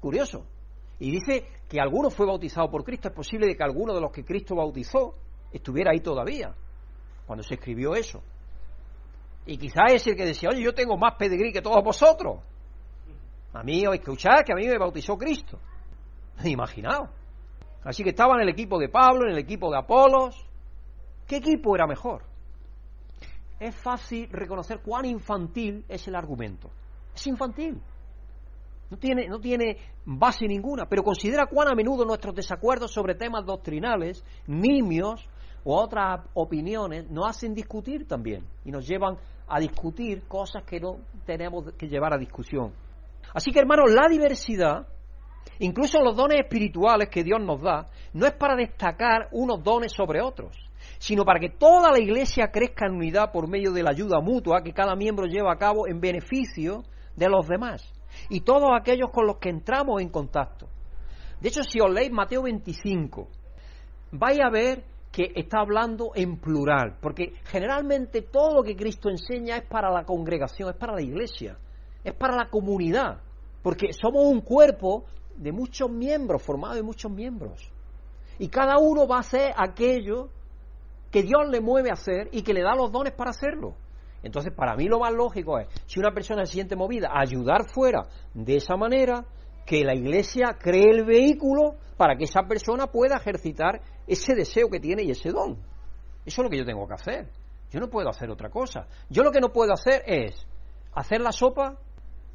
Curioso. 0.00 0.46
Y 1.00 1.10
dice 1.10 1.46
que 1.68 1.80
alguno 1.80 2.10
fue 2.10 2.26
bautizado 2.26 2.70
por 2.70 2.84
Cristo. 2.84 3.08
Es 3.08 3.14
posible 3.14 3.46
de 3.46 3.56
que 3.56 3.64
alguno 3.64 3.94
de 3.94 4.00
los 4.00 4.12
que 4.12 4.24
Cristo 4.24 4.54
bautizó 4.54 5.14
estuviera 5.50 5.90
ahí 5.90 6.00
todavía, 6.00 6.54
cuando 7.26 7.42
se 7.42 7.54
escribió 7.54 7.94
eso. 7.94 8.22
Y 9.46 9.56
quizás 9.56 9.94
es 9.94 10.06
el 10.06 10.14
que 10.14 10.26
decía, 10.26 10.50
oye, 10.50 10.62
yo 10.62 10.74
tengo 10.74 10.96
más 10.96 11.14
pedigrí 11.14 11.52
que 11.52 11.62
todos 11.62 11.82
vosotros. 11.82 12.38
A 13.54 13.62
mí, 13.62 13.84
o 13.86 13.94
escuchar 13.94 14.44
que 14.44 14.52
a 14.52 14.56
mí 14.56 14.66
me 14.68 14.78
bautizó 14.78 15.16
Cristo. 15.16 15.58
Imaginaos. 16.44 17.08
Así 17.82 18.04
que 18.04 18.10
estaba 18.10 18.34
en 18.34 18.42
el 18.42 18.50
equipo 18.50 18.78
de 18.78 18.90
Pablo, 18.90 19.24
en 19.24 19.32
el 19.32 19.38
equipo 19.38 19.70
de 19.70 19.78
Apolos. 19.78 20.46
¿Qué 21.26 21.36
equipo 21.36 21.74
era 21.74 21.86
mejor? 21.86 22.22
Es 23.58 23.74
fácil 23.74 24.28
reconocer 24.30 24.80
cuán 24.80 25.06
infantil 25.06 25.84
es 25.88 26.06
el 26.08 26.14
argumento. 26.14 26.70
Es 27.14 27.26
infantil. 27.26 27.80
No 28.90 28.96
tiene, 28.96 29.28
no 29.28 29.38
tiene 29.38 29.76
base 30.04 30.46
ninguna, 30.46 30.84
pero 30.86 31.04
considera 31.04 31.46
cuán 31.46 31.68
a 31.68 31.76
menudo 31.76 32.04
nuestros 32.04 32.34
desacuerdos 32.34 32.92
sobre 32.92 33.14
temas 33.14 33.46
doctrinales, 33.46 34.24
nimios 34.48 35.28
o 35.62 35.80
otras 35.80 36.22
opiniones 36.34 37.08
nos 37.08 37.28
hacen 37.28 37.54
discutir 37.54 38.08
también 38.08 38.44
y 38.64 38.72
nos 38.72 38.88
llevan 38.88 39.16
a 39.46 39.60
discutir 39.60 40.22
cosas 40.26 40.64
que 40.64 40.80
no 40.80 40.98
tenemos 41.24 41.72
que 41.74 41.86
llevar 41.86 42.14
a 42.14 42.18
discusión. 42.18 42.72
Así 43.32 43.52
que 43.52 43.60
hermanos, 43.60 43.92
la 43.92 44.08
diversidad, 44.08 44.88
incluso 45.60 46.00
los 46.02 46.16
dones 46.16 46.40
espirituales 46.40 47.08
que 47.10 47.22
Dios 47.22 47.40
nos 47.40 47.62
da, 47.62 47.86
no 48.12 48.26
es 48.26 48.32
para 48.32 48.56
destacar 48.56 49.28
unos 49.30 49.62
dones 49.62 49.92
sobre 49.92 50.20
otros, 50.20 50.56
sino 50.98 51.24
para 51.24 51.38
que 51.38 51.50
toda 51.50 51.92
la 51.92 52.00
iglesia 52.00 52.50
crezca 52.50 52.86
en 52.86 52.96
unidad 52.96 53.30
por 53.30 53.48
medio 53.48 53.70
de 53.70 53.84
la 53.84 53.90
ayuda 53.90 54.20
mutua 54.20 54.62
que 54.64 54.72
cada 54.72 54.96
miembro 54.96 55.26
lleva 55.26 55.52
a 55.52 55.58
cabo 55.58 55.86
en 55.86 56.00
beneficio 56.00 56.82
de 57.14 57.28
los 57.28 57.46
demás 57.46 57.99
y 58.28 58.40
todos 58.40 58.70
aquellos 58.78 59.10
con 59.10 59.26
los 59.26 59.38
que 59.38 59.50
entramos 59.50 60.00
en 60.00 60.08
contacto. 60.08 60.66
De 61.40 61.48
hecho, 61.48 61.62
si 61.62 61.80
os 61.80 61.90
leéis 61.90 62.12
Mateo 62.12 62.42
25, 62.42 63.28
vais 64.12 64.40
a 64.40 64.50
ver 64.50 64.84
que 65.10 65.32
está 65.34 65.60
hablando 65.60 66.12
en 66.14 66.36
plural, 66.38 66.96
porque 67.00 67.34
generalmente 67.44 68.22
todo 68.22 68.54
lo 68.54 68.62
que 68.62 68.76
Cristo 68.76 69.10
enseña 69.10 69.56
es 69.56 69.64
para 69.64 69.90
la 69.90 70.04
congregación, 70.04 70.70
es 70.70 70.76
para 70.76 70.94
la 70.94 71.02
iglesia, 71.02 71.56
es 72.04 72.14
para 72.14 72.36
la 72.36 72.48
comunidad, 72.48 73.20
porque 73.62 73.92
somos 73.92 74.24
un 74.24 74.40
cuerpo 74.40 75.04
de 75.36 75.52
muchos 75.52 75.90
miembros, 75.90 76.42
formado 76.42 76.74
de 76.74 76.82
muchos 76.82 77.10
miembros. 77.10 77.72
Y 78.38 78.48
cada 78.48 78.78
uno 78.78 79.06
va 79.06 79.16
a 79.16 79.20
hacer 79.20 79.52
aquello 79.56 80.28
que 81.10 81.22
Dios 81.22 81.48
le 81.48 81.60
mueve 81.60 81.90
a 81.90 81.94
hacer 81.94 82.28
y 82.32 82.42
que 82.42 82.54
le 82.54 82.62
da 82.62 82.74
los 82.74 82.92
dones 82.92 83.12
para 83.12 83.30
hacerlo. 83.30 83.74
Entonces, 84.22 84.52
para 84.52 84.76
mí 84.76 84.86
lo 84.86 85.00
más 85.00 85.12
lógico 85.12 85.58
es, 85.58 85.68
si 85.86 85.98
una 85.98 86.12
persona 86.12 86.44
se 86.44 86.52
siente 86.52 86.76
movida, 86.76 87.10
ayudar 87.12 87.68
fuera 87.72 88.06
de 88.34 88.56
esa 88.56 88.76
manera, 88.76 89.24
que 89.66 89.84
la 89.84 89.94
iglesia 89.94 90.56
cree 90.58 90.90
el 90.90 91.04
vehículo 91.04 91.76
para 91.96 92.16
que 92.16 92.24
esa 92.24 92.42
persona 92.42 92.88
pueda 92.88 93.16
ejercitar 93.16 93.80
ese 94.06 94.34
deseo 94.34 94.68
que 94.68 94.80
tiene 94.80 95.02
y 95.04 95.10
ese 95.10 95.30
don. 95.30 95.52
Eso 96.26 96.42
es 96.42 96.44
lo 96.44 96.50
que 96.50 96.58
yo 96.58 96.64
tengo 96.64 96.86
que 96.86 96.94
hacer. 96.94 97.28
Yo 97.70 97.78
no 97.78 97.88
puedo 97.88 98.08
hacer 98.08 98.30
otra 98.30 98.50
cosa. 98.50 98.86
Yo 99.08 99.22
lo 99.22 99.30
que 99.30 99.40
no 99.40 99.50
puedo 99.50 99.72
hacer 99.72 100.02
es 100.06 100.46
hacer 100.92 101.20
la 101.20 101.32
sopa 101.32 101.76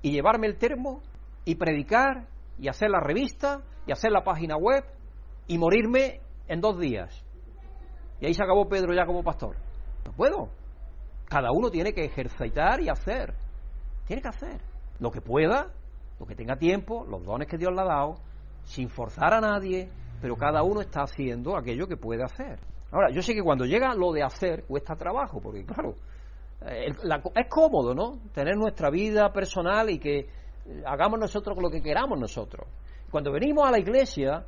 y 0.01 0.11
llevarme 0.11 0.47
el 0.47 0.57
termo 0.57 1.01
y 1.43 1.55
predicar 1.55 2.27
y 2.57 2.69
hacer 2.69 2.89
la 2.89 3.01
revista 3.01 3.61
y 3.85 3.91
hacer 3.91 4.11
la 4.11 4.23
página 4.23 4.55
web 4.55 4.85
y 5.47 5.57
morirme 5.57 6.21
en 6.47 6.61
dos 6.61 6.79
días. 6.79 7.23
Y 8.21 8.27
ahí 8.27 8.33
se 8.33 8.43
acabó 8.43 8.67
Pedro 8.69 8.93
ya 8.93 9.05
como 9.05 9.23
pastor. 9.23 9.57
No 10.05 10.13
puedo. 10.13 10.49
Cada 11.35 11.51
uno 11.51 11.69
tiene 11.69 11.91
que 11.91 12.05
ejercitar 12.05 12.79
y 12.79 12.87
hacer. 12.87 13.33
Tiene 14.07 14.21
que 14.21 14.29
hacer 14.29 14.61
lo 15.01 15.11
que 15.11 15.19
pueda, 15.19 15.67
lo 16.17 16.25
que 16.25 16.33
tenga 16.33 16.55
tiempo, 16.55 17.05
los 17.05 17.25
dones 17.25 17.49
que 17.49 17.57
Dios 17.57 17.73
le 17.73 17.81
ha 17.81 17.83
dado, 17.83 18.15
sin 18.63 18.87
forzar 18.87 19.33
a 19.33 19.41
nadie, 19.41 19.89
pero 20.21 20.37
cada 20.37 20.63
uno 20.63 20.79
está 20.79 21.01
haciendo 21.01 21.57
aquello 21.57 21.89
que 21.89 21.97
puede 21.97 22.23
hacer. 22.23 22.57
Ahora, 22.89 23.09
yo 23.11 23.21
sé 23.21 23.33
que 23.33 23.43
cuando 23.43 23.65
llega 23.65 23.93
lo 23.95 24.13
de 24.13 24.23
hacer 24.23 24.63
cuesta 24.63 24.95
trabajo, 24.95 25.41
porque 25.41 25.65
claro, 25.65 25.95
eh, 26.61 26.93
es 27.35 27.47
cómodo, 27.49 27.93
¿no? 27.93 28.13
Tener 28.33 28.55
nuestra 28.55 28.89
vida 28.89 29.33
personal 29.33 29.89
y 29.89 29.99
que 29.99 30.29
hagamos 30.85 31.19
nosotros 31.19 31.57
lo 31.61 31.69
que 31.69 31.81
queramos 31.81 32.17
nosotros. 32.17 32.65
Cuando 33.11 33.33
venimos 33.33 33.67
a 33.67 33.71
la 33.71 33.79
iglesia, 33.79 34.45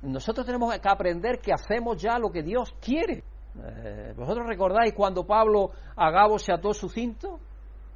nosotros 0.00 0.46
tenemos 0.46 0.74
que 0.74 0.88
aprender 0.88 1.38
que 1.40 1.52
hacemos 1.52 2.00
ya 2.00 2.18
lo 2.18 2.30
que 2.30 2.42
Dios 2.42 2.74
quiere. 2.80 3.24
Eh, 3.62 4.14
¿Vosotros 4.16 4.46
recordáis 4.46 4.92
cuando 4.94 5.24
Pablo 5.24 5.70
a 5.96 6.10
Gabo 6.10 6.38
se 6.38 6.52
ató 6.52 6.72
su 6.74 6.88
cinto? 6.88 7.38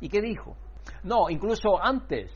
¿Y 0.01 0.09
qué 0.09 0.21
dijo? 0.21 0.57
No, 1.03 1.29
incluso 1.29 1.83
antes, 1.83 2.31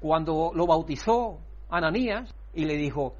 cuando 0.00 0.50
lo 0.54 0.66
bautizó 0.66 1.38
Ananías 1.70 2.34
y 2.54 2.64
le 2.64 2.76
dijo, 2.76 3.14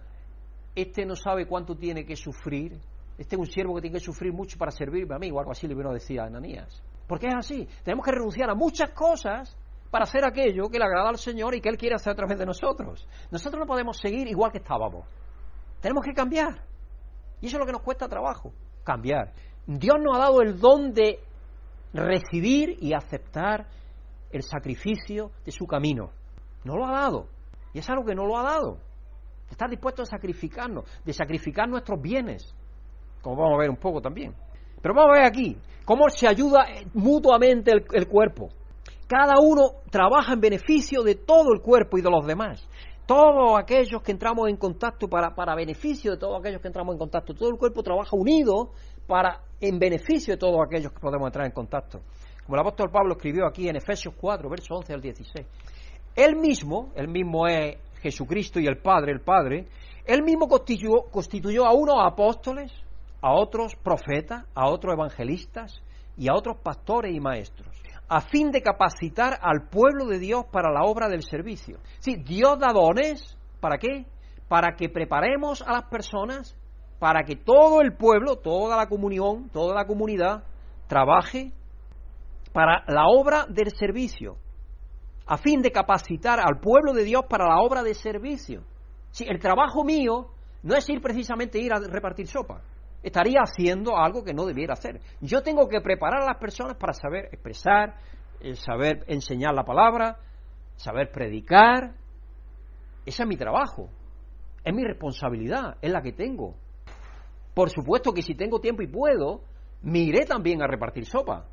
este 0.75 1.07
no 1.07 1.15
sabe 1.15 1.47
cuánto 1.47 1.77
tiene 1.77 2.05
que 2.05 2.17
sufrir, 2.17 2.79
este 3.17 3.37
es 3.37 3.41
un 3.41 3.47
siervo 3.47 3.75
que 3.77 3.83
tiene 3.83 3.99
que 3.99 4.05
sufrir 4.05 4.33
mucho 4.33 4.59
para 4.59 4.71
servirme 4.71 5.15
a 5.15 5.19
mí, 5.19 5.31
o 5.31 5.51
así 5.51 5.67
le 5.67 5.75
vino 5.75 5.91
a 5.91 6.25
Ananías. 6.25 6.83
Porque 7.07 7.29
es 7.29 7.35
así, 7.35 7.67
tenemos 7.85 8.05
que 8.05 8.13
renunciar 8.13 8.51
a 8.51 8.55
muchas 8.55 8.91
cosas 8.91 9.57
para 9.91 10.03
hacer 10.03 10.25
aquello 10.25 10.69
que 10.69 10.79
le 10.79 10.85
agrada 10.85 11.09
al 11.09 11.19
Señor 11.19 11.55
y 11.55 11.61
que 11.61 11.69
Él 11.69 11.79
quiere 11.79 11.95
hacer 11.95 12.13
a 12.13 12.17
través 12.17 12.39
de 12.39 12.45
nosotros. 12.45 13.09
Nosotros 13.31 13.61
no 13.61 13.67
podemos 13.67 13.97
seguir 13.97 14.27
igual 14.27 14.51
que 14.51 14.59
estábamos. 14.59 15.07
Tenemos 15.81 16.05
que 16.05 16.13
cambiar. 16.13 16.65
Y 17.41 17.47
eso 17.47 17.57
es 17.57 17.61
lo 17.61 17.67
que 17.67 17.73
nos 17.73 17.83
cuesta 17.83 18.09
trabajo 18.09 18.53
cambiar. 18.87 19.33
Dios 19.67 19.97
nos 20.01 20.17
ha 20.17 20.21
dado 20.21 20.41
el 20.41 20.59
don 20.59 20.95
de 20.95 21.19
recibir 21.93 22.77
y 22.81 22.95
aceptar 22.95 23.67
el 24.31 24.43
sacrificio 24.43 25.33
de 25.45 25.53
su 25.53 25.67
camino. 25.67 26.11
No 26.65 26.77
lo 26.77 26.87
ha 26.87 26.93
dado. 26.93 27.27
Y 27.75 27.81
es 27.81 27.91
algo 27.91 28.05
que 28.05 28.15
no 28.15 28.25
lo 28.25 28.39
ha 28.39 28.45
dado. 28.45 28.79
Está 29.51 29.67
dispuesto 29.69 30.03
a 30.03 30.07
sacrificarnos, 30.07 30.85
de 31.05 31.13
sacrificar 31.13 31.69
nuestros 31.69 32.01
bienes, 32.01 32.55
como 33.23 33.37
vamos 33.37 33.57
a 33.57 33.61
ver 33.61 33.71
un 33.71 33.77
poco 33.77 34.01
también. 34.01 34.35
Pero 34.81 34.95
vamos 34.95 35.11
a 35.11 35.21
ver 35.21 35.27
aquí 35.27 35.57
cómo 35.85 36.09
se 36.09 36.27
ayuda 36.27 36.67
mutuamente 36.95 37.73
el, 37.73 37.85
el 37.93 38.09
cuerpo. 38.09 38.49
Cada 39.07 39.35
uno 39.41 39.83
trabaja 39.91 40.33
en 40.33 40.41
beneficio 40.41 41.03
de 41.03 41.15
todo 41.15 41.53
el 41.53 41.61
cuerpo 41.61 41.99
y 41.99 42.03
de 42.03 42.11
los 42.11 42.27
demás 42.27 42.67
todos 43.07 43.57
aquellos 43.57 44.03
que 44.03 44.11
entramos 44.11 44.49
en 44.49 44.57
contacto 44.57 45.09
para, 45.09 45.35
para 45.35 45.55
beneficio 45.55 46.13
de 46.13 46.19
todos 46.19 46.41
aquellos 46.41 46.61
que 46.61 46.67
entramos 46.67 46.95
en 46.95 46.99
contacto. 46.99 47.35
Todo 47.35 47.49
el 47.51 47.57
cuerpo 47.57 47.83
trabaja 47.83 48.17
unido 48.17 48.73
para 49.07 49.43
en 49.61 49.79
beneficio 49.79 50.35
de 50.35 50.39
todos 50.39 50.61
aquellos 50.67 50.93
que 50.93 50.99
podemos 50.99 51.27
entrar 51.29 51.47
en 51.47 51.53
contacto. 51.53 52.01
Como 52.45 52.57
el 52.57 52.61
apóstol 52.61 52.91
Pablo 52.91 53.15
escribió 53.15 53.47
aquí 53.47 53.69
en 53.69 53.77
Efesios 53.77 54.15
4, 54.21 54.49
verso 54.51 54.75
11 54.75 54.93
al 54.93 55.01
16. 55.01 55.47
Él 56.17 56.37
mismo, 56.37 56.91
él 56.97 57.09
mismo 57.09 57.47
es 57.47 57.77
Jesucristo 58.01 58.59
y 58.59 58.67
el 58.67 58.79
Padre, 58.79 59.13
el 59.13 59.21
Padre, 59.21 59.69
él 60.05 60.23
mismo 60.23 60.49
constituyó, 60.49 61.03
constituyó 61.11 61.65
a 61.65 61.73
unos 61.73 61.97
apóstoles, 62.05 62.73
a 63.21 63.33
otros 63.35 63.77
profetas, 63.77 64.45
a 64.55 64.69
otros 64.69 64.95
evangelistas 64.95 65.81
y 66.17 66.29
a 66.29 66.35
otros 66.35 66.57
pastores 66.59 67.15
y 67.15 67.21
maestros 67.21 67.76
a 68.09 68.21
fin 68.21 68.51
de 68.51 68.63
capacitar 68.63 69.39
al 69.43 69.69
pueblo 69.69 70.07
de 70.07 70.19
Dios 70.19 70.45
para 70.53 70.73
la 70.73 70.83
obra 70.85 71.09
del 71.09 71.23
servicio. 71.23 71.79
Sí, 71.99 72.17
Dios 72.17 72.59
da 72.59 72.73
dones, 72.73 73.37
¿para 73.61 73.79
qué? 73.79 74.07
Para 74.49 74.77
que 74.77 74.89
preparemos 74.89 75.63
a 75.63 75.73
las 75.73 75.85
personas, 75.85 76.57
para 76.99 77.25
que 77.25 77.37
todo 77.37 77.81
el 77.81 77.97
pueblo, 77.97 78.37
toda 78.37 78.77
la 78.77 78.87
comunión, 78.87 79.49
toda 79.51 79.75
la 79.75 79.87
comunidad 79.87 80.45
trabaje 80.87 81.53
para 82.53 82.85
la 82.87 83.07
obra 83.09 83.45
del 83.49 83.71
servicio, 83.77 84.37
a 85.27 85.37
fin 85.37 85.61
de 85.61 85.73
capacitar 85.73 86.39
al 86.39 86.61
pueblo 86.61 86.93
de 86.93 87.03
Dios 87.03 87.25
para 87.29 87.47
la 87.47 87.59
obra 87.59 87.83
de 87.83 87.95
servicio. 87.95 88.63
Sí, 89.11 89.27
el 89.29 89.41
trabajo 89.41 89.85
mío 89.85 90.29
no 90.63 90.75
es 90.77 90.89
ir 90.89 91.01
precisamente 91.01 91.59
ir 91.59 91.73
a 91.73 91.81
repartir 91.81 92.29
sopa 92.29 92.63
estaría 93.07 93.39
haciendo 93.41 93.97
algo 93.97 94.25
que 94.25 94.35
no 94.35 94.45
debiera 94.45 94.73
hacer. 94.73 95.01
Yo 95.21 95.41
tengo 95.41 95.69
que 95.69 95.81
preparar 95.81 96.23
a 96.23 96.27
las 96.27 96.39
personas 96.39 96.77
para 96.77 96.93
saber 96.93 97.27
expresar, 97.27 97.95
eh, 98.41 98.57
saber 98.57 99.05
enseñar 99.07 99.55
la 99.55 99.63
palabra, 99.63 100.17
saber 100.75 101.13
predicar. 101.13 101.95
Ese 103.05 103.23
es 103.23 103.29
mi 103.29 103.37
trabajo, 103.37 103.89
es 104.65 104.75
mi 104.75 104.83
responsabilidad, 104.83 105.77
es 105.81 105.93
la 105.93 106.03
que 106.03 106.13
tengo. 106.13 106.57
Por 107.55 107.71
supuesto 107.71 108.13
que 108.13 108.23
si 108.23 108.35
tengo 108.35 108.59
tiempo 108.59 108.83
y 108.83 108.89
puedo, 108.89 109.43
me 109.83 110.01
iré 110.01 110.27
también 110.27 110.61
a 110.61 110.67
repartir 110.67 111.07
sopa, 111.07 111.47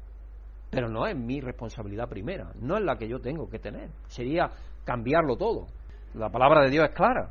pero 0.72 0.89
no 0.89 1.06
es 1.06 1.16
mi 1.16 1.39
responsabilidad 1.39 2.10
primera, 2.10 2.51
no 2.56 2.78
es 2.78 2.84
la 2.84 2.97
que 2.97 3.08
yo 3.08 3.20
tengo 3.20 3.47
que 3.47 3.60
tener. 3.60 3.91
Sería 4.08 4.49
cambiarlo 4.84 5.38
todo. 5.38 5.68
La 6.16 6.32
palabra 6.32 6.64
de 6.64 6.72
Dios 6.72 6.86
es 6.89 6.95
clara 6.95 7.30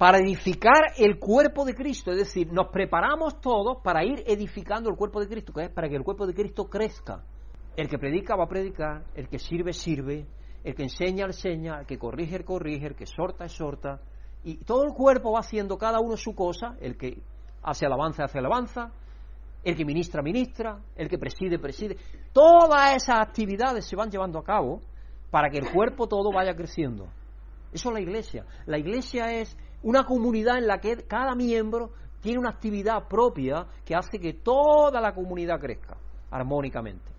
para 0.00 0.16
edificar 0.16 0.94
el 0.96 1.18
cuerpo 1.18 1.66
de 1.66 1.74
Cristo, 1.74 2.10
es 2.10 2.16
decir, 2.16 2.50
nos 2.50 2.68
preparamos 2.68 3.38
todos 3.38 3.82
para 3.84 4.02
ir 4.02 4.24
edificando 4.26 4.88
el 4.88 4.96
cuerpo 4.96 5.20
de 5.20 5.28
Cristo, 5.28 5.52
que 5.52 5.64
es 5.64 5.70
para 5.70 5.90
que 5.90 5.96
el 5.96 6.02
cuerpo 6.02 6.26
de 6.26 6.32
Cristo 6.32 6.70
crezca. 6.70 7.22
El 7.76 7.86
que 7.86 7.98
predica 7.98 8.34
va 8.34 8.44
a 8.44 8.48
predicar, 8.48 9.04
el 9.14 9.28
que 9.28 9.38
sirve, 9.38 9.74
sirve, 9.74 10.26
el 10.64 10.74
que 10.74 10.84
enseña, 10.84 11.26
enseña, 11.26 11.80
el 11.80 11.86
que 11.86 11.98
corrige, 11.98 12.36
el 12.36 12.46
corrige, 12.46 12.86
el 12.86 12.94
que 12.94 13.04
exhorta, 13.04 13.44
exhorta. 13.44 14.00
Y 14.42 14.64
todo 14.64 14.84
el 14.84 14.94
cuerpo 14.94 15.32
va 15.32 15.40
haciendo 15.40 15.76
cada 15.76 16.00
uno 16.00 16.16
su 16.16 16.34
cosa, 16.34 16.76
el 16.80 16.96
que 16.96 17.20
hace 17.62 17.84
alabanza, 17.84 18.24
hace 18.24 18.38
alabanza, 18.38 18.90
el 19.62 19.76
que 19.76 19.84
ministra, 19.84 20.22
ministra, 20.22 20.78
el 20.96 21.10
que 21.10 21.18
preside, 21.18 21.58
preside. 21.58 21.98
Todas 22.32 22.96
esas 22.96 23.20
actividades 23.20 23.84
se 23.84 23.96
van 23.96 24.10
llevando 24.10 24.38
a 24.38 24.44
cabo 24.44 24.80
para 25.30 25.50
que 25.50 25.58
el 25.58 25.70
cuerpo 25.70 26.06
todo 26.06 26.32
vaya 26.32 26.54
creciendo. 26.54 27.06
Eso 27.70 27.90
es 27.90 27.94
la 27.94 28.00
iglesia. 28.00 28.46
La 28.64 28.78
iglesia 28.78 29.30
es 29.34 29.56
una 29.82 30.04
comunidad 30.04 30.58
en 30.58 30.66
la 30.66 30.78
que 30.78 30.96
cada 31.06 31.34
miembro 31.34 31.90
tiene 32.20 32.38
una 32.38 32.50
actividad 32.50 33.08
propia 33.08 33.66
que 33.84 33.94
hace 33.94 34.18
que 34.18 34.34
toda 34.34 35.00
la 35.00 35.14
comunidad 35.14 35.58
crezca 35.58 35.96
armónicamente. 36.30 37.10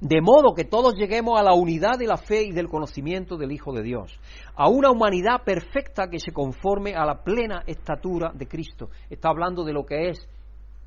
De 0.00 0.20
modo 0.20 0.54
que 0.54 0.64
todos 0.64 0.94
lleguemos 0.94 1.40
a 1.40 1.42
la 1.42 1.54
unidad 1.54 1.98
de 1.98 2.06
la 2.06 2.16
fe 2.16 2.44
y 2.44 2.52
del 2.52 2.68
conocimiento 2.68 3.36
del 3.36 3.50
Hijo 3.50 3.72
de 3.72 3.82
Dios, 3.82 4.16
a 4.54 4.68
una 4.68 4.92
humanidad 4.92 5.42
perfecta 5.44 6.08
que 6.08 6.20
se 6.20 6.30
conforme 6.30 6.94
a 6.94 7.04
la 7.04 7.24
plena 7.24 7.64
estatura 7.66 8.30
de 8.32 8.46
Cristo. 8.46 8.90
Está 9.10 9.30
hablando 9.30 9.64
de 9.64 9.72
lo 9.72 9.84
que 9.84 10.10
es 10.10 10.28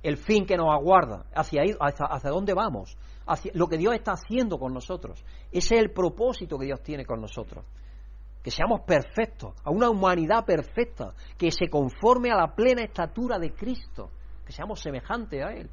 el 0.01 0.15
fin 0.15 0.45
que 0.45 0.55
nos 0.55 0.73
aguarda, 0.73 1.25
hacia, 1.35 1.61
hacia, 1.79 2.29
dónde 2.29 2.53
vamos, 2.53 2.97
hacia 3.27 3.51
lo 3.53 3.67
que 3.67 3.77
Dios 3.77 3.93
está 3.95 4.13
haciendo 4.13 4.57
con 4.57 4.73
nosotros. 4.73 5.23
Ese 5.51 5.75
es 5.75 5.81
el 5.81 5.91
propósito 5.91 6.57
que 6.57 6.67
Dios 6.67 6.81
tiene 6.81 7.05
con 7.05 7.19
nosotros. 7.19 7.65
Que 8.43 8.51
seamos 8.51 8.81
perfectos, 8.81 9.53
a 9.63 9.69
una 9.69 9.89
humanidad 9.89 10.45
perfecta, 10.45 11.13
que 11.37 11.51
se 11.51 11.69
conforme 11.69 12.31
a 12.31 12.35
la 12.35 12.55
plena 12.55 12.83
estatura 12.83 13.37
de 13.37 13.53
Cristo, 13.53 14.09
que 14.45 14.51
seamos 14.51 14.79
semejantes 14.81 15.43
a 15.43 15.53
Él. 15.53 15.69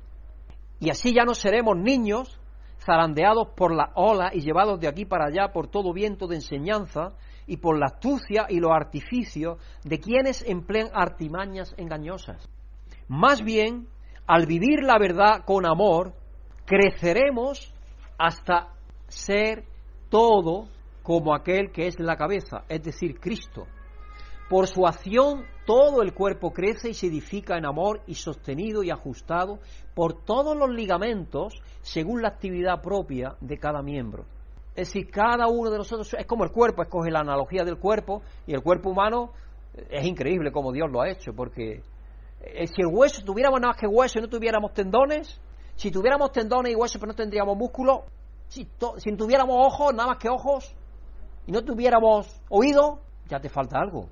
Y 0.81 0.91
así 0.91 1.13
ya 1.13 1.25
no 1.25 1.35
seremos 1.35 1.77
niños 1.77 2.39
zarandeados 2.85 3.49
por 3.57 3.75
la 3.75 3.91
ola 3.95 4.31
y 4.33 4.41
llevados 4.41 4.79
de 4.81 4.89
aquí 4.89 5.05
para 5.05 5.27
allá 5.27 5.53
por 5.53 5.69
todo 5.69 5.93
viento 5.93 6.27
de 6.27 6.37
enseñanza 6.37 7.13
y 7.47 7.57
por 7.57 7.79
la 7.79 7.87
astucia 7.87 8.47
y 8.49 8.61
los 8.61 8.71
artificios 8.71 9.59
de 9.85 9.99
quienes 9.99 10.45
emplean 10.47 10.91
artimañas 10.93 11.75
engañosas. 11.77 12.49
Más 13.09 13.43
bien, 13.43 13.89
al 14.27 14.47
vivir 14.47 14.83
la 14.83 14.99
verdad 14.99 15.45
con 15.45 15.67
amor, 15.67 16.13
creceremos 16.67 17.75
hasta 18.19 18.75
ser 19.09 19.65
todo 20.11 20.69
como 21.09 21.35
aquel 21.35 21.73
que 21.73 21.87
es 21.87 21.99
la 21.99 22.19
cabeza, 22.19 22.65
es 22.69 22.83
decir, 22.83 23.19
Cristo. 23.19 23.67
Por 24.51 24.67
su 24.67 24.87
acción 24.87 25.47
todo 25.65 26.03
el 26.03 26.13
cuerpo 26.13 26.53
crece 26.53 26.91
y 26.91 26.95
se 26.95 27.07
edifica 27.07 27.57
en 27.57 27.65
amor 27.65 28.03
y 28.07 28.15
sostenido 28.15 28.83
y 28.83 28.91
ajustado 28.91 29.59
por 29.95 30.23
todos 30.27 30.55
los 30.55 30.69
ligamentos 30.69 31.55
según 31.81 32.21
la 32.21 32.29
actividad 32.29 32.83
propia 32.83 33.37
de 33.41 33.57
cada 33.57 33.81
miembro. 33.81 34.27
Es 34.77 34.89
decir, 34.89 35.11
cada 35.11 35.47
uno 35.47 35.71
de 35.71 35.79
nosotros 35.79 36.13
es 36.13 36.27
como 36.27 36.45
el 36.45 36.51
cuerpo, 36.51 36.83
escoge 36.83 37.11
la 37.11 37.21
analogía 37.21 37.65
del 37.65 37.79
cuerpo 37.79 38.21
y 38.47 38.53
el 38.53 38.63
cuerpo 38.63 38.91
humano 38.91 39.31
es 39.89 40.05
increíble 40.05 40.53
como 40.53 40.73
Dios 40.73 40.91
lo 40.91 41.01
ha 41.01 41.09
hecho, 41.09 41.33
porque 41.33 41.81
eh, 42.43 42.67
si 42.67 42.83
el 42.83 42.89
hueso 42.89 43.25
tuviéramos 43.25 43.63
nada 43.63 43.73
más 43.73 43.81
que 43.81 43.87
hueso 43.87 44.19
y 44.19 44.23
no 44.23 44.29
tuviéramos 44.29 44.75
tendones, 44.75 45.41
si 45.75 45.91
tuviéramos 45.91 46.33
tendones 46.33 46.71
y 46.71 46.77
huesos 46.77 47.01
pero 47.01 47.13
no 47.13 47.17
tendríamos 47.17 47.57
músculo, 47.57 48.05
si, 48.49 48.69
si 48.99 49.17
tuviéramos 49.17 49.57
ojos, 49.59 49.95
nada 49.95 50.09
más 50.09 50.19
que 50.19 50.29
ojos, 50.29 50.75
y 51.49 51.51
no 51.51 51.65
tuviéramos 51.65 52.29
oído, 52.51 52.99
ya 53.27 53.41
te 53.41 53.49
falta 53.49 53.79
algo. 53.79 54.11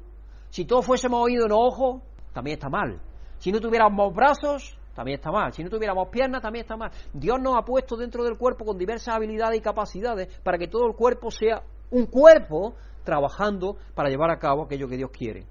Si 0.49 0.65
todos 0.65 0.87
fuésemos 0.87 1.23
oídos 1.23 1.47
no 1.51 1.59
ojos, 1.59 2.03
también 2.33 2.57
está 2.57 2.71
mal. 2.71 2.99
Si 3.37 3.53
no 3.53 3.61
tuviéramos 3.61 4.15
brazos, 4.15 4.79
también 4.95 5.19
está 5.19 5.31
mal. 5.31 5.53
Si 5.53 5.63
no 5.63 5.69
tuviéramos 5.69 6.09
piernas, 6.09 6.41
también 6.41 6.65
está 6.65 6.79
mal. 6.79 6.91
Dios 7.13 7.39
nos 7.39 7.55
ha 7.59 7.63
puesto 7.63 7.95
dentro 7.95 8.25
del 8.25 8.39
cuerpo 8.39 8.65
con 8.65 8.79
diversas 8.79 9.15
habilidades 9.15 9.59
y 9.59 9.61
capacidades 9.61 10.35
para 10.43 10.57
que 10.57 10.67
todo 10.67 10.87
el 10.87 10.95
cuerpo 10.95 11.31
sea 11.31 11.63
un 11.91 12.07
cuerpo 12.07 12.75
trabajando 13.05 13.77
para 13.95 14.09
llevar 14.09 14.31
a 14.31 14.39
cabo 14.39 14.65
aquello 14.65 14.89
que 14.89 14.97
Dios 14.97 15.11
quiere. 15.11 15.45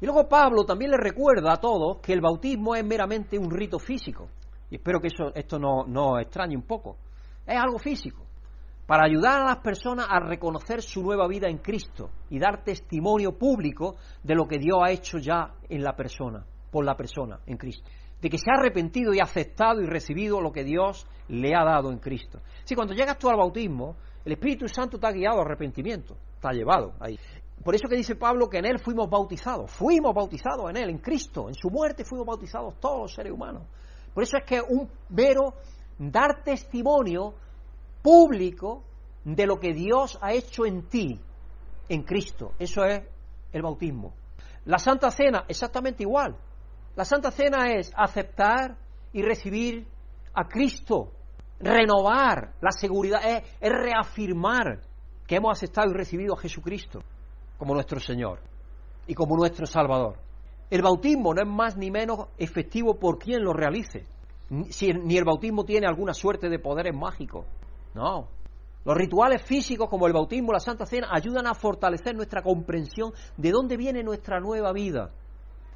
Y 0.00 0.06
luego 0.06 0.26
Pablo 0.26 0.64
también 0.64 0.90
le 0.90 0.96
recuerda 0.96 1.52
a 1.52 1.58
todos 1.58 1.98
que 1.98 2.14
el 2.14 2.22
bautismo 2.22 2.74
es 2.74 2.82
meramente 2.82 3.38
un 3.38 3.50
rito 3.50 3.78
físico. 3.78 4.30
Y 4.70 4.76
espero 4.76 4.98
que 5.00 5.08
eso, 5.08 5.34
esto 5.34 5.58
no, 5.58 5.84
no 5.86 6.18
extrañe 6.18 6.56
un 6.56 6.66
poco. 6.66 6.96
Es 7.46 7.58
algo 7.58 7.78
físico 7.78 8.29
para 8.90 9.04
ayudar 9.04 9.42
a 9.42 9.44
las 9.44 9.58
personas 9.58 10.08
a 10.10 10.18
reconocer 10.18 10.82
su 10.82 11.00
nueva 11.00 11.28
vida 11.28 11.48
en 11.48 11.58
Cristo 11.58 12.10
y 12.28 12.40
dar 12.40 12.64
testimonio 12.64 13.38
público 13.38 13.94
de 14.20 14.34
lo 14.34 14.48
que 14.48 14.58
Dios 14.58 14.78
ha 14.84 14.90
hecho 14.90 15.18
ya 15.18 15.54
en 15.68 15.84
la 15.84 15.94
persona, 15.94 16.44
por 16.72 16.84
la 16.84 16.96
persona 16.96 17.38
en 17.46 17.56
Cristo. 17.56 17.88
De 18.20 18.28
que 18.28 18.36
se 18.36 18.50
ha 18.50 18.58
arrepentido 18.58 19.14
y 19.14 19.20
aceptado 19.20 19.80
y 19.80 19.86
recibido 19.86 20.40
lo 20.40 20.50
que 20.50 20.64
Dios 20.64 21.06
le 21.28 21.54
ha 21.54 21.62
dado 21.64 21.92
en 21.92 22.00
Cristo. 22.00 22.40
Si 22.64 22.74
cuando 22.74 22.92
llegas 22.92 23.16
tú 23.16 23.28
al 23.30 23.36
bautismo, 23.36 23.94
el 24.24 24.32
Espíritu 24.32 24.66
Santo 24.66 24.98
te 24.98 25.06
ha 25.06 25.12
guiado 25.12 25.36
al 25.36 25.46
arrepentimiento, 25.46 26.16
te 26.40 26.48
ha 26.48 26.52
llevado 26.52 26.94
ahí. 26.98 27.16
Por 27.62 27.76
eso 27.76 27.86
que 27.88 27.94
dice 27.94 28.16
Pablo 28.16 28.48
que 28.48 28.58
en 28.58 28.64
Él 28.64 28.80
fuimos 28.80 29.08
bautizados, 29.08 29.70
fuimos 29.70 30.12
bautizados 30.12 30.68
en 30.68 30.76
Él, 30.76 30.90
en 30.90 30.98
Cristo, 30.98 31.46
en 31.46 31.54
su 31.54 31.70
muerte 31.70 32.04
fuimos 32.04 32.26
bautizados 32.26 32.74
todos 32.80 33.02
los 33.02 33.14
seres 33.14 33.32
humanos. 33.32 33.62
Por 34.12 34.24
eso 34.24 34.36
es 34.36 34.44
que 34.44 34.60
un 34.60 34.90
mero 35.10 35.54
dar 35.96 36.42
testimonio 36.42 37.34
público 38.02 38.82
de 39.24 39.46
lo 39.46 39.58
que 39.58 39.72
Dios 39.72 40.18
ha 40.20 40.32
hecho 40.32 40.64
en 40.64 40.88
ti, 40.88 41.20
en 41.88 42.02
Cristo. 42.02 42.52
Eso 42.58 42.84
es 42.84 43.02
el 43.52 43.62
bautismo. 43.62 44.14
La 44.64 44.78
Santa 44.78 45.10
Cena, 45.10 45.44
exactamente 45.48 46.02
igual. 46.02 46.36
La 46.96 47.04
Santa 47.04 47.30
Cena 47.30 47.72
es 47.72 47.92
aceptar 47.96 48.76
y 49.12 49.22
recibir 49.22 49.86
a 50.34 50.46
Cristo, 50.46 51.12
renovar 51.58 52.52
la 52.60 52.70
seguridad, 52.70 53.20
es, 53.24 53.42
reafirmar 53.60 54.80
que 55.26 55.36
hemos 55.36 55.56
aceptado 55.56 55.90
y 55.90 55.94
recibido 55.94 56.34
a 56.34 56.40
Jesucristo 56.40 57.02
como 57.58 57.74
nuestro 57.74 58.00
Señor 58.00 58.40
y 59.06 59.14
como 59.14 59.36
nuestro 59.36 59.66
Salvador. 59.66 60.16
El 60.70 60.82
bautismo 60.82 61.34
no 61.34 61.42
es 61.42 61.48
más 61.48 61.76
ni 61.76 61.90
menos 61.90 62.28
efectivo 62.38 62.98
por 62.98 63.18
quien 63.18 63.42
lo 63.42 63.52
realice. 63.52 64.06
ni 64.48 65.16
el 65.16 65.24
bautismo 65.24 65.64
tiene 65.64 65.86
alguna 65.86 66.14
suerte 66.14 66.48
de 66.48 66.58
poderes 66.58 66.94
mágicos. 66.94 67.44
No. 67.94 68.28
Los 68.84 68.96
rituales 68.96 69.42
físicos 69.42 69.90
como 69.90 70.06
el 70.06 70.12
bautismo, 70.12 70.52
la 70.52 70.60
Santa 70.60 70.86
Cena, 70.86 71.08
ayudan 71.10 71.46
a 71.46 71.54
fortalecer 71.54 72.14
nuestra 72.14 72.42
comprensión 72.42 73.12
de 73.36 73.50
dónde 73.50 73.76
viene 73.76 74.02
nuestra 74.02 74.40
nueva 74.40 74.72
vida. 74.72 75.10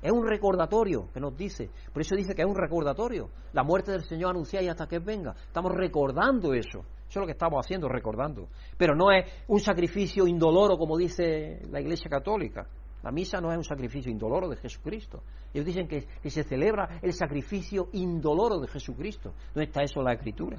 Es 0.00 0.10
un 0.10 0.26
recordatorio 0.26 1.08
que 1.12 1.20
nos 1.20 1.36
dice. 1.36 1.70
Por 1.92 2.02
eso 2.02 2.14
dice 2.14 2.34
que 2.34 2.42
es 2.42 2.48
un 2.48 2.56
recordatorio. 2.56 3.28
La 3.52 3.62
muerte 3.62 3.92
del 3.92 4.04
Señor 4.04 4.30
anunciada 4.30 4.64
y 4.64 4.68
hasta 4.68 4.86
que 4.86 4.98
venga. 4.98 5.34
Estamos 5.46 5.72
recordando 5.72 6.54
eso. 6.54 6.80
Eso 6.80 7.08
es 7.08 7.16
lo 7.16 7.26
que 7.26 7.32
estamos 7.32 7.64
haciendo, 7.64 7.88
recordando. 7.88 8.48
Pero 8.76 8.94
no 8.94 9.12
es 9.12 9.30
un 9.48 9.60
sacrificio 9.60 10.26
indoloro 10.26 10.76
como 10.78 10.96
dice 10.96 11.60
la 11.70 11.80
Iglesia 11.80 12.10
Católica. 12.10 12.66
La 13.02 13.10
misa 13.10 13.38
no 13.38 13.50
es 13.50 13.58
un 13.58 13.64
sacrificio 13.64 14.10
indoloro 14.10 14.48
de 14.48 14.56
Jesucristo. 14.56 15.22
Ellos 15.52 15.66
dicen 15.66 15.86
que, 15.86 16.06
que 16.22 16.30
se 16.30 16.42
celebra 16.42 17.00
el 17.02 17.12
sacrificio 17.12 17.88
indoloro 17.92 18.60
de 18.60 18.68
Jesucristo. 18.68 19.34
¿No 19.54 19.62
está 19.62 19.82
eso 19.82 20.00
en 20.00 20.04
la 20.06 20.14
Escritura? 20.14 20.58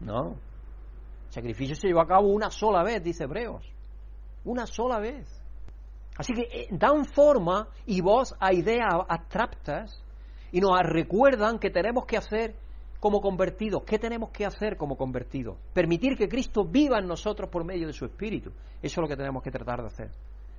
No 0.00 0.53
sacrificio 1.34 1.74
se 1.74 1.88
llevó 1.88 2.00
a 2.00 2.06
cabo 2.06 2.28
una 2.28 2.50
sola 2.50 2.82
vez, 2.82 3.02
dice 3.02 3.24
Hebreos. 3.24 3.64
Una 4.44 4.66
sola 4.66 4.98
vez. 4.98 5.26
Así 6.16 6.32
que 6.32 6.42
eh, 6.42 6.68
dan 6.70 7.04
forma 7.04 7.68
y 7.86 8.00
voz 8.00 8.34
a 8.38 8.52
ideas 8.52 8.88
abstractas 9.08 10.00
y 10.52 10.60
nos 10.60 10.78
recuerdan 10.82 11.58
que 11.58 11.70
tenemos 11.70 12.06
que 12.06 12.16
hacer 12.16 12.54
como 13.00 13.20
convertidos. 13.20 13.82
¿Qué 13.84 13.98
tenemos 13.98 14.30
que 14.30 14.46
hacer 14.46 14.76
como 14.76 14.96
convertidos? 14.96 15.56
Permitir 15.72 16.16
que 16.16 16.28
Cristo 16.28 16.64
viva 16.64 16.98
en 16.98 17.08
nosotros 17.08 17.50
por 17.50 17.64
medio 17.64 17.86
de 17.86 17.92
su 17.92 18.04
Espíritu. 18.04 18.50
Eso 18.80 19.00
es 19.00 19.02
lo 19.02 19.08
que 19.08 19.16
tenemos 19.16 19.42
que 19.42 19.50
tratar 19.50 19.80
de 19.80 19.88
hacer. 19.88 20.10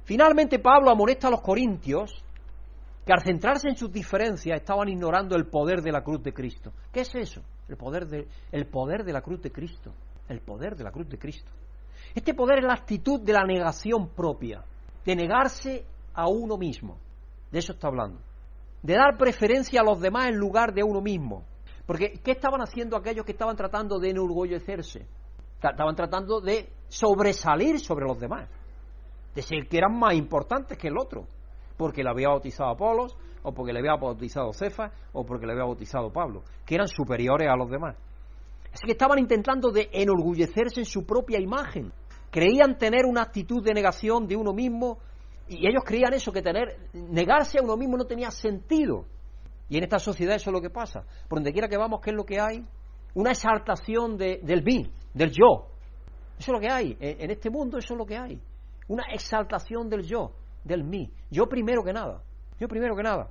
Finalmente 0.03 0.59
Pablo 0.59 0.91
amonesta 0.91 1.30
a 1.30 1.32
los 1.32 1.41
corintios 1.41 2.21
que 3.05 3.13
al 3.13 3.21
centrarse 3.21 3.69
en 3.69 3.78
sus 3.78 3.91
diferencias 3.91 4.59
estaban 4.59 4.89
ignorando 4.89 5.36
el 5.36 5.45
poder 5.45 5.82
de 5.82 5.91
la 5.91 6.03
cruz 6.03 6.21
de 6.21 6.34
Cristo. 6.34 6.73
¿Qué 6.91 7.01
es 7.01 7.15
eso? 7.15 7.41
El 7.69 7.78
poder 7.78 8.07
de, 8.07 8.28
el 8.51 8.67
poder 8.67 9.05
de 9.05 9.13
la 9.13 9.21
cruz 9.21 9.41
de 9.41 9.51
Cristo 9.51 9.93
el 10.28 10.41
poder 10.41 10.76
de 10.76 10.84
la 10.84 10.91
cruz 10.91 11.09
de 11.09 11.17
Cristo. 11.17 11.51
Este 12.13 12.34
poder 12.34 12.59
es 12.59 12.65
la 12.65 12.73
actitud 12.73 13.19
de 13.21 13.34
la 13.34 13.43
negación 13.43 14.09
propia, 14.09 14.63
de 15.05 15.15
negarse 15.15 15.86
a 16.13 16.28
uno 16.28 16.57
mismo. 16.57 16.97
De 17.51 17.59
eso 17.59 17.73
está 17.73 17.88
hablando. 17.88 18.19
De 18.82 18.93
dar 18.93 19.17
preferencia 19.17 19.82
a 19.82 19.84
los 19.84 19.99
demás 19.99 20.28
en 20.28 20.38
lugar 20.38 20.73
de 20.73 20.84
uno 20.84 21.01
mismo. 21.01 21.43
Porque, 21.86 22.19
¿qué 22.23 22.32
estaban 22.32 22.61
haciendo 22.61 22.97
aquellos 22.97 23.26
que 23.26 23.34
estaban 23.34 23.55
tratando 23.55 23.99
de 23.99 24.09
enorgullecerse? 24.09 25.05
Estaban 25.61 25.95
tratando 25.95 26.41
de 26.41 26.69
sobresalir 26.88 27.80
sobre 27.80 28.05
los 28.05 28.19
demás. 28.19 28.49
De 29.34 29.41
ser 29.41 29.67
que 29.67 29.78
eran 29.78 29.97
más 29.97 30.13
importantes 30.13 30.78
que 30.78 30.88
el 30.88 30.97
otro. 30.97 31.26
Porque 31.78 32.03
le 32.03 32.09
había 32.09 32.30
bautizado 32.30 32.69
Apolos, 32.69 33.15
o 33.43 33.51
porque 33.51 33.73
le 33.73 33.80
había 33.80 33.95
bautizado 33.95 34.53
Cefas, 34.53 34.91
o 35.13 35.26
porque 35.26 35.45
le 35.45 35.53
había 35.53 35.65
bautizado 35.65 36.11
Pablo. 36.11 36.43
Que 36.65 36.76
eran 36.76 36.88
superiores 36.88 37.49
a 37.49 37.55
los 37.55 37.69
demás. 37.69 37.95
Así 38.76 38.88
que 38.88 38.91
estaban 38.91 39.19
intentando 39.19 39.71
enorgullecerse 39.73 40.82
en 40.82 40.86
su 40.86 41.05
propia 41.05 41.39
imagen. 41.39 41.93
Creían 42.30 42.78
tener 42.78 43.05
una 43.05 43.21
actitud 43.21 43.63
de 43.63 43.73
negación 43.73 44.28
de 44.28 44.36
uno 44.36 44.51
mismo 44.51 44.97
y 45.47 45.65
ellos 45.65 45.82
creían 45.86 46.13
eso, 46.13 46.34
que 46.34 46.41
tener, 46.41 46.78
negarse 46.91 47.57
a 47.57 47.63
uno 47.63 47.78
mismo 47.78 47.95
no 47.95 48.03
tenía 48.03 48.32
sentido. 48.32 49.05
Y 49.69 49.78
en 49.78 49.86
esta 49.86 49.97
sociedad 49.97 50.36
eso 50.36 50.49
es 50.49 50.53
lo 50.53 50.59
que 50.59 50.69
pasa. 50.69 51.05
Por 51.30 51.38
donde 51.38 51.53
quiera 51.53 51.69
que 51.69 51.78
vamos, 51.78 52.01
¿qué 52.01 52.09
es 52.09 52.17
lo 52.17 52.26
que 52.26 52.38
hay? 52.38 52.65
Una 53.13 53.32
exaltación 53.32 54.17
del 54.17 54.61
mí, 54.65 54.91
del 55.13 55.32
yo. 55.32 55.69
Eso 56.38 56.51
es 56.51 56.53
lo 56.53 56.59
que 56.59 56.69
hay. 56.69 56.97
En 56.99 57.32
este 57.32 57.49
mundo 57.49 57.78
eso 57.78 57.93
es 57.93 57.97
lo 57.97 58.05
que 58.05 58.17
hay. 58.17 58.41
Una 58.89 59.03
exaltación 59.13 59.89
del 59.89 60.03
yo, 60.03 60.34
del 60.65 60.84
mí. 60.84 61.09
Yo 61.32 61.47
primero 61.47 61.82
que 61.82 61.93
nada. 61.93 62.21
Yo 62.59 62.67
primero 62.67 62.93
que 62.93 63.03
nada. 63.03 63.30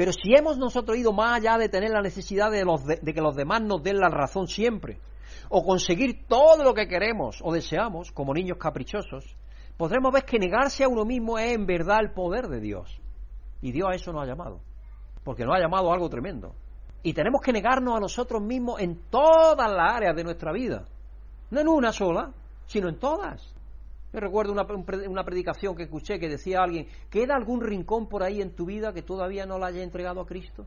Pero 0.00 0.14
si 0.14 0.34
hemos 0.34 0.56
nosotros 0.56 0.96
ido 0.96 1.12
más 1.12 1.36
allá 1.36 1.58
de 1.58 1.68
tener 1.68 1.90
la 1.90 2.00
necesidad 2.00 2.50
de, 2.50 3.12
que 3.12 3.20
los 3.20 3.36
demás 3.36 3.60
nos 3.60 3.82
den 3.82 3.98
la 3.98 4.08
razón 4.08 4.48
siempre, 4.48 4.98
o 5.50 5.62
conseguir 5.62 6.26
todo 6.26 6.64
lo 6.64 6.72
que 6.72 6.88
queremos 6.88 7.40
o 7.42 7.52
deseamos 7.52 8.10
como 8.10 8.32
niños 8.32 8.56
caprichosos, 8.56 9.36
podremos 9.76 10.10
ver 10.10 10.24
que 10.24 10.38
negarse 10.38 10.84
a 10.84 10.88
uno 10.88 11.04
mismo 11.04 11.38
es 11.38 11.52
en 11.52 11.66
verdad 11.66 12.00
el 12.00 12.12
poder 12.12 12.48
de 12.48 12.60
Dios. 12.60 12.98
Y 13.60 13.72
Dios 13.72 13.90
a 13.92 13.94
eso 13.94 14.10
nos 14.10 14.22
ha 14.22 14.26
llamado, 14.26 14.62
porque 15.22 15.44
nos 15.44 15.54
ha 15.54 15.60
llamado 15.60 15.90
a 15.90 15.94
algo 15.96 16.08
tremendo. 16.08 16.54
Y 17.02 17.12
tenemos 17.12 17.42
que 17.42 17.52
negarnos 17.52 17.94
a 17.94 18.00
nosotros 18.00 18.40
mismos 18.40 18.80
en 18.80 19.02
todas 19.10 19.70
las 19.70 19.96
áreas 19.96 20.16
de 20.16 20.24
nuestra 20.24 20.50
vida. 20.50 20.86
No 21.50 21.60
en 21.60 21.68
una 21.68 21.92
sola, 21.92 22.32
sino 22.64 22.88
en 22.88 22.98
todas. 22.98 23.54
Yo 24.12 24.18
recuerdo 24.18 24.52
una, 24.52 24.66
una, 25.08 25.24
predicación 25.24 25.76
que 25.76 25.84
escuché 25.84 26.18
que 26.18 26.28
decía 26.28 26.62
alguien, 26.62 26.86
¿queda 27.10 27.36
algún 27.36 27.60
rincón 27.60 28.08
por 28.08 28.24
ahí 28.24 28.40
en 28.40 28.56
tu 28.56 28.66
vida 28.66 28.92
que 28.92 29.02
todavía 29.02 29.46
no 29.46 29.58
la 29.58 29.68
haya 29.68 29.82
entregado 29.82 30.20
a 30.20 30.26
Cristo? 30.26 30.66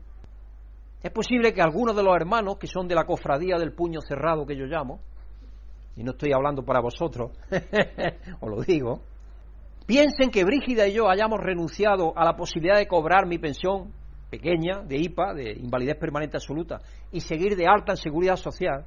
Es 1.02 1.12
posible 1.12 1.52
que 1.52 1.60
algunos 1.60 1.94
de 1.94 2.02
los 2.02 2.16
hermanos, 2.16 2.56
que 2.56 2.66
son 2.66 2.88
de 2.88 2.94
la 2.94 3.04
cofradía 3.04 3.58
del 3.58 3.74
puño 3.74 4.00
cerrado 4.00 4.46
que 4.46 4.56
yo 4.56 4.64
llamo, 4.64 5.00
y 5.94 6.02
no 6.02 6.12
estoy 6.12 6.32
hablando 6.32 6.62
para 6.64 6.80
vosotros, 6.80 7.32
os 8.40 8.50
lo 8.50 8.62
digo, 8.62 9.02
piensen 9.86 10.30
que 10.30 10.44
Brígida 10.44 10.88
y 10.88 10.94
yo 10.94 11.10
hayamos 11.10 11.40
renunciado 11.40 12.16
a 12.16 12.24
la 12.24 12.36
posibilidad 12.36 12.78
de 12.78 12.86
cobrar 12.86 13.26
mi 13.26 13.36
pensión 13.36 13.92
pequeña 14.30 14.80
de 14.82 14.96
IPA, 14.96 15.34
de 15.34 15.52
invalidez 15.52 15.96
permanente 15.96 16.38
absoluta, 16.38 16.80
y 17.12 17.20
seguir 17.20 17.54
de 17.54 17.66
alta 17.66 17.92
en 17.92 17.98
seguridad 17.98 18.36
social, 18.36 18.86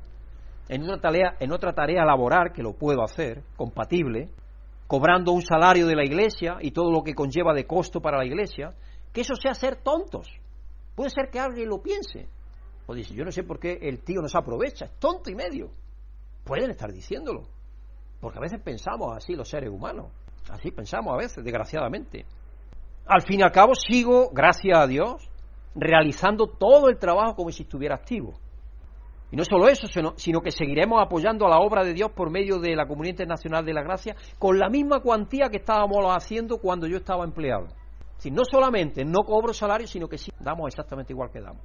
en 0.67 0.81
otra 0.83 0.99
tarea, 0.99 1.35
en 1.39 1.51
otra 1.51 1.73
tarea 1.73 2.03
laboral, 2.03 2.51
que 2.51 2.63
lo 2.63 2.73
puedo 2.73 3.03
hacer, 3.03 3.43
compatible, 3.55 4.29
cobrando 4.87 5.33
un 5.33 5.41
salario 5.41 5.85
de 5.85 5.95
la 5.95 6.05
iglesia 6.05 6.57
y 6.61 6.71
todo 6.71 6.91
lo 6.91 7.03
que 7.03 7.13
conlleva 7.13 7.53
de 7.53 7.67
costo 7.67 8.01
para 8.01 8.17
la 8.17 8.25
iglesia, 8.25 8.73
que 9.13 9.21
eso 9.21 9.35
sea 9.35 9.53
ser 9.53 9.77
tontos. 9.83 10.27
Puede 10.95 11.09
ser 11.09 11.29
que 11.29 11.39
alguien 11.39 11.69
lo 11.69 11.81
piense. 11.81 12.27
O 12.87 12.95
dice, 12.95 13.13
yo 13.13 13.25
no 13.25 13.31
sé 13.31 13.43
por 13.43 13.59
qué 13.59 13.77
el 13.81 13.99
tío 13.99 14.21
nos 14.21 14.33
aprovecha, 14.35 14.85
es 14.85 14.97
tonto 14.97 15.29
y 15.29 15.35
medio. 15.35 15.69
Pueden 16.43 16.71
estar 16.71 16.91
diciéndolo. 16.91 17.43
Porque 18.21 18.39
a 18.39 18.41
veces 18.41 18.61
pensamos 18.61 19.15
así 19.15 19.35
los 19.35 19.49
seres 19.49 19.69
humanos. 19.69 20.07
Así 20.49 20.71
pensamos 20.71 21.13
a 21.13 21.17
veces, 21.17 21.43
desgraciadamente. 21.43 22.25
Al 23.05 23.21
fin 23.21 23.41
y 23.41 23.43
al 23.43 23.51
cabo 23.51 23.73
sigo, 23.75 24.29
gracias 24.31 24.79
a 24.79 24.87
Dios, 24.87 25.29
realizando 25.75 26.47
todo 26.47 26.89
el 26.89 26.97
trabajo 26.97 27.35
como 27.35 27.51
si 27.51 27.63
estuviera 27.63 27.95
activo. 27.95 28.39
Y 29.29 29.35
no 29.35 29.43
solo 29.43 29.67
eso, 29.67 29.87
sino, 29.87 30.41
que 30.41 30.51
seguiremos 30.51 31.01
apoyando 31.01 31.45
a 31.45 31.49
la 31.49 31.59
obra 31.59 31.83
de 31.83 31.93
Dios 31.93 32.11
por 32.11 32.31
medio 32.31 32.59
de 32.59 32.75
la 32.75 32.87
Comunidad 32.87 33.11
Internacional 33.11 33.65
de 33.65 33.73
la 33.73 33.83
Gracia 33.83 34.15
con 34.39 34.57
la 34.57 34.69
misma 34.69 35.01
cuantía 35.01 35.49
que 35.49 35.57
estábamos 35.57 35.97
haciendo 36.15 36.59
cuando 36.59 36.87
yo 36.87 36.97
estaba 36.97 37.25
empleado. 37.25 37.67
Si 38.17 38.31
no 38.31 38.43
solamente 38.49 39.03
no 39.03 39.23
cobro 39.25 39.53
salario, 39.53 39.85
sino 39.85 40.07
que 40.07 40.17
sí 40.17 40.31
damos 40.39 40.67
exactamente 40.67 41.11
igual 41.11 41.29
que 41.29 41.41
damos. 41.41 41.61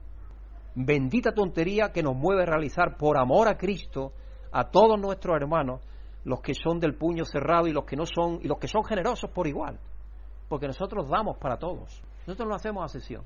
Bendita 0.75 1.33
tontería 1.33 1.93
que 1.93 2.03
nos 2.03 2.17
mueve 2.17 2.43
a 2.43 2.47
realizar 2.47 2.97
por 2.97 3.17
amor 3.17 3.47
a 3.49 3.57
Cristo 3.57 4.13
a 4.51 4.65
todos 4.65 5.01
nuestros 5.01 5.37
hermanos, 5.37 5.81
los 6.25 6.41
que 6.41 6.55
son 6.55 6.81
del 6.81 6.95
puño 6.95 7.25
cerrado 7.25 7.69
y 7.69 7.73
los 7.73 7.85
que 7.85 7.97
no 7.97 8.05
son, 8.07 8.41
y 8.43 8.49
los 8.49 8.59
que 8.59 8.69
son 8.69 8.85
generosos 8.85 9.31
por 9.31 9.47
igual. 9.47 9.79
Porque 10.49 10.67
nosotros 10.67 11.09
damos 11.09 11.39
para 11.39 11.57
todos. 11.59 12.03
Nosotros 12.27 12.49
no 12.49 12.55
hacemos 12.55 12.85
asesión. 12.85 13.23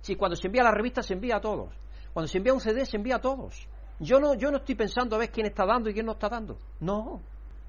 Si 0.00 0.16
cuando 0.16 0.36
se 0.36 0.48
envía 0.48 0.62
la 0.62 0.70
revista 0.70 1.02
se 1.02 1.14
envía 1.14 1.36
a 1.36 1.40
todos. 1.40 1.70
Cuando 2.14 2.28
se 2.28 2.38
envía 2.38 2.54
un 2.54 2.60
CD 2.60 2.86
se 2.86 2.96
envía 2.96 3.16
a 3.16 3.20
todos. 3.20 3.68
Yo 3.98 4.18
no, 4.18 4.34
yo 4.34 4.50
no 4.50 4.58
estoy 4.58 4.76
pensando 4.76 5.16
a 5.16 5.18
ver 5.18 5.30
quién 5.30 5.46
está 5.46 5.66
dando 5.66 5.90
y 5.90 5.94
quién 5.94 6.06
no 6.06 6.12
está 6.12 6.28
dando. 6.28 6.56
No, 6.80 7.20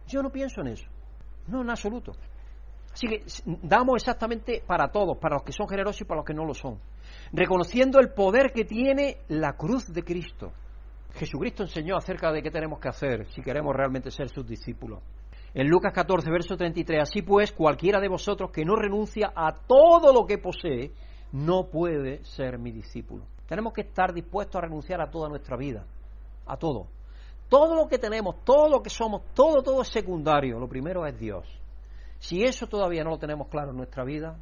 yo 0.07 0.21
no 0.21 0.31
pienso 0.31 0.61
en 0.61 0.67
eso. 0.67 0.87
No, 1.47 1.61
en 1.61 1.69
absoluto. 1.69 2.13
Así 2.93 3.07
que 3.07 3.23
damos 3.63 3.95
exactamente 3.95 4.63
para 4.65 4.87
todos, 4.89 5.17
para 5.17 5.35
los 5.35 5.43
que 5.43 5.51
son 5.51 5.67
generosos 5.67 6.01
y 6.01 6.05
para 6.05 6.19
los 6.19 6.25
que 6.25 6.33
no 6.33 6.45
lo 6.45 6.53
son. 6.53 6.79
Reconociendo 7.33 7.99
el 7.99 8.13
poder 8.13 8.53
que 8.53 8.63
tiene 8.63 9.17
la 9.27 9.53
cruz 9.53 9.91
de 9.91 10.03
Cristo. 10.03 10.53
Jesucristo 11.13 11.63
enseñó 11.63 11.97
acerca 11.97 12.31
de 12.31 12.41
qué 12.41 12.51
tenemos 12.51 12.79
que 12.79 12.89
hacer 12.89 13.27
si 13.31 13.41
queremos 13.41 13.75
realmente 13.75 14.11
ser 14.11 14.29
sus 14.29 14.47
discípulos. 14.47 15.01
En 15.53 15.67
Lucas 15.69 15.93
14, 15.93 16.29
verso 16.29 16.55
33, 16.55 17.01
así 17.01 17.21
pues, 17.21 17.51
cualquiera 17.51 17.99
de 17.99 18.09
vosotros 18.09 18.51
que 18.51 18.65
no 18.65 18.75
renuncia 18.75 19.31
a 19.33 19.53
todo 19.53 20.13
lo 20.13 20.25
que 20.25 20.37
posee, 20.37 20.91
no 21.31 21.69
puede 21.69 22.23
ser 22.25 22.59
mi 22.59 22.71
discípulo. 22.71 23.25
Tenemos 23.47 23.73
que 23.73 23.81
estar 23.81 24.13
dispuestos 24.13 24.55
a 24.55 24.61
renunciar 24.61 25.01
a 25.01 25.09
toda 25.09 25.29
nuestra 25.29 25.55
vida, 25.57 25.85
a 26.45 26.57
todo. 26.57 26.87
Todo 27.47 27.75
lo 27.75 27.87
que 27.87 27.99
tenemos, 27.99 28.43
todo 28.43 28.69
lo 28.69 28.81
que 28.81 28.89
somos, 28.89 29.21
todo, 29.33 29.61
todo 29.61 29.81
es 29.81 29.87
secundario. 29.89 30.59
Lo 30.59 30.67
primero 30.67 31.05
es 31.05 31.17
Dios. 31.19 31.45
Si 32.17 32.43
eso 32.43 32.67
todavía 32.67 33.03
no 33.03 33.11
lo 33.11 33.19
tenemos 33.19 33.47
claro 33.49 33.69
en 33.69 33.77
nuestra 33.77 34.03
vida, 34.03 34.35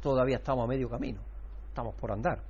todavía 0.00 0.36
estamos 0.36 0.64
a 0.64 0.68
medio 0.68 0.88
camino. 0.88 1.20
Estamos 1.68 1.94
por 1.96 2.12
andar. 2.12 2.42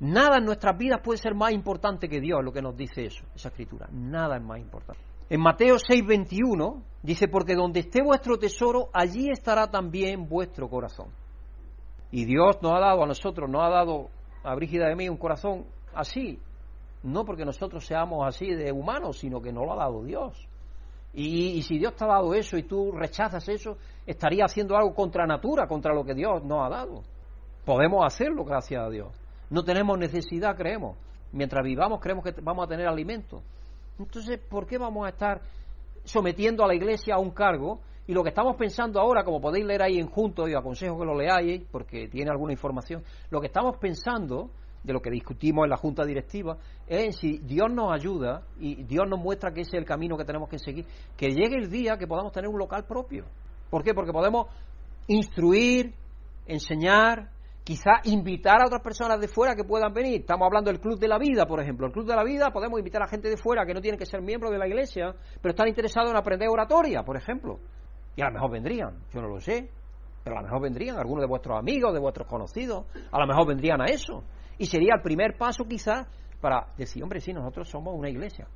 Nada 0.00 0.38
en 0.38 0.44
nuestras 0.44 0.76
vidas 0.76 1.00
puede 1.00 1.18
ser 1.18 1.34
más 1.34 1.52
importante 1.52 2.08
que 2.08 2.20
Dios, 2.20 2.42
lo 2.42 2.52
que 2.52 2.60
nos 2.60 2.76
dice 2.76 3.04
eso, 3.04 3.24
esa 3.36 3.50
escritura. 3.50 3.88
Nada 3.92 4.36
es 4.36 4.42
más 4.42 4.58
importante. 4.58 5.00
En 5.30 5.40
Mateo 5.40 5.76
6:21 5.76 6.82
dice, 7.02 7.28
porque 7.28 7.54
donde 7.54 7.80
esté 7.80 8.02
vuestro 8.02 8.36
tesoro, 8.36 8.88
allí 8.92 9.30
estará 9.30 9.70
también 9.70 10.28
vuestro 10.28 10.68
corazón. 10.68 11.08
Y 12.10 12.24
Dios 12.24 12.58
nos 12.62 12.72
ha 12.72 12.80
dado 12.80 13.04
a 13.04 13.06
nosotros, 13.06 13.48
nos 13.48 13.62
ha 13.62 13.70
dado 13.70 14.08
a 14.44 14.54
de 14.56 14.96
mí 14.96 15.08
un 15.08 15.16
corazón 15.16 15.64
así, 15.94 16.38
no 17.02 17.24
porque 17.24 17.44
nosotros 17.44 17.84
seamos 17.84 18.26
así 18.26 18.46
de 18.54 18.72
humanos, 18.72 19.18
sino 19.18 19.40
que 19.40 19.52
nos 19.52 19.64
lo 19.64 19.72
ha 19.72 19.76
dado 19.76 20.02
Dios. 20.02 20.48
Y, 21.14 21.60
si 21.62 21.78
Dios 21.78 21.94
te 21.94 22.04
ha 22.04 22.08
dado 22.08 22.32
eso 22.32 22.56
y 22.56 22.62
tú 22.62 22.90
rechazas 22.92 23.46
eso, 23.48 23.76
estaría 24.06 24.44
haciendo 24.46 24.76
algo 24.76 24.94
contra 24.94 25.26
natura, 25.26 25.66
contra 25.66 25.94
lo 25.94 26.04
que 26.04 26.14
Dios 26.14 26.42
nos 26.42 26.64
ha 26.64 26.70
dado. 26.70 27.02
Podemos 27.66 28.04
hacerlo, 28.04 28.44
gracias 28.44 28.82
a 28.82 28.88
Dios. 28.88 29.14
No 29.50 29.62
tenemos 29.62 29.98
necesidad, 29.98 30.56
creemos. 30.56 30.96
Mientras 31.32 31.62
vivamos, 31.64 32.00
creemos 32.00 32.24
que 32.24 32.34
vamos 32.40 32.64
a 32.64 32.68
tener 32.68 32.86
alimento. 32.86 33.42
Entonces, 33.98 34.38
¿por 34.38 34.66
qué 34.66 34.78
vamos 34.78 35.06
a 35.06 35.10
estar 35.10 35.42
sometiendo 36.04 36.64
a 36.64 36.68
la 36.68 36.74
iglesia 36.74 37.16
a 37.16 37.18
un 37.18 37.30
cargo? 37.30 37.80
Y 38.06 38.14
lo 38.14 38.22
que 38.22 38.30
estamos 38.30 38.56
pensando 38.56 39.00
ahora, 39.00 39.22
como 39.22 39.40
podéis 39.40 39.64
leer 39.64 39.82
ahí 39.82 39.98
en 39.98 40.08
junto, 40.08 40.48
y 40.48 40.54
aconsejo 40.54 40.98
que 40.98 41.04
lo 41.04 41.16
leáis 41.16 41.62
porque 41.70 42.08
tiene 42.08 42.30
alguna 42.30 42.52
información, 42.52 43.02
lo 43.30 43.40
que 43.40 43.46
estamos 43.46 43.76
pensando 43.76 44.50
de 44.82 44.92
lo 44.92 45.00
que 45.00 45.10
discutimos 45.10 45.64
en 45.64 45.70
la 45.70 45.76
junta 45.76 46.04
directiva 46.04 46.56
es 46.86 47.16
si 47.16 47.38
Dios 47.38 47.70
nos 47.70 47.92
ayuda 47.92 48.42
y 48.58 48.82
Dios 48.82 49.08
nos 49.08 49.20
muestra 49.20 49.52
que 49.52 49.60
ese 49.60 49.76
es 49.76 49.82
el 49.82 49.84
camino 49.84 50.16
que 50.16 50.24
tenemos 50.24 50.48
que 50.48 50.58
seguir, 50.58 50.84
que 51.16 51.28
llegue 51.28 51.56
el 51.56 51.70
día 51.70 51.96
que 51.96 52.06
podamos 52.06 52.32
tener 52.32 52.48
un 52.48 52.58
local 52.58 52.84
propio. 52.84 53.24
¿Por 53.70 53.84
qué? 53.84 53.94
Porque 53.94 54.12
podemos 54.12 54.48
instruir, 55.06 55.94
enseñar, 56.46 57.30
quizá 57.64 58.00
invitar 58.04 58.60
a 58.60 58.66
otras 58.66 58.82
personas 58.82 59.20
de 59.20 59.28
fuera 59.28 59.54
que 59.54 59.64
puedan 59.64 59.92
venir. 59.92 60.22
Estamos 60.22 60.46
hablando 60.46 60.70
del 60.70 60.80
Club 60.80 60.98
de 60.98 61.08
la 61.08 61.18
Vida, 61.18 61.46
por 61.46 61.60
ejemplo. 61.60 61.86
El 61.86 61.92
Club 61.92 62.06
de 62.06 62.16
la 62.16 62.24
Vida 62.24 62.50
podemos 62.50 62.78
invitar 62.78 63.02
a 63.02 63.06
gente 63.06 63.28
de 63.28 63.36
fuera 63.36 63.64
que 63.64 63.74
no 63.74 63.80
tiene 63.80 63.96
que 63.96 64.06
ser 64.06 64.20
miembro 64.20 64.50
de 64.50 64.58
la 64.58 64.66
iglesia, 64.66 65.14
pero 65.40 65.50
están 65.50 65.68
interesados 65.68 66.10
en 66.10 66.16
aprender 66.16 66.48
oratoria, 66.48 67.02
por 67.02 67.16
ejemplo. 67.16 67.60
Y 68.16 68.22
a 68.22 68.26
lo 68.26 68.32
mejor 68.32 68.50
vendrían, 68.50 68.98
yo 69.12 69.22
no 69.22 69.28
lo 69.28 69.40
sé, 69.40 69.70
pero 70.22 70.36
a 70.36 70.40
lo 70.40 70.46
mejor 70.46 70.62
vendrían 70.62 70.98
algunos 70.98 71.22
de 71.22 71.28
vuestros 71.28 71.58
amigos, 71.58 71.92
de 71.92 72.00
vuestros 72.00 72.26
conocidos, 72.26 72.86
a 73.10 73.18
lo 73.18 73.26
mejor 73.26 73.46
vendrían 73.46 73.80
a 73.80 73.86
eso. 73.86 74.22
Y 74.58 74.66
sería 74.66 74.94
el 74.96 75.02
primer 75.02 75.36
paso 75.36 75.64
quizás 75.64 76.06
para 76.40 76.68
decir, 76.76 77.02
hombre, 77.02 77.20
sí, 77.20 77.32
nosotros 77.32 77.68
somos 77.68 77.94
una 77.96 78.10
iglesia, 78.10 78.46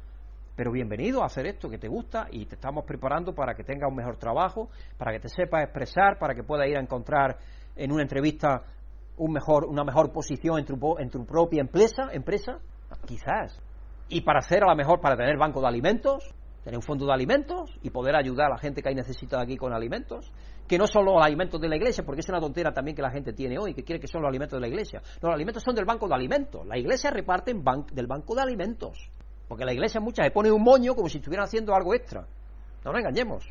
pero 0.55 0.73
bienvenido 0.73 1.23
a 1.23 1.27
hacer 1.27 1.47
esto 1.47 1.69
que 1.69 1.79
te 1.79 1.89
gusta 1.89 2.29
y 2.31 2.47
te 2.47 2.55
estamos 2.55 2.85
preparando 2.85 3.35
para 3.35 3.55
que 3.55 3.63
tengas 3.63 3.89
un 3.89 3.97
mejor 3.97 4.17
trabajo, 4.17 4.69
para 4.99 5.13
que 5.13 5.21
te 5.21 5.29
sepas 5.29 5.65
expresar, 5.65 6.19
para 6.19 6.35
que 6.35 6.43
puedas 6.43 6.69
ir 6.69 6.77
a 6.77 6.81
encontrar 6.81 7.39
en 7.77 7.93
una 7.93 8.03
entrevista 8.03 8.63
un 9.19 9.33
mejor, 9.33 9.67
una 9.67 9.85
mejor 9.85 10.13
posición 10.13 10.59
en 10.59 10.65
tu, 10.65 10.99
en 10.99 11.11
tu 11.11 11.25
propia 11.25 11.61
empresa, 11.61 12.09
empresa, 12.13 12.59
quizás. 13.07 13.61
Y 14.09 14.21
para 14.23 14.39
hacer 14.39 14.63
a 14.63 14.69
lo 14.69 14.77
mejor, 14.77 15.01
para 15.01 15.17
tener 15.17 15.37
banco 15.37 15.61
de 15.61 15.69
alimentos, 15.69 16.35
tener 16.67 16.79
un 16.79 16.83
fondo 16.83 17.07
de 17.07 17.13
alimentos 17.13 17.79
y 17.81 17.91
poder 17.91 18.17
ayudar 18.17 18.49
a 18.49 18.55
la 18.55 18.59
gente 18.59 18.83
que 18.83 18.89
hay 18.89 18.95
necesitada 18.97 19.45
aquí 19.45 19.57
con 19.57 19.73
alimentos, 19.73 20.33
que 20.67 20.77
no 20.77 20.89
son 20.89 21.05
los 21.05 21.25
alimentos 21.25 21.61
de 21.61 21.69
la 21.69 21.77
iglesia, 21.77 22.05
porque 22.05 22.23
es 22.23 22.29
una 22.29 22.41
tontera 22.41 22.73
también 22.73 22.97
que 22.97 23.03
la 23.03 23.13
gente 23.13 23.33
tiene 23.33 23.57
hoy, 23.57 23.73
que 23.73 23.85
quiere 23.85 24.01
que 24.01 24.09
son 24.09 24.21
los 24.21 24.29
alimentos 24.29 24.57
de 24.57 24.63
la 24.63 24.67
iglesia. 24.67 25.01
Los 25.23 25.33
alimentos 25.33 25.63
son 25.63 25.77
del 25.77 25.85
banco 25.85 26.09
de 26.09 26.15
alimentos. 26.17 26.67
La 26.67 26.77
iglesia 26.77 27.13
reparte 27.13 27.55
del 27.55 28.07
banco 28.09 28.35
de 28.35 28.43
alimentos. 28.43 28.99
Porque 29.47 29.65
la 29.65 29.73
iglesia 29.73 30.01
muchas 30.01 30.27
se 30.27 30.33
pone 30.33 30.51
un 30.51 30.61
moño 30.61 30.97
como 30.97 31.09
si 31.09 31.19
estuvieran 31.19 31.45
haciendo 31.45 31.73
algo 31.73 31.95
extra. 31.95 32.27
No 32.85 32.91
nos 32.91 32.99
engañemos. 32.99 33.49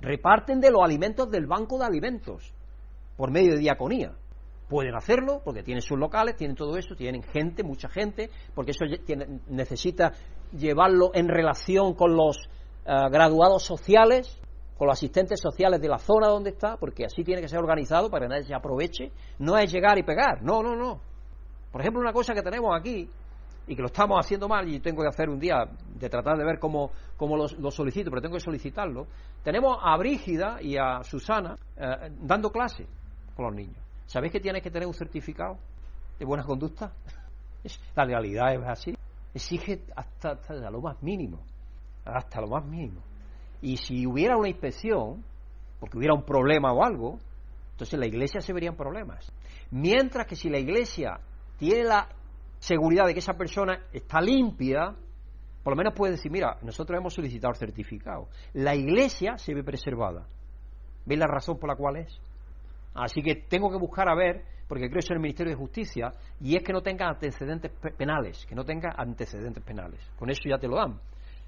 Reparten 0.00 0.60
de 0.60 0.70
los 0.70 0.80
alimentos 0.84 1.28
del 1.28 1.48
banco 1.48 1.76
de 1.76 1.86
alimentos 1.86 2.54
por 3.16 3.32
medio 3.32 3.54
de 3.54 3.58
diaconía. 3.58 4.12
Pueden 4.68 4.94
hacerlo 4.94 5.40
porque 5.44 5.64
tienen 5.64 5.82
sus 5.82 5.98
locales, 5.98 6.36
tienen 6.36 6.54
todo 6.54 6.76
eso, 6.76 6.94
tienen 6.94 7.24
gente, 7.24 7.64
mucha 7.64 7.88
gente, 7.88 8.30
porque 8.54 8.70
eso 8.70 8.84
necesita 9.48 10.12
llevarlo 10.52 11.10
en 11.14 11.28
relación 11.28 11.94
con 11.94 12.16
los 12.16 12.36
eh, 12.84 12.92
graduados 13.10 13.62
sociales, 13.64 14.40
con 14.76 14.86
los 14.86 14.98
asistentes 14.98 15.40
sociales 15.40 15.80
de 15.80 15.88
la 15.88 15.98
zona 15.98 16.28
donde 16.28 16.50
está, 16.50 16.76
porque 16.76 17.04
así 17.04 17.24
tiene 17.24 17.40
que 17.40 17.48
ser 17.48 17.58
organizado 17.58 18.10
para 18.10 18.26
que 18.26 18.30
nadie 18.30 18.44
se 18.44 18.54
aproveche. 18.54 19.10
No 19.38 19.56
es 19.58 19.72
llegar 19.72 19.98
y 19.98 20.02
pegar, 20.02 20.42
no, 20.42 20.62
no, 20.62 20.76
no. 20.76 21.00
Por 21.72 21.80
ejemplo, 21.80 22.00
una 22.00 22.12
cosa 22.12 22.34
que 22.34 22.42
tenemos 22.42 22.70
aquí, 22.78 23.08
y 23.68 23.76
que 23.76 23.82
lo 23.82 23.88
estamos 23.88 24.18
haciendo 24.18 24.48
mal 24.48 24.66
y 24.68 24.80
tengo 24.80 25.02
que 25.02 25.08
hacer 25.08 25.28
un 25.28 25.38
día 25.38 25.68
de 25.94 26.08
tratar 26.08 26.38
de 26.38 26.44
ver 26.44 26.58
cómo, 26.58 26.90
cómo 27.16 27.36
lo, 27.36 27.70
solicito, 27.70 28.10
pero 28.10 28.22
tengo 28.22 28.34
que 28.34 28.40
solicitarlo. 28.40 29.06
Tenemos 29.44 29.78
a 29.82 29.96
Brígida 29.98 30.58
y 30.62 30.76
a 30.78 31.02
Susana 31.02 31.54
eh, 31.76 32.10
dando 32.22 32.50
clase 32.50 32.86
con 33.36 33.44
los 33.46 33.54
niños. 33.54 33.76
¿Sabéis 34.06 34.32
que 34.32 34.40
tienes 34.40 34.62
que 34.62 34.70
tener 34.70 34.88
un 34.88 34.94
certificado 34.94 35.58
de 36.18 36.24
buena 36.24 36.44
conducta? 36.44 36.92
La 37.94 38.04
realidad 38.06 38.54
es 38.54 38.66
así. 38.66 38.96
Exige 39.34 39.82
hasta, 39.94 40.32
hasta 40.32 40.70
lo 40.70 40.80
más 40.80 41.02
mínimo. 41.02 41.40
Hasta 42.04 42.40
lo 42.40 42.48
más 42.48 42.64
mínimo. 42.64 43.02
Y 43.60 43.76
si 43.76 44.06
hubiera 44.06 44.36
una 44.36 44.48
inspección, 44.48 45.24
porque 45.80 45.98
hubiera 45.98 46.14
un 46.14 46.24
problema 46.24 46.72
o 46.72 46.84
algo, 46.84 47.18
entonces 47.72 47.98
la 47.98 48.06
iglesia 48.06 48.40
se 48.40 48.52
verían 48.52 48.76
problemas. 48.76 49.32
Mientras 49.70 50.26
que 50.26 50.36
si 50.36 50.48
la 50.48 50.58
iglesia 50.58 51.20
tiene 51.58 51.84
la 51.84 52.08
seguridad 52.58 53.06
de 53.06 53.12
que 53.12 53.20
esa 53.20 53.34
persona 53.34 53.86
está 53.92 54.20
limpia, 54.20 54.94
por 55.62 55.72
lo 55.72 55.76
menos 55.76 55.94
puede 55.94 56.12
decir, 56.12 56.30
mira, 56.30 56.56
nosotros 56.62 56.98
hemos 56.98 57.14
solicitado 57.14 57.54
certificado. 57.54 58.28
La 58.54 58.74
iglesia 58.74 59.36
se 59.38 59.54
ve 59.54 59.62
preservada. 59.62 60.26
¿Veis 61.04 61.20
la 61.20 61.26
razón 61.26 61.58
por 61.58 61.68
la 61.68 61.76
cual 61.76 61.96
es? 61.96 62.20
Así 62.98 63.22
que 63.22 63.36
tengo 63.48 63.70
que 63.70 63.78
buscar 63.78 64.08
a 64.08 64.14
ver, 64.14 64.44
porque 64.66 64.84
creo 64.84 64.94
que 64.94 65.06
es 65.06 65.10
el 65.10 65.20
Ministerio 65.20 65.52
de 65.52 65.58
Justicia, 65.58 66.12
y 66.40 66.56
es 66.56 66.62
que 66.62 66.72
no 66.72 66.82
tenga 66.82 67.08
antecedentes 67.08 67.70
penales, 67.96 68.44
que 68.46 68.54
no 68.54 68.64
tenga 68.64 68.94
antecedentes 68.96 69.62
penales. 69.62 70.00
Con 70.18 70.30
eso 70.30 70.42
ya 70.48 70.58
te 70.58 70.66
lo 70.66 70.76
dan. 70.76 71.00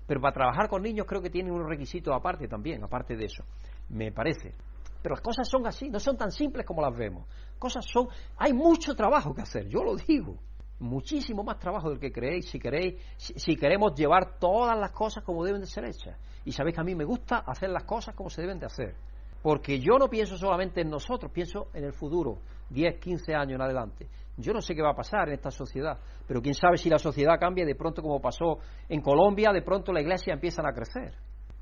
Pero 0.07 0.21
para 0.21 0.33
trabajar 0.33 0.69
con 0.69 0.83
niños 0.83 1.07
creo 1.07 1.21
que 1.21 1.31
tienen 1.31 1.53
unos 1.53 1.69
requisitos 1.69 2.15
aparte 2.15 2.49
también, 2.49 2.83
aparte 2.85 3.17
de 3.17 3.25
eso, 3.25 3.45
me 3.91 4.13
parece. 4.13 4.55
Pero 5.03 5.15
las 5.15 5.23
cosas 5.23 5.49
son 5.49 5.67
así, 5.67 5.89
no 5.89 5.99
son 5.99 6.17
tan 6.17 6.31
simples 6.31 6.65
como 6.67 6.83
las 6.83 6.97
vemos. 6.97 7.27
Cosas 7.59 7.85
son, 7.87 8.09
hay 8.37 8.53
mucho 8.53 8.95
trabajo 8.95 9.35
que 9.35 9.43
hacer, 9.43 9.69
yo 9.69 9.83
lo 9.83 9.97
digo 9.97 10.37
muchísimo 10.81 11.45
más 11.45 11.59
trabajo 11.59 11.91
del 11.91 12.01
que 12.01 12.11
creéis 12.11 12.49
si 12.49 12.59
queréis 12.59 12.99
si, 13.19 13.55
queremos 13.55 13.93
llevar 13.95 14.39
todas 14.39 14.79
las 14.79 14.91
cosas 14.93 15.23
como 15.23 15.45
deben 15.45 15.61
de 15.61 15.67
ser 15.67 15.85
hechas 15.85 16.19
y 16.43 16.53
sabéis 16.53 16.75
que 16.75 16.81
a 16.81 16.85
mí 16.85 16.95
me 16.95 17.05
gusta 17.05 17.41
hacer 17.47 17.69
las 17.69 17.85
cosas 17.85 18.15
como 18.15 18.31
se 18.31 18.41
deben 18.41 18.59
de 18.59 18.65
hacer 18.65 18.95
porque 19.43 19.79
yo 19.79 19.99
no 19.99 20.09
pienso 20.09 20.37
solamente 20.37 20.83
en 20.83 20.91
nosotros 20.91 21.31
pienso 21.33 21.69
en 21.75 21.85
el 21.85 21.93
futuro 21.93 22.39
10, 22.71 22.99
15 22.99 23.35
años 23.35 23.55
en 23.55 23.63
adelante 23.63 24.09
yo 24.37 24.53
no 24.53 24.61
sé 24.61 24.75
qué 24.75 24.83
va 24.83 24.91
a 24.91 24.97
pasar 24.97 25.29
en 25.29 25.35
esta 25.35 25.51
sociedad 25.51 25.99
pero 26.27 26.41
quién 26.41 26.55
sabe 26.55 26.77
si 26.77 26.89
la 26.89 26.99
sociedad 26.99 27.39
cambia 27.39 27.65
de 27.65 27.75
pronto 27.75 28.03
como 28.03 28.21
pasó 28.21 28.59
en 28.89 29.01
Colombia 29.01 29.53
de 29.53 29.63
pronto 29.63 29.93
la 29.93 30.01
iglesia 30.01 30.35
empieza 30.35 30.63
a 30.65 30.73
crecer 30.73 31.15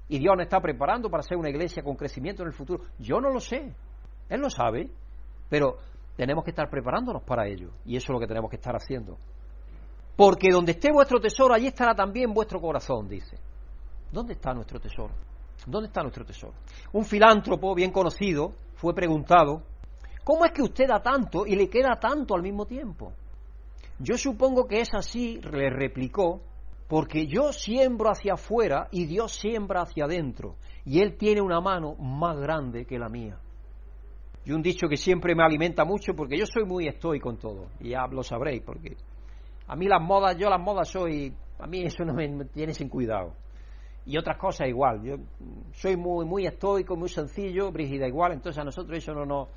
y 0.09 0.19
Dios 0.19 0.35
nos 0.37 0.45
está 0.45 0.61
preparando 0.61 1.11
para 1.11 1.23
ser 1.23 1.37
una 1.37 1.51
iglesia 1.51 1.83
con 1.83 1.97
crecimiento 1.97 2.43
en 2.43 2.49
el 2.49 2.55
futuro 2.55 2.85
yo 2.99 3.21
no 3.21 3.31
lo 3.31 3.41
sé 3.41 3.75
él 4.29 4.41
lo 4.41 4.51
sabe 4.51 4.91
pero 5.49 5.79
tenemos 6.19 6.43
que 6.43 6.51
estar 6.51 6.69
preparándonos 6.69 7.23
para 7.23 7.47
ello. 7.47 7.71
Y 7.85 7.97
eso 7.97 8.07
es 8.07 8.15
lo 8.15 8.19
que 8.19 8.27
tenemos 8.27 8.51
que 8.51 8.57
estar 8.57 8.75
haciendo. 8.75 9.17
Porque 10.17 10.49
donde 10.51 10.73
esté 10.73 10.91
vuestro 10.93 11.21
tesoro, 11.21 11.55
allí 11.55 11.69
estará 11.69 11.95
también 11.95 12.35
vuestro 12.35 12.61
corazón, 12.61 13.09
dice. 13.09 13.39
¿Dónde 14.11 14.33
está 14.33 14.53
nuestro 14.53 14.81
tesoro? 14.81 15.15
¿Dónde 15.71 15.89
está 15.89 16.03
nuestro 16.03 16.25
tesoro? 16.25 16.55
Un 16.93 17.05
filántropo 17.05 17.75
bien 17.75 17.91
conocido 17.91 18.53
fue 18.77 18.95
preguntado, 18.95 19.63
¿cómo 20.25 20.45
es 20.45 20.53
que 20.53 20.63
usted 20.63 20.87
da 20.89 21.01
tanto 21.01 21.47
y 21.47 21.57
le 21.57 21.69
queda 21.69 21.99
tanto 22.01 22.35
al 22.35 22.43
mismo 22.43 22.65
tiempo? 22.67 23.13
Yo 23.99 24.17
supongo 24.17 24.67
que 24.67 24.81
es 24.81 24.89
así, 24.95 25.41
le 25.41 25.71
replicó, 25.71 26.41
porque 26.89 27.27
yo 27.27 27.53
siembro 27.53 28.11
hacia 28.11 28.35
afuera 28.35 28.89
y 28.91 29.05
Dios 29.05 29.33
siembra 29.33 29.83
hacia 29.83 30.05
adentro, 30.05 30.57
y 30.85 31.01
Él 31.01 31.17
tiene 31.19 31.43
una 31.43 31.61
mano 31.61 31.95
más 31.97 32.39
grande 32.39 32.87
que 32.87 32.99
la 32.99 33.09
mía. 33.09 33.39
Y 34.45 34.53
un 34.53 34.63
dicho 34.63 34.89
que 34.89 34.97
siempre 34.97 35.35
me 35.35 35.45
alimenta 35.45 35.85
mucho 35.85 36.15
porque 36.15 36.39
yo 36.39 36.47
soy 36.47 36.65
muy 36.65 36.87
estoico 36.87 37.29
con 37.29 37.37
todo, 37.37 37.67
y 37.81 37.91
ya 37.91 38.07
lo 38.07 38.23
sabréis, 38.23 38.63
porque 38.63 38.97
a 39.67 39.77
mí 39.77 39.87
las 39.87 40.01
modas, 40.01 40.37
yo 40.39 40.49
las 40.49 40.61
modas 40.61 40.89
soy, 40.89 41.35
a 41.59 41.67
mí 41.67 41.83
eso 41.83 42.05
no 42.05 42.15
me, 42.15 42.47
tiene 42.47 42.73
sin 42.73 42.89
cuidado. 42.89 43.35
Y 44.09 44.17
otras 44.17 44.39
cosas 44.39 44.69
igual, 44.69 45.03
yo 45.03 45.17
soy 45.73 45.99
muy, 45.99 46.25
muy 46.25 46.47
estoico, 46.47 46.97
muy 46.97 47.11
sencillo, 47.11 47.71
Brígida 47.71 48.09
igual, 48.09 48.33
entonces 48.33 48.59
a 48.59 48.65
nosotros 48.65 48.97
eso 48.97 49.13
no 49.13 49.27
nos... 49.27 49.49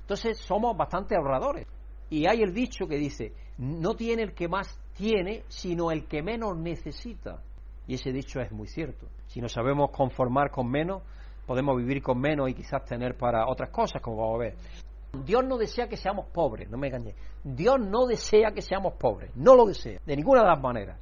Entonces 0.00 0.38
somos 0.38 0.74
bastante 0.74 1.14
ahorradores. 1.14 1.66
Y 2.08 2.26
hay 2.26 2.40
el 2.40 2.54
dicho 2.54 2.86
que 2.88 2.96
dice, 2.96 3.34
no 3.58 3.94
tiene 3.96 4.22
el 4.22 4.32
que 4.32 4.48
más 4.48 4.80
tiene, 4.96 5.44
sino 5.48 5.90
el 5.90 6.06
que 6.06 6.22
menos 6.22 6.56
necesita. 6.56 7.42
Y 7.86 7.96
ese 7.96 8.10
dicho 8.10 8.40
es 8.40 8.50
muy 8.50 8.66
cierto. 8.66 9.08
Si 9.26 9.42
nos 9.42 9.52
sabemos 9.52 9.90
conformar 9.90 10.50
con 10.50 10.70
menos, 10.70 11.02
podemos 11.46 11.76
vivir 11.76 12.02
con 12.02 12.18
menos 12.18 12.48
y 12.48 12.54
quizás 12.54 12.86
tener 12.86 13.14
para 13.14 13.46
otras 13.46 13.68
cosas, 13.68 14.00
como 14.00 14.16
vamos 14.16 14.36
a 14.36 14.38
ver. 14.38 14.56
Dios 15.22 15.44
no 15.44 15.58
desea 15.58 15.86
que 15.86 15.98
seamos 15.98 16.28
pobres, 16.32 16.70
no 16.70 16.78
me 16.78 16.86
engañé. 16.86 17.14
Dios 17.44 17.78
no 17.78 18.06
desea 18.06 18.52
que 18.52 18.62
seamos 18.62 18.94
pobres, 18.94 19.36
no 19.36 19.54
lo 19.54 19.66
desea, 19.66 20.00
de 20.06 20.16
ninguna 20.16 20.40
de 20.40 20.48
las 20.48 20.62
maneras. 20.62 20.98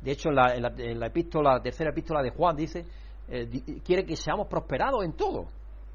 De 0.00 0.12
hecho, 0.12 0.28
en 0.28 0.36
la, 0.36 1.06
epístola, 1.06 1.54
la 1.54 1.62
tercera 1.62 1.90
epístola 1.90 2.22
de 2.22 2.30
Juan 2.30 2.56
dice, 2.56 2.84
eh, 3.28 3.48
quiere 3.84 4.04
que 4.04 4.16
seamos 4.16 4.46
prosperados 4.46 5.04
en 5.04 5.14
todo. 5.14 5.46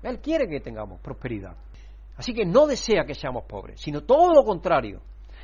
Él 0.04 0.20
quiere 0.20 0.48
que 0.48 0.60
tengamos 0.60 1.00
prosperidad. 1.00 1.56
Así 2.18 2.34
que 2.34 2.46
no 2.46 2.68
desea 2.68 3.06
que 3.06 3.14
seamos 3.14 3.46
pobres, 3.46 3.80
sino 3.80 4.02
todo 4.02 4.34
lo 4.34 4.44
contrario, 4.44 5.02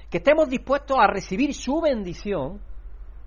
que 0.10 0.18
estemos 0.18 0.50
dispuestos 0.50 0.98
a 1.00 1.08
recibir 1.08 1.54
su 1.54 1.80
bendición 1.82 2.60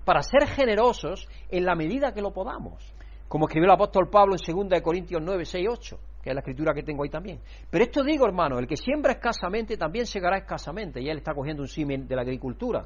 para 0.05 0.21
ser 0.21 0.47
generosos 0.47 1.27
en 1.49 1.65
la 1.65 1.75
medida 1.75 2.13
que 2.13 2.21
lo 2.21 2.31
podamos 2.31 2.93
como 3.31 3.47
escribió 3.47 3.67
el 3.67 3.75
apóstol 3.75 4.09
Pablo 4.09 4.35
en 4.35 4.69
2 4.69 4.81
Corintios 4.81 5.21
9, 5.23 5.45
6, 5.45 5.67
8, 5.71 5.99
que 6.21 6.31
es 6.31 6.35
la 6.35 6.41
escritura 6.41 6.73
que 6.73 6.83
tengo 6.83 7.03
ahí 7.03 7.09
también. 7.09 7.39
Pero 7.69 7.85
esto 7.85 8.03
digo, 8.03 8.25
hermano, 8.25 8.59
el 8.59 8.67
que 8.67 8.75
siembra 8.75 9.13
escasamente 9.13 9.77
también 9.77 10.05
segará 10.05 10.37
escasamente, 10.37 11.01
y 11.01 11.07
él 11.07 11.19
está 11.19 11.33
cogiendo 11.33 11.61
un 11.61 11.69
símil 11.69 12.05
de 12.09 12.13
la 12.13 12.23
agricultura. 12.23 12.85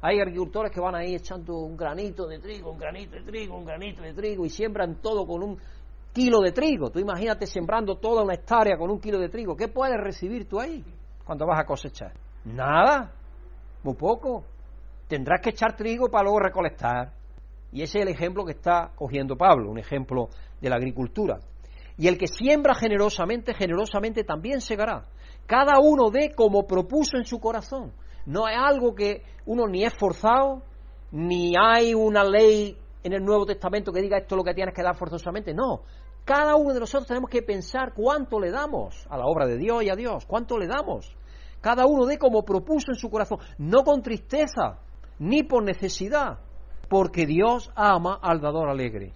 Hay 0.00 0.20
agricultores 0.20 0.70
que 0.72 0.80
van 0.80 0.94
ahí 0.94 1.14
echando 1.14 1.56
un 1.58 1.76
granito 1.76 2.26
de 2.26 2.38
trigo, 2.38 2.70
un 2.70 2.78
granito 2.78 3.16
de 3.16 3.22
trigo, 3.22 3.56
un 3.56 3.64
granito 3.64 4.02
de 4.02 4.12
trigo, 4.12 4.44
y 4.44 4.50
siembran 4.50 5.00
todo 5.00 5.26
con 5.26 5.42
un 5.42 5.58
kilo 6.12 6.40
de 6.40 6.52
trigo. 6.52 6.90
Tú 6.90 6.98
imagínate 6.98 7.46
sembrando 7.46 7.96
toda 7.96 8.22
una 8.22 8.34
hectárea 8.34 8.76
con 8.76 8.90
un 8.90 9.00
kilo 9.00 9.18
de 9.18 9.28
trigo. 9.28 9.56
¿Qué 9.56 9.68
puedes 9.68 9.96
recibir 9.98 10.48
tú 10.48 10.60
ahí 10.60 10.84
cuando 11.24 11.46
vas 11.46 11.60
a 11.60 11.64
cosechar? 11.64 12.12
Nada, 12.44 13.12
muy 13.82 13.94
poco. 13.94 14.44
Tendrás 15.08 15.40
que 15.40 15.50
echar 15.50 15.76
trigo 15.76 16.08
para 16.08 16.24
luego 16.24 16.40
recolectar. 16.40 17.12
Y 17.72 17.82
ese 17.82 17.98
es 17.98 18.06
el 18.06 18.12
ejemplo 18.12 18.44
que 18.44 18.52
está 18.52 18.92
cogiendo 18.94 19.36
Pablo, 19.36 19.70
un 19.70 19.78
ejemplo 19.78 20.28
de 20.60 20.70
la 20.70 20.76
agricultura. 20.76 21.40
Y 21.98 22.08
el 22.08 22.18
que 22.18 22.26
siembra 22.26 22.74
generosamente, 22.74 23.54
generosamente 23.54 24.24
también 24.24 24.60
segará. 24.60 25.04
Cada 25.46 25.78
uno 25.80 26.10
dé 26.10 26.32
como 26.34 26.66
propuso 26.66 27.16
en 27.16 27.24
su 27.24 27.38
corazón. 27.38 27.92
No 28.26 28.48
es 28.48 28.56
algo 28.58 28.94
que 28.94 29.22
uno 29.46 29.66
ni 29.66 29.84
es 29.84 29.94
forzado, 29.94 30.62
ni 31.12 31.54
hay 31.58 31.94
una 31.94 32.24
ley 32.24 32.76
en 33.02 33.12
el 33.12 33.24
Nuevo 33.24 33.46
Testamento 33.46 33.92
que 33.92 34.02
diga 34.02 34.18
esto 34.18 34.34
es 34.34 34.36
lo 34.36 34.44
que 34.44 34.54
tienes 34.54 34.74
que 34.74 34.82
dar 34.82 34.96
forzosamente. 34.96 35.54
No. 35.54 35.82
Cada 36.24 36.56
uno 36.56 36.74
de 36.74 36.80
nosotros 36.80 37.06
tenemos 37.06 37.30
que 37.30 37.42
pensar 37.42 37.94
cuánto 37.94 38.40
le 38.40 38.50
damos 38.50 39.06
a 39.08 39.16
la 39.16 39.26
obra 39.26 39.46
de 39.46 39.56
Dios 39.56 39.84
y 39.84 39.90
a 39.90 39.94
Dios. 39.94 40.26
¿Cuánto 40.26 40.58
le 40.58 40.66
damos? 40.66 41.16
Cada 41.60 41.86
uno 41.86 42.04
dé 42.04 42.18
como 42.18 42.44
propuso 42.44 42.90
en 42.90 42.96
su 42.96 43.08
corazón. 43.08 43.38
No 43.58 43.84
con 43.84 44.02
tristeza, 44.02 44.80
ni 45.20 45.44
por 45.44 45.62
necesidad, 45.62 46.38
porque 46.88 47.26
Dios 47.26 47.70
ama 47.76 48.18
al 48.20 48.40
dador 48.40 48.68
alegre. 48.68 49.14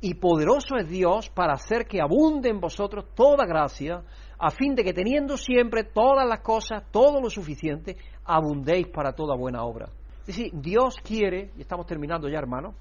Y 0.00 0.14
poderoso 0.14 0.76
es 0.76 0.88
Dios 0.88 1.28
para 1.30 1.54
hacer 1.54 1.86
que 1.86 2.00
abunde 2.00 2.48
en 2.48 2.60
vosotros 2.60 3.06
toda 3.14 3.46
gracia, 3.46 4.02
a 4.44 4.50
fin 4.50 4.74
de 4.74 4.82
que 4.82 4.92
teniendo 4.92 5.36
siempre 5.36 5.84
todas 5.84 6.28
las 6.28 6.40
cosas, 6.40 6.82
todo 6.90 7.20
lo 7.20 7.30
suficiente, 7.30 7.96
abundéis 8.24 8.88
para 8.88 9.12
toda 9.12 9.36
buena 9.36 9.62
obra. 9.62 9.86
Es 10.22 10.26
decir, 10.26 10.50
Dios 10.52 10.96
quiere, 10.96 11.52
y 11.56 11.60
estamos 11.60 11.86
terminando 11.86 12.28
ya 12.28 12.38
hermano, 12.38 12.74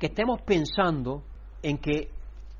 que 0.00 0.06
estemos 0.06 0.40
pensando 0.40 1.22
en 1.62 1.76
que 1.76 2.08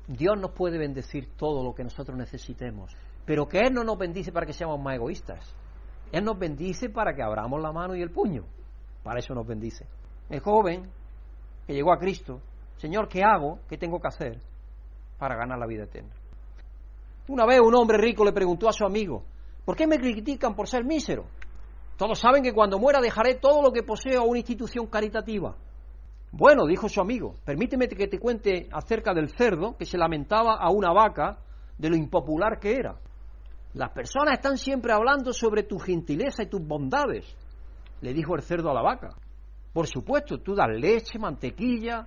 Dios 0.07 0.39
nos 0.39 0.51
puede 0.51 0.77
bendecir 0.77 1.29
todo 1.35 1.63
lo 1.63 1.73
que 1.73 1.83
nosotros 1.83 2.15
necesitemos, 2.15 2.95
pero 3.25 3.47
que 3.47 3.57
Él 3.57 3.73
no 3.73 3.83
nos 3.83 3.97
bendice 3.97 4.31
para 4.31 4.45
que 4.45 4.53
seamos 4.53 4.79
más 4.79 4.97
egoístas. 4.97 5.55
Él 6.11 6.23
nos 6.23 6.37
bendice 6.37 6.89
para 6.89 7.15
que 7.15 7.23
abramos 7.23 7.59
la 7.59 7.71
mano 7.71 7.95
y 7.95 8.03
el 8.03 8.11
puño. 8.11 8.43
Para 9.01 9.17
eso 9.17 9.33
nos 9.33 9.47
bendice. 9.47 9.87
El 10.29 10.41
joven 10.41 10.91
que 11.65 11.73
llegó 11.73 11.91
a 11.91 11.97
Cristo, 11.97 12.39
Señor, 12.77 13.07
¿qué 13.07 13.23
hago? 13.23 13.61
¿Qué 13.67 13.79
tengo 13.79 13.99
que 13.99 14.09
hacer 14.09 14.39
para 15.17 15.35
ganar 15.37 15.57
la 15.57 15.65
vida 15.65 15.85
eterna? 15.85 16.13
Una 17.27 17.45
vez 17.45 17.61
un 17.61 17.73
hombre 17.75 17.97
rico 17.97 18.25
le 18.25 18.33
preguntó 18.33 18.67
a 18.67 18.73
su 18.73 18.85
amigo, 18.85 19.23
¿por 19.63 19.75
qué 19.75 19.87
me 19.87 19.97
critican 19.97 20.55
por 20.55 20.67
ser 20.67 20.83
mísero? 20.83 21.25
Todos 21.97 22.19
saben 22.19 22.43
que 22.43 22.53
cuando 22.53 22.79
muera 22.79 22.99
dejaré 22.99 23.35
todo 23.35 23.61
lo 23.61 23.71
que 23.71 23.83
poseo 23.83 24.21
a 24.21 24.25
una 24.25 24.39
institución 24.39 24.87
caritativa. 24.87 25.55
Bueno, 26.31 26.65
dijo 26.65 26.89
su 26.89 26.99
amigo, 26.99 27.35
permíteme 27.45 27.87
que 27.87 28.07
te 28.07 28.19
cuente 28.19 28.67
acerca 28.71 29.13
del 29.13 29.29
cerdo 29.29 29.77
que 29.77 29.85
se 29.85 29.97
lamentaba 29.97 30.55
a 30.55 30.69
una 30.69 30.91
vaca 30.91 31.37
de 31.77 31.89
lo 31.89 31.95
impopular 31.95 32.59
que 32.59 32.75
era. 32.75 32.99
Las 33.73 33.91
personas 33.91 34.33
están 34.33 34.57
siempre 34.57 34.91
hablando 34.91 35.31
sobre 35.31 35.63
tu 35.63 35.79
gentileza 35.79 36.43
y 36.43 36.47
tus 36.47 36.65
bondades, 36.65 37.25
le 38.01 38.13
dijo 38.13 38.35
el 38.35 38.41
cerdo 38.41 38.69
a 38.69 38.73
la 38.73 38.81
vaca. 38.81 39.15
Por 39.71 39.87
supuesto, 39.87 40.39
tú 40.39 40.55
das 40.55 40.69
leche, 40.69 41.17
mantequilla, 41.17 42.05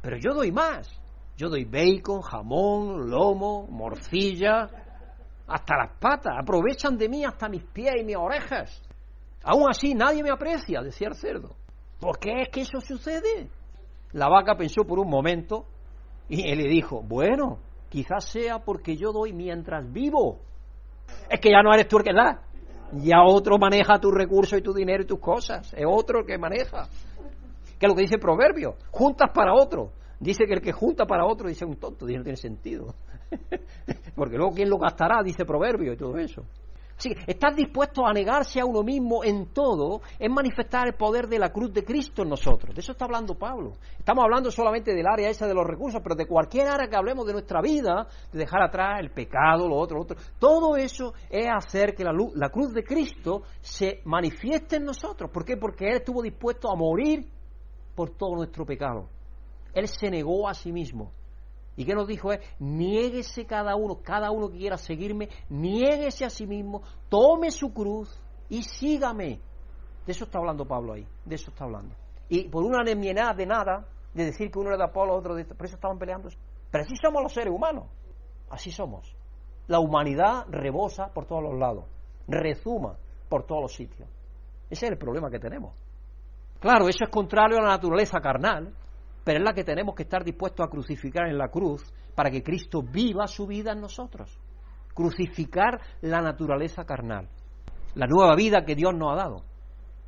pero 0.00 0.16
yo 0.18 0.34
doy 0.34 0.52
más. 0.52 0.88
Yo 1.36 1.48
doy 1.48 1.64
bacon, 1.64 2.22
jamón, 2.22 3.10
lomo, 3.10 3.66
morcilla, 3.68 4.68
hasta 5.46 5.76
las 5.76 5.98
patas. 5.98 6.34
Aprovechan 6.38 6.96
de 6.96 7.08
mí 7.08 7.24
hasta 7.24 7.48
mis 7.48 7.62
pies 7.62 7.94
y 8.00 8.04
mis 8.04 8.16
orejas. 8.16 8.82
Aún 9.44 9.68
así, 9.68 9.94
nadie 9.94 10.22
me 10.22 10.30
aprecia, 10.30 10.80
decía 10.80 11.08
el 11.08 11.14
cerdo. 11.14 11.54
¿Por 12.00 12.18
qué 12.18 12.42
es 12.42 12.48
que 12.48 12.62
eso 12.62 12.80
sucede? 12.80 13.48
La 14.12 14.28
vaca 14.28 14.56
pensó 14.56 14.84
por 14.84 14.98
un 14.98 15.08
momento 15.08 15.66
y 16.28 16.50
él 16.50 16.58
le 16.58 16.68
dijo, 16.68 17.02
bueno, 17.02 17.58
quizás 17.88 18.24
sea 18.24 18.58
porque 18.58 18.96
yo 18.96 19.12
doy 19.12 19.32
mientras 19.32 19.92
vivo. 19.92 20.40
Es 21.30 21.38
que 21.38 21.50
ya 21.50 21.62
no 21.62 21.72
eres 21.72 21.86
tú 21.86 21.98
el 21.98 22.04
que 22.04 22.12
da. 22.12 22.42
Ya 22.92 23.22
otro 23.24 23.58
maneja 23.58 23.98
tus 23.98 24.14
recursos 24.14 24.58
y 24.58 24.62
tu 24.62 24.72
dinero 24.72 25.02
y 25.02 25.06
tus 25.06 25.20
cosas. 25.20 25.72
Es 25.74 25.84
otro 25.86 26.20
el 26.20 26.26
que 26.26 26.38
maneja. 26.38 26.88
Que 27.78 27.86
es 27.86 27.88
lo 27.88 27.94
que 27.94 28.02
dice 28.02 28.14
el 28.14 28.20
proverbio. 28.20 28.76
Juntas 28.90 29.30
para 29.34 29.54
otro. 29.54 29.92
Dice 30.18 30.46
que 30.46 30.54
el 30.54 30.60
que 30.60 30.72
junta 30.72 31.04
para 31.04 31.26
otro 31.26 31.48
dice 31.48 31.64
un 31.64 31.76
tonto. 31.76 32.06
Dice 32.06 32.18
no 32.18 32.24
tiene 32.24 32.36
sentido. 32.36 32.94
Porque 34.14 34.36
luego 34.36 34.52
quién 34.52 34.70
lo 34.70 34.78
gastará, 34.78 35.22
dice 35.22 35.44
proverbio 35.44 35.92
y 35.92 35.96
todo 35.96 36.16
eso. 36.16 36.42
Así 36.98 37.10
que 37.10 37.30
estar 37.30 37.54
dispuesto 37.54 38.06
a 38.06 38.12
negarse 38.14 38.58
a 38.58 38.64
uno 38.64 38.82
mismo 38.82 39.22
en 39.22 39.52
todo 39.52 40.00
es 40.18 40.30
manifestar 40.30 40.86
el 40.86 40.94
poder 40.94 41.26
de 41.26 41.38
la 41.38 41.50
cruz 41.50 41.70
de 41.72 41.84
Cristo 41.84 42.22
en 42.22 42.30
nosotros. 42.30 42.74
De 42.74 42.80
eso 42.80 42.92
está 42.92 43.04
hablando 43.04 43.34
Pablo. 43.34 43.72
Estamos 43.98 44.24
hablando 44.24 44.50
solamente 44.50 44.94
del 44.94 45.06
área 45.06 45.28
esa 45.28 45.46
de 45.46 45.52
los 45.52 45.66
recursos, 45.66 46.00
pero 46.02 46.14
de 46.14 46.26
cualquier 46.26 46.68
área 46.68 46.88
que 46.88 46.96
hablemos 46.96 47.26
de 47.26 47.34
nuestra 47.34 47.60
vida, 47.60 48.06
de 48.32 48.38
dejar 48.38 48.62
atrás 48.62 48.98
el 49.00 49.10
pecado, 49.10 49.68
lo 49.68 49.76
otro, 49.76 49.98
lo 49.98 50.04
otro. 50.04 50.16
Todo 50.38 50.76
eso 50.76 51.12
es 51.28 51.46
hacer 51.54 51.94
que 51.94 52.02
la, 52.02 52.12
la 52.34 52.48
cruz 52.48 52.72
de 52.72 52.82
Cristo 52.82 53.42
se 53.60 54.00
manifieste 54.06 54.76
en 54.76 54.84
nosotros. 54.84 55.30
¿Por 55.30 55.44
qué? 55.44 55.58
Porque 55.58 55.86
Él 55.86 55.96
estuvo 55.96 56.22
dispuesto 56.22 56.70
a 56.70 56.76
morir 56.76 57.26
por 57.94 58.16
todo 58.16 58.36
nuestro 58.36 58.64
pecado. 58.64 59.10
Él 59.76 59.88
se 59.88 60.10
negó 60.10 60.48
a 60.48 60.54
sí 60.54 60.72
mismo. 60.72 61.12
¿Y 61.76 61.84
qué 61.84 61.94
nos 61.94 62.08
dijo? 62.08 62.32
Es, 62.32 62.40
niéguese 62.58 63.44
cada 63.44 63.76
uno, 63.76 64.00
cada 64.02 64.30
uno 64.30 64.48
que 64.48 64.56
quiera 64.56 64.78
seguirme, 64.78 65.28
niéguese 65.50 66.24
a 66.24 66.30
sí 66.30 66.46
mismo, 66.46 66.82
tome 67.10 67.50
su 67.50 67.74
cruz 67.74 68.18
y 68.48 68.62
sígame. 68.62 69.38
De 70.06 70.12
eso 70.12 70.24
está 70.24 70.38
hablando 70.38 70.64
Pablo 70.64 70.94
ahí, 70.94 71.06
de 71.26 71.34
eso 71.34 71.50
está 71.50 71.64
hablando. 71.64 71.94
Y 72.30 72.48
por 72.48 72.64
una 72.64 72.82
nada 72.82 73.34
de 73.34 73.44
nada, 73.44 73.86
de 74.14 74.24
decir 74.24 74.50
que 74.50 74.58
uno 74.58 74.70
era 74.70 74.78
de 74.78 74.84
Apolo, 74.84 75.14
otro 75.14 75.34
de... 75.34 75.44
Por 75.44 75.66
eso 75.66 75.74
estaban 75.74 75.98
peleando. 75.98 76.30
Pero 76.70 76.82
así 76.82 76.96
somos 76.96 77.22
los 77.22 77.34
seres 77.34 77.52
humanos, 77.52 77.84
así 78.48 78.70
somos. 78.70 79.14
La 79.66 79.78
humanidad 79.78 80.46
rebosa 80.48 81.08
por 81.08 81.26
todos 81.26 81.42
los 81.42 81.58
lados, 81.58 81.84
rezuma 82.26 82.96
por 83.28 83.44
todos 83.44 83.60
los 83.60 83.74
sitios. 83.74 84.08
Ese 84.70 84.86
es 84.86 84.92
el 84.92 84.96
problema 84.96 85.30
que 85.30 85.38
tenemos. 85.38 85.74
Claro, 86.60 86.88
eso 86.88 87.04
es 87.04 87.10
contrario 87.10 87.58
a 87.58 87.62
la 87.62 87.68
naturaleza 87.68 88.18
carnal, 88.20 88.72
pero 89.26 89.40
es 89.40 89.44
la 89.44 89.54
que 89.54 89.64
tenemos 89.64 89.96
que 89.96 90.04
estar 90.04 90.22
dispuestos 90.22 90.64
a 90.64 90.70
crucificar 90.70 91.26
en 91.26 91.36
la 91.36 91.48
cruz 91.48 91.82
para 92.14 92.30
que 92.30 92.44
Cristo 92.44 92.80
viva 92.80 93.26
su 93.26 93.44
vida 93.44 93.72
en 93.72 93.80
nosotros. 93.80 94.38
Crucificar 94.94 95.80
la 96.02 96.20
naturaleza 96.20 96.84
carnal, 96.84 97.28
la 97.96 98.06
nueva 98.06 98.36
vida 98.36 98.64
que 98.64 98.76
Dios 98.76 98.94
nos 98.94 99.12
ha 99.12 99.16
dado. 99.16 99.42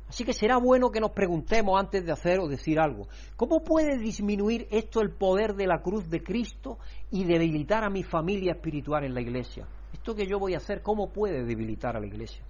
Así 0.07 0.23
que 0.23 0.31
será 0.31 0.55
bueno 0.55 0.89
que 0.89 1.01
nos 1.01 1.11
preguntemos 1.11 1.77
antes 1.77 2.05
de 2.05 2.13
hacer 2.13 2.39
o 2.39 2.47
decir 2.47 2.79
algo, 2.79 3.09
¿cómo 3.35 3.61
puede 3.61 3.97
disminuir 3.97 4.69
esto 4.71 5.01
el 5.01 5.11
poder 5.11 5.53
de 5.53 5.67
la 5.67 5.81
cruz 5.81 6.09
de 6.09 6.23
Cristo 6.23 6.77
y 7.11 7.25
debilitar 7.25 7.83
a 7.83 7.89
mi 7.89 8.03
familia 8.03 8.53
espiritual 8.53 9.03
en 9.03 9.13
la 9.13 9.19
iglesia? 9.19 9.67
Esto 9.91 10.15
que 10.15 10.27
yo 10.27 10.39
voy 10.39 10.53
a 10.53 10.59
hacer, 10.59 10.81
¿cómo 10.81 11.11
puede 11.11 11.43
debilitar 11.43 11.97
a 11.97 11.99
la 11.99 12.07
iglesia? 12.07 12.45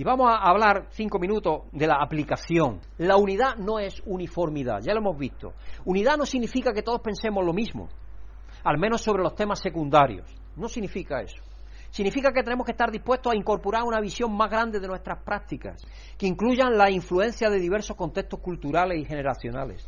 Y 0.00 0.02
vamos 0.02 0.32
a 0.32 0.48
hablar 0.48 0.86
cinco 0.92 1.18
minutos 1.18 1.64
de 1.72 1.86
la 1.86 1.96
aplicación. 2.00 2.80
La 2.96 3.18
unidad 3.18 3.56
no 3.56 3.78
es 3.78 4.00
uniformidad, 4.06 4.78
ya 4.80 4.94
lo 4.94 5.00
hemos 5.00 5.18
visto. 5.18 5.52
Unidad 5.84 6.16
no 6.16 6.24
significa 6.24 6.72
que 6.72 6.80
todos 6.80 7.02
pensemos 7.02 7.44
lo 7.44 7.52
mismo, 7.52 7.90
al 8.64 8.78
menos 8.78 9.02
sobre 9.02 9.22
los 9.22 9.34
temas 9.34 9.60
secundarios. 9.60 10.34
No 10.56 10.68
significa 10.68 11.20
eso. 11.20 11.42
Significa 11.90 12.32
que 12.32 12.42
tenemos 12.42 12.64
que 12.64 12.72
estar 12.72 12.90
dispuestos 12.90 13.30
a 13.30 13.36
incorporar 13.36 13.82
una 13.82 14.00
visión 14.00 14.34
más 14.34 14.48
grande 14.48 14.80
de 14.80 14.88
nuestras 14.88 15.22
prácticas, 15.22 15.86
que 16.16 16.26
incluyan 16.26 16.78
la 16.78 16.90
influencia 16.90 17.50
de 17.50 17.58
diversos 17.58 17.94
contextos 17.94 18.40
culturales 18.40 18.98
y 18.98 19.04
generacionales. 19.04 19.86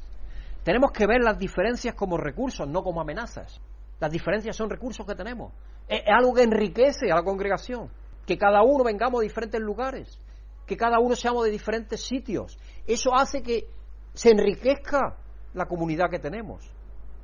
Tenemos 0.63 0.91
que 0.93 1.07
ver 1.07 1.23
las 1.23 1.39
diferencias 1.39 1.95
como 1.95 2.19
recursos, 2.19 2.69
no 2.69 2.83
como 2.83 3.01
amenazas. 3.01 3.63
Las 3.99 4.13
diferencias 4.13 4.55
son 4.57 4.69
recursos 4.69 5.07
que 5.07 5.15
tenemos. 5.15 5.55
Es 5.89 6.03
algo 6.07 6.35
que 6.35 6.43
enriquece 6.43 7.11
a 7.11 7.15
la 7.15 7.23
congregación 7.23 7.89
que 8.27 8.39
cada 8.39 8.63
uno 8.63 8.85
vengamos 8.85 9.21
de 9.21 9.29
diferentes 9.29 9.61
lugares, 9.61 10.19
que 10.67 10.77
cada 10.77 10.99
uno 10.99 11.15
seamos 11.17 11.45
de 11.45 11.51
diferentes 11.51 12.05
sitios. 12.05 12.59
Eso 12.87 13.15
hace 13.15 13.43
que 13.43 13.67
se 14.15 14.31
enriquezca 14.31 15.17
la 15.55 15.67
comunidad 15.67 16.11
que 16.11 16.19
tenemos, 16.19 16.71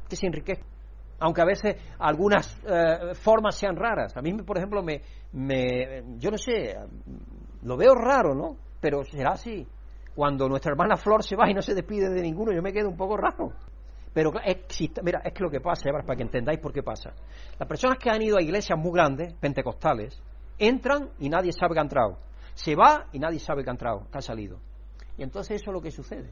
que 0.09 0.17
se 0.17 0.27
enriquezca. 0.27 0.67
Aunque 1.21 1.43
a 1.43 1.45
veces 1.45 1.77
algunas 1.99 2.57
eh, 2.65 3.15
formas 3.15 3.57
sean 3.57 3.75
raras. 3.75 4.17
A 4.17 4.23
mí, 4.23 4.33
por 4.35 4.57
ejemplo, 4.57 4.83
me, 4.83 5.03
me, 5.33 6.05
yo 6.19 6.31
no 6.31 6.39
sé, 6.39 6.77
lo 7.63 7.77
veo 7.77 7.95
raro, 7.95 8.35
¿no? 8.35 8.57
Pero 8.81 9.03
será 9.05 9.33
así. 9.33 9.67
Cuando 10.15 10.49
nuestra 10.49 10.73
hermana 10.73 10.97
Flor 10.97 11.25
se 11.25 11.37
va 11.37 11.51
y 11.51 11.55
no 11.55 11.63
se 11.63 11.75
despide 11.75 12.09
de 12.09 12.23
ninguno, 12.23 12.53
yo 12.53 12.63
me 12.63 12.73
quedo 12.73 12.89
un 12.89 12.97
poco 12.97 13.17
raro. 13.17 13.53
Pero 14.13 14.33
existe, 14.45 15.03
mira, 15.03 15.21
es 15.25 15.33
que 15.33 15.43
lo 15.43 15.51
que 15.51 15.61
pasa, 15.61 15.91
para 15.91 16.17
que 16.17 16.23
entendáis 16.23 16.59
por 16.61 16.73
qué 16.73 16.83
pasa. 16.83 17.13
Las 17.59 17.69
personas 17.69 17.99
que 17.99 18.11
han 18.11 18.23
ido 18.23 18.37
a 18.37 18.43
iglesias 18.43 18.79
muy 18.79 18.93
grandes, 18.93 19.35
pentecostales, 19.35 20.21
Entran 20.59 21.11
y 21.19 21.29
nadie 21.29 21.53
sabe 21.53 21.75
que 21.75 21.81
ha 21.81 21.83
entrado. 21.83 22.19
Se 22.55 22.75
va 22.75 23.07
y 23.13 23.19
nadie 23.19 23.39
sabe 23.39 23.63
que 23.63 23.71
ha 23.71 23.73
entrado, 23.73 24.07
que 24.11 24.19
ha 24.19 24.23
salido. 24.23 24.59
Y 25.17 25.23
entonces 25.23 25.61
eso 25.61 25.71
es 25.71 25.75
lo 25.75 25.81
que 25.81 25.91
sucede. 25.91 26.31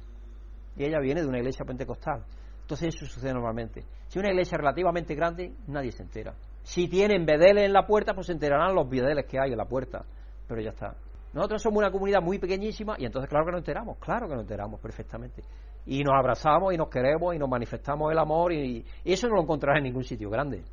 Y 0.77 0.85
ella 0.85 0.99
viene 1.01 1.22
de 1.22 1.29
una 1.29 1.39
iglesia 1.39 1.64
pentecostal. 1.64 2.24
Entonces 2.62 2.95
eso 2.95 3.07
sucede 3.07 3.33
normalmente. 3.33 3.85
Si 4.09 4.18
una 4.18 4.31
iglesia 4.31 4.59
relativamente 4.59 5.14
grande, 5.14 5.55
nadie 5.68 5.93
se 5.93 6.03
entera. 6.03 6.35
Si 6.62 6.89
tienen 6.89 7.24
bedeles 7.24 7.64
en 7.64 7.72
la 7.72 7.87
puerta, 7.87 8.12
pues 8.12 8.27
se 8.27 8.33
enterarán 8.33 8.74
los 8.74 8.89
bedeles 8.89 9.24
que 9.27 9.39
hay 9.39 9.53
en 9.53 9.59
la 9.59 9.66
puerta. 9.66 10.05
Pero 10.49 10.61
ya 10.61 10.70
está. 10.70 10.97
Nosotros 11.33 11.62
somos 11.62 11.79
una 11.79 11.91
comunidad 11.91 12.20
muy 12.22 12.39
pequeñísima 12.39 12.97
y 12.99 13.05
entonces 13.05 13.29
claro 13.29 13.47
que 13.47 13.53
nos 13.53 13.61
enteramos, 13.61 13.99
claro 13.99 14.27
que 14.27 14.35
nos 14.35 14.43
enteramos 14.43 14.81
perfectamente. 14.81 15.43
Y 15.85 16.03
nos 16.03 16.14
abrazamos 16.18 16.72
y 16.72 16.77
nos 16.77 16.89
queremos 16.89 17.35
y 17.35 17.39
nos 17.39 17.49
manifestamos 17.49 18.11
el 18.11 18.18
amor 18.18 18.53
y, 18.53 18.85
eso 19.05 19.29
no 19.29 19.37
lo 19.37 19.43
encontrará 19.43 19.79
en 19.79 19.85
ningún 19.85 20.03
sitio 20.03 20.31
grande. 20.31 20.64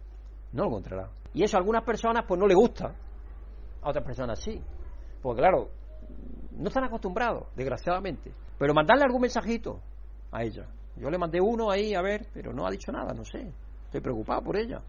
No 0.54 0.64
lo 0.64 0.70
encontrará. 0.70 1.10
Y 1.34 1.44
eso 1.44 1.58
a 1.58 1.60
algunas 1.60 1.84
personas 1.84 2.26
pues 2.28 2.40
no 2.40 2.48
le 2.48 2.56
gusta 2.56 2.96
a 3.84 3.90
otras 3.90 4.06
personas 4.06 4.40
sí. 4.40 4.62
Porque 5.22 5.42
claro, 5.42 5.70
no 6.52 6.68
están 6.68 6.84
acostumbrados, 6.84 7.48
desgraciadamente. 7.56 8.32
Pero 8.58 8.74
mandarle 8.74 9.04
algún 9.04 9.22
mensajito 9.22 9.80
a 10.32 10.44
ella. 10.44 10.68
Yo 10.96 11.10
le 11.10 11.18
mandé 11.18 11.42
uno 11.42 11.72
ahí 11.72 11.96
a 11.96 12.02
ver, 12.02 12.28
pero 12.34 12.54
no 12.54 12.66
ha 12.66 12.72
dicho 12.72 12.92
nada, 12.92 13.14
no 13.14 13.24
sé. 13.24 13.52
Estoy 13.86 14.02
preocupado 14.02 14.42
por 14.44 14.58
ella. 14.58 14.82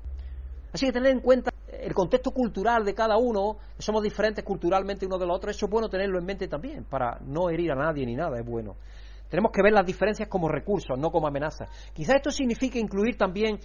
Así 0.72 0.86
que 0.86 0.92
tener 0.92 1.12
en 1.12 1.20
cuenta 1.20 1.51
el 1.68 1.95
contexto 1.95 2.30
cultural 2.30 2.84
de 2.84 2.95
cada 2.95 3.16
uno, 3.16 3.57
somos 3.78 4.03
diferentes 4.03 4.45
culturalmente 4.45 5.07
uno 5.07 5.18
de 5.18 5.26
los 5.26 5.36
otros, 5.36 5.57
eso 5.57 5.66
es 5.66 5.70
bueno 5.70 5.88
tenerlo 5.88 6.18
en 6.18 6.24
mente 6.24 6.49
también, 6.49 6.84
para 6.84 7.18
no 7.20 7.51
herir 7.51 7.72
a 7.72 7.74
nadie 7.74 8.07
ni 8.07 8.14
nada, 8.14 8.38
es 8.38 8.47
bueno. 8.47 8.76
Tenemos 9.28 9.53
que 9.53 9.62
ver 9.62 9.72
las 9.72 9.86
diferencias 9.86 10.28
como 10.28 10.49
recursos, 10.49 10.99
no 10.99 11.11
como 11.11 11.26
amenazas. 11.26 11.68
Quizás 11.92 12.16
esto 12.16 12.30
signifique 12.30 12.78
incluir 12.78 13.16
también 13.16 13.59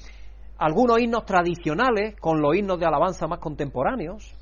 algunos 0.57 0.99
himnos 0.99 1.25
tradicionales 1.25 2.15
con 2.19 2.41
los 2.41 2.55
himnos 2.55 2.79
de 2.79 2.85
alabanza 2.85 3.27
más 3.27 3.39
contemporáneos, 3.39 4.35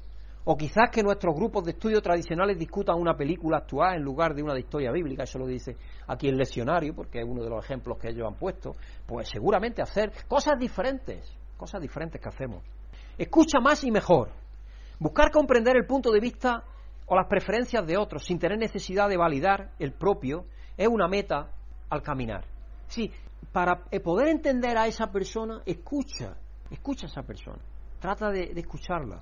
o 0.49 0.55
quizás 0.55 0.89
que 0.89 1.03
nuestros 1.03 1.35
grupos 1.35 1.65
de 1.65 1.71
estudio 1.71 2.01
tradicionales 2.01 2.57
discutan 2.57 2.95
una 2.95 3.17
película 3.17 3.57
actual 3.57 3.97
en 3.97 4.01
lugar 4.01 4.33
de 4.33 4.41
una 4.41 4.53
de 4.53 4.61
historia 4.61 4.93
bíblica, 4.93 5.23
eso 5.23 5.37
lo 5.37 5.45
dice 5.45 5.75
aquí 6.07 6.29
el 6.29 6.37
leccionario, 6.37 6.95
porque 6.95 7.19
es 7.19 7.25
uno 7.27 7.43
de 7.43 7.49
los 7.49 7.65
ejemplos 7.65 7.97
que 7.97 8.07
ellos 8.07 8.25
han 8.25 8.35
puesto, 8.35 8.71
pues 9.05 9.27
seguramente 9.27 9.81
hacer 9.81 10.09
cosas 10.25 10.57
diferentes, 10.57 11.35
cosas 11.57 11.81
diferentes 11.81 12.21
que 12.21 12.29
hacemos. 12.29 12.63
Escucha 13.17 13.59
más 13.59 13.83
y 13.83 13.91
mejor. 13.91 14.29
Buscar 14.99 15.31
comprender 15.31 15.75
el 15.75 15.85
punto 15.85 16.11
de 16.11 16.21
vista 16.21 16.63
o 17.07 17.15
las 17.17 17.27
preferencias 17.27 17.85
de 17.85 17.97
otros 17.97 18.23
sin 18.23 18.39
tener 18.39 18.57
necesidad 18.57 19.09
de 19.09 19.17
validar 19.17 19.71
el 19.79 19.91
propio 19.91 20.45
es 20.77 20.87
una 20.87 21.09
meta 21.09 21.51
al 21.89 22.01
caminar. 22.01 22.45
Sí, 22.87 23.11
para 23.51 23.83
poder 24.01 24.29
entender 24.29 24.77
a 24.77 24.87
esa 24.87 25.11
persona, 25.11 25.61
escucha, 25.65 26.37
escucha 26.71 27.05
a 27.07 27.09
esa 27.09 27.23
persona, 27.23 27.59
trata 27.99 28.29
de, 28.29 28.53
de 28.53 28.61
escucharla 28.61 29.21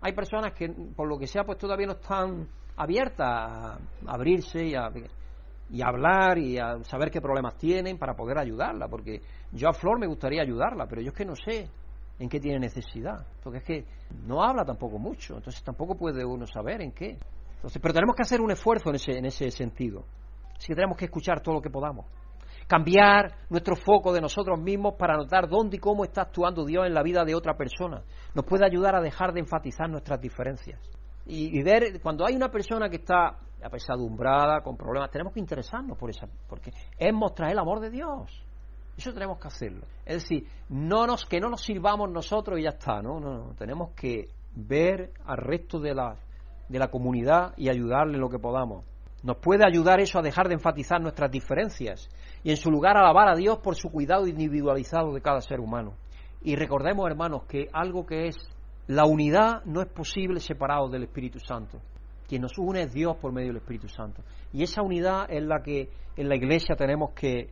hay 0.00 0.12
personas 0.12 0.52
que, 0.52 0.68
por 0.68 1.08
lo 1.08 1.18
que 1.18 1.26
sea, 1.26 1.44
pues 1.44 1.58
todavía 1.58 1.86
no 1.86 1.94
están 1.94 2.48
abiertas 2.76 3.26
a 3.28 3.78
abrirse 4.06 4.64
y 4.64 4.74
a, 4.74 4.90
y 5.70 5.82
hablar 5.82 6.38
y 6.38 6.58
a 6.58 6.82
saber 6.84 7.10
qué 7.10 7.20
problemas 7.20 7.56
tienen 7.56 7.98
para 7.98 8.14
poder 8.14 8.38
ayudarla, 8.38 8.88
porque 8.88 9.20
yo 9.52 9.68
a 9.68 9.72
Flor 9.72 9.98
me 9.98 10.06
gustaría 10.06 10.42
ayudarla, 10.42 10.86
pero 10.86 11.02
yo 11.02 11.08
es 11.08 11.16
que 11.16 11.24
no 11.24 11.34
sé 11.34 11.68
en 12.18 12.28
qué 12.28 12.40
tiene 12.40 12.58
necesidad, 12.58 13.26
porque 13.42 13.58
es 13.58 13.64
que 13.64 13.84
no 14.26 14.42
habla 14.42 14.64
tampoco 14.64 14.98
mucho, 14.98 15.36
entonces 15.36 15.62
tampoco 15.62 15.96
puede 15.96 16.24
uno 16.24 16.46
saber 16.46 16.80
en 16.82 16.92
qué. 16.92 17.18
Entonces, 17.56 17.82
pero 17.82 17.94
tenemos 17.94 18.14
que 18.14 18.22
hacer 18.22 18.40
un 18.40 18.52
esfuerzo 18.52 18.90
en 18.90 18.96
ese, 18.96 19.18
en 19.18 19.24
ese 19.24 19.50
sentido. 19.50 20.04
Así 20.56 20.68
que 20.68 20.74
tenemos 20.74 20.96
que 20.96 21.06
escuchar 21.06 21.40
todo 21.40 21.56
lo 21.56 21.60
que 21.60 21.70
podamos 21.70 22.06
cambiar 22.68 23.32
nuestro 23.48 23.74
foco 23.74 24.12
de 24.12 24.20
nosotros 24.20 24.60
mismos 24.60 24.94
para 24.98 25.16
notar 25.16 25.48
dónde 25.48 25.78
y 25.78 25.80
cómo 25.80 26.04
está 26.04 26.22
actuando 26.22 26.64
Dios 26.64 26.86
en 26.86 26.94
la 26.94 27.02
vida 27.02 27.24
de 27.24 27.34
otra 27.34 27.56
persona. 27.56 28.04
Nos 28.34 28.44
puede 28.44 28.66
ayudar 28.66 28.94
a 28.94 29.00
dejar 29.00 29.32
de 29.32 29.40
enfatizar 29.40 29.88
nuestras 29.88 30.20
diferencias. 30.20 30.78
Y, 31.30 31.62
ver, 31.62 32.00
cuando 32.00 32.24
hay 32.24 32.34
una 32.34 32.50
persona 32.50 32.88
que 32.88 32.96
está 32.96 33.38
apesadumbrada, 33.62 34.62
con 34.62 34.78
problemas, 34.78 35.10
tenemos 35.10 35.34
que 35.34 35.40
interesarnos 35.40 35.98
por 35.98 36.08
esa, 36.08 36.26
porque 36.48 36.72
es 36.96 37.12
mostrar 37.12 37.50
el 37.50 37.58
amor 37.58 37.80
de 37.80 37.90
Dios. 37.90 38.44
Eso 38.96 39.12
tenemos 39.12 39.38
que 39.38 39.48
hacerlo. 39.48 39.86
Es 40.06 40.22
decir, 40.22 40.46
no 40.70 41.06
nos, 41.06 41.26
que 41.26 41.38
no 41.38 41.50
nos 41.50 41.62
sirvamos 41.62 42.10
nosotros 42.10 42.58
y 42.58 42.62
ya 42.62 42.70
está, 42.70 43.02
¿no? 43.02 43.20
No, 43.20 43.34
no. 43.34 43.54
Tenemos 43.54 43.90
que 43.90 44.28
ver 44.54 45.12
al 45.26 45.36
resto 45.36 45.78
de 45.78 45.94
la, 45.94 46.16
de 46.68 46.78
la 46.78 46.88
comunidad 46.88 47.52
y 47.56 47.68
ayudarle 47.68 48.16
lo 48.18 48.30
que 48.30 48.38
podamos. 48.38 48.86
Nos 49.22 49.38
puede 49.38 49.64
ayudar 49.66 50.00
eso 50.00 50.18
a 50.18 50.22
dejar 50.22 50.48
de 50.48 50.54
enfatizar 50.54 51.00
nuestras 51.00 51.30
diferencias 51.30 52.08
y 52.44 52.50
en 52.50 52.56
su 52.56 52.70
lugar 52.70 52.96
alabar 52.96 53.28
a 53.28 53.36
Dios 53.36 53.58
por 53.58 53.74
su 53.74 53.90
cuidado 53.90 54.26
individualizado 54.26 55.12
de 55.12 55.20
cada 55.20 55.40
ser 55.40 55.60
humano. 55.60 55.94
Y 56.42 56.54
recordemos, 56.54 57.08
hermanos, 57.08 57.42
que 57.48 57.68
algo 57.72 58.06
que 58.06 58.28
es 58.28 58.36
la 58.86 59.04
unidad 59.04 59.64
no 59.64 59.82
es 59.82 59.88
posible 59.88 60.40
separado 60.40 60.88
del 60.88 61.04
Espíritu 61.04 61.40
Santo. 61.40 61.78
Quien 62.28 62.42
nos 62.42 62.56
une 62.58 62.82
es 62.82 62.92
Dios 62.92 63.16
por 63.16 63.32
medio 63.32 63.48
del 63.48 63.56
Espíritu 63.56 63.88
Santo. 63.88 64.22
Y 64.52 64.62
esa 64.62 64.82
unidad 64.82 65.26
es 65.30 65.42
la 65.42 65.62
que 65.62 65.88
en 66.16 66.28
la 66.28 66.36
Iglesia 66.36 66.76
tenemos 66.76 67.10
que 67.10 67.50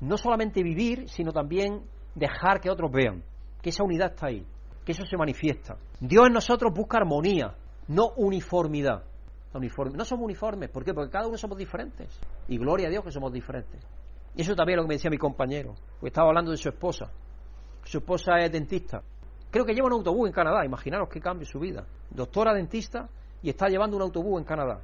no 0.00 0.16
solamente 0.16 0.62
vivir, 0.62 1.08
sino 1.08 1.32
también 1.32 1.82
dejar 2.14 2.60
que 2.60 2.70
otros 2.70 2.90
vean 2.92 3.22
que 3.60 3.70
esa 3.70 3.84
unidad 3.84 4.12
está 4.12 4.28
ahí, 4.28 4.44
que 4.84 4.92
eso 4.92 5.04
se 5.04 5.16
manifiesta. 5.16 5.76
Dios 6.00 6.26
en 6.26 6.32
nosotros 6.32 6.72
busca 6.74 6.98
armonía, 6.98 7.54
no 7.88 8.10
uniformidad. 8.16 9.04
No 9.52 10.04
somos 10.04 10.24
uniformes, 10.24 10.70
¿por 10.70 10.84
qué? 10.84 10.94
Porque 10.94 11.10
cada 11.10 11.26
uno 11.26 11.36
somos 11.36 11.58
diferentes. 11.58 12.08
Y 12.48 12.58
gloria 12.58 12.86
a 12.86 12.90
Dios 12.90 13.04
que 13.04 13.10
somos 13.10 13.32
diferentes. 13.32 13.80
Y 14.36 14.42
eso 14.42 14.54
también 14.54 14.78
es 14.78 14.82
lo 14.82 14.84
que 14.84 14.88
me 14.88 14.94
decía 14.94 15.10
mi 15.10 15.18
compañero, 15.18 15.74
porque 15.98 16.08
estaba 16.08 16.28
hablando 16.28 16.52
de 16.52 16.56
su 16.56 16.68
esposa. 16.68 17.10
Su 17.84 17.98
esposa 17.98 18.38
es 18.38 18.52
dentista. 18.52 19.02
Creo 19.50 19.64
que 19.64 19.74
lleva 19.74 19.88
un 19.88 19.94
autobús 19.94 20.28
en 20.28 20.32
Canadá, 20.32 20.64
imaginaros 20.64 21.08
qué 21.08 21.20
cambio 21.20 21.44
su 21.46 21.58
vida. 21.58 21.84
Doctora 22.10 22.54
dentista 22.54 23.08
y 23.42 23.50
está 23.50 23.68
llevando 23.68 23.96
un 23.96 24.02
autobús 24.02 24.38
en 24.38 24.44
Canadá. 24.44 24.80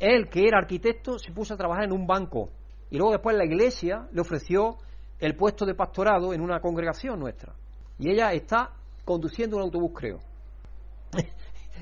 Él, 0.00 0.28
que 0.28 0.48
era 0.48 0.58
arquitecto, 0.58 1.18
se 1.18 1.30
puso 1.30 1.54
a 1.54 1.56
trabajar 1.56 1.84
en 1.84 1.92
un 1.92 2.06
banco 2.06 2.48
y 2.90 2.96
luego 2.96 3.12
después 3.12 3.36
la 3.36 3.44
iglesia 3.44 4.08
le 4.12 4.20
ofreció 4.20 4.78
el 5.20 5.36
puesto 5.36 5.64
de 5.64 5.74
pastorado 5.74 6.34
en 6.34 6.40
una 6.40 6.60
congregación 6.60 7.20
nuestra. 7.20 7.54
Y 7.98 8.10
ella 8.10 8.32
está 8.32 8.72
conduciendo 9.04 9.56
un 9.56 9.62
autobús, 9.62 9.92
creo. 9.94 10.18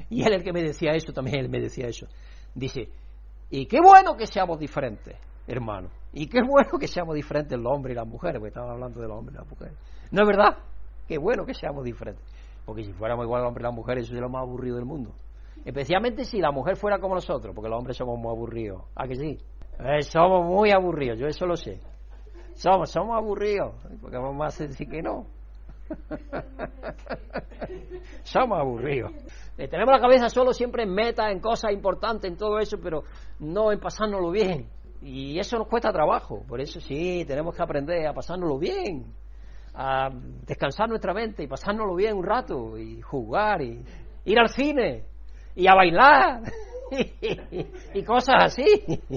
y 0.10 0.22
él 0.22 0.32
el 0.32 0.42
que 0.42 0.52
me 0.52 0.62
decía 0.62 0.92
eso, 0.92 1.12
también 1.12 1.40
él 1.40 1.48
me 1.48 1.60
decía 1.60 1.86
eso. 1.86 2.06
Dice, 2.54 2.88
y 3.50 3.66
qué 3.66 3.80
bueno 3.80 4.16
que 4.16 4.26
seamos 4.26 4.58
diferentes, 4.58 5.16
hermano. 5.46 5.88
Y 6.12 6.26
qué 6.26 6.40
bueno 6.42 6.78
que 6.78 6.88
seamos 6.88 7.14
diferentes 7.14 7.58
los 7.58 7.72
hombres 7.72 7.94
y 7.94 7.96
las 7.96 8.06
mujeres, 8.06 8.38
porque 8.38 8.48
estaba 8.48 8.72
hablando 8.72 9.00
de 9.00 9.08
los 9.08 9.18
hombres 9.18 9.34
y 9.34 9.38
las 9.38 9.48
mujeres. 9.48 9.74
¿No 10.10 10.22
es 10.22 10.28
verdad? 10.28 10.58
Qué 11.06 11.18
bueno 11.18 11.44
que 11.44 11.54
seamos 11.54 11.84
diferentes. 11.84 12.24
Porque 12.64 12.84
si 12.84 12.92
fuéramos 12.92 13.24
igual 13.24 13.42
los 13.42 13.48
hombres 13.48 13.62
y 13.62 13.66
las 13.66 13.74
mujeres, 13.74 14.04
eso 14.04 14.10
sería 14.10 14.22
lo 14.22 14.30
más 14.30 14.42
aburrido 14.42 14.76
del 14.76 14.84
mundo. 14.84 15.12
Especialmente 15.64 16.24
si 16.24 16.40
la 16.40 16.50
mujer 16.50 16.76
fuera 16.76 16.98
como 16.98 17.14
nosotros, 17.14 17.54
porque 17.54 17.68
los 17.68 17.78
hombres 17.78 17.96
somos 17.96 18.18
muy 18.18 18.30
aburridos. 18.30 18.82
¿A 18.94 19.06
que 19.06 19.14
sí? 19.14 19.38
Eh, 19.78 20.02
somos 20.02 20.44
muy 20.44 20.70
aburridos, 20.70 21.18
yo 21.18 21.26
eso 21.26 21.46
lo 21.46 21.56
sé. 21.56 21.80
Somos, 22.54 22.90
somos 22.90 23.16
aburridos, 23.16 23.74
porque 24.00 24.16
vamos 24.16 24.60
a 24.60 24.64
decir 24.66 24.88
que 24.88 25.02
no. 25.02 25.26
somos 28.22 28.58
aburridos. 28.58 29.12
Eh, 29.58 29.68
tenemos 29.68 29.92
la 29.92 30.00
cabeza 30.00 30.28
solo 30.28 30.52
siempre 30.52 30.84
en 30.84 30.94
metas, 30.94 31.30
en 31.30 31.40
cosas 31.40 31.72
importantes, 31.72 32.30
en 32.30 32.36
todo 32.36 32.58
eso, 32.58 32.78
pero 32.82 33.02
no 33.38 33.72
en 33.72 33.80
pasárnoslo 33.80 34.30
bien. 34.30 34.68
Y 35.02 35.38
eso 35.38 35.58
nos 35.58 35.68
cuesta 35.68 35.92
trabajo. 35.92 36.42
Por 36.46 36.60
eso 36.60 36.80
sí, 36.80 37.24
tenemos 37.26 37.54
que 37.54 37.62
aprender 37.62 38.06
a 38.06 38.12
pasárnoslo 38.12 38.58
bien, 38.58 39.06
a 39.74 40.10
descansar 40.46 40.88
nuestra 40.88 41.14
mente 41.14 41.42
y 41.42 41.46
pasárnoslo 41.46 41.94
bien 41.94 42.16
un 42.16 42.24
rato, 42.24 42.78
y 42.78 43.00
jugar, 43.00 43.62
y 43.62 43.82
ir 44.24 44.38
al 44.38 44.48
cine, 44.48 45.04
y 45.54 45.66
a 45.66 45.74
bailar, 45.74 46.42
y 47.94 48.02
cosas 48.02 48.44
así. 48.44 48.64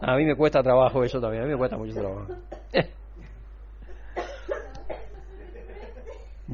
A 0.00 0.16
mí 0.16 0.24
me 0.24 0.34
cuesta 0.34 0.62
trabajo 0.62 1.04
eso 1.04 1.20
también, 1.20 1.42
a 1.42 1.46
mí 1.46 1.52
me 1.52 1.58
cuesta 1.58 1.76
mucho 1.76 1.92
trabajo. 1.92 2.26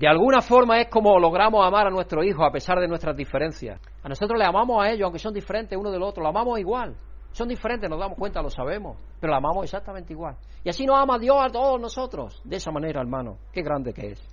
De 0.01 0.09
alguna 0.09 0.41
forma 0.41 0.81
es 0.81 0.89
como 0.89 1.19
logramos 1.19 1.63
amar 1.63 1.89
a 1.89 1.91
nuestro 1.91 2.25
hijo 2.25 2.43
a 2.43 2.51
pesar 2.51 2.81
de 2.81 2.89
nuestras 2.89 3.15
diferencias. 3.15 3.79
A 4.03 4.09
nosotros 4.09 4.39
le 4.39 4.47
amamos 4.47 4.83
a 4.83 4.89
ellos, 4.89 5.05
aunque 5.05 5.19
son 5.19 5.35
diferentes 5.35 5.79
uno 5.79 5.91
del 5.91 6.03
otro, 6.03 6.23
lo 6.23 6.31
amamos 6.31 6.59
igual. 6.59 6.97
Son 7.33 7.47
diferentes, 7.47 7.91
nos 7.91 8.01
damos 8.01 8.17
cuenta, 8.17 8.41
lo 8.41 8.49
sabemos, 8.49 8.97
pero 9.21 9.33
lo 9.33 9.37
amamos 9.37 9.65
exactamente 9.65 10.15
igual. 10.15 10.37
Y 10.65 10.71
así 10.71 10.87
nos 10.87 10.99
ama 10.99 11.19
Dios 11.19 11.37
a 11.39 11.51
todos 11.51 11.79
nosotros, 11.79 12.41
de 12.47 12.57
esa 12.57 12.71
manera, 12.71 13.03
hermano. 13.03 13.37
Qué 13.53 13.61
grande 13.61 13.93
que 13.93 14.13
es. 14.13 14.27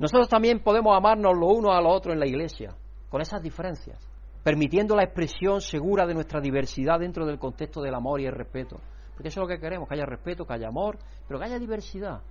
Nosotros 0.00 0.28
también 0.28 0.58
podemos 0.58 0.96
amarnos 0.96 1.38
los 1.38 1.52
unos 1.52 1.70
a 1.70 1.80
los 1.80 1.94
otros 1.94 2.14
en 2.14 2.18
la 2.18 2.26
iglesia, 2.26 2.74
con 3.10 3.20
esas 3.20 3.40
diferencias, 3.40 3.96
permitiendo 4.42 4.96
la 4.96 5.04
expresión 5.04 5.60
segura 5.60 6.04
de 6.04 6.14
nuestra 6.14 6.40
diversidad 6.40 6.98
dentro 6.98 7.24
del 7.26 7.38
contexto 7.38 7.80
del 7.80 7.94
amor 7.94 8.20
y 8.20 8.26
el 8.26 8.32
respeto. 8.32 8.80
Porque 9.14 9.28
eso 9.28 9.40
es 9.40 9.48
lo 9.48 9.54
que 9.54 9.60
queremos, 9.60 9.88
que 9.88 9.94
haya 9.94 10.04
respeto, 10.04 10.44
que 10.44 10.54
haya 10.54 10.66
amor, 10.66 10.98
pero 11.28 11.38
que 11.38 11.46
haya 11.46 11.60
diversidad. 11.60 12.22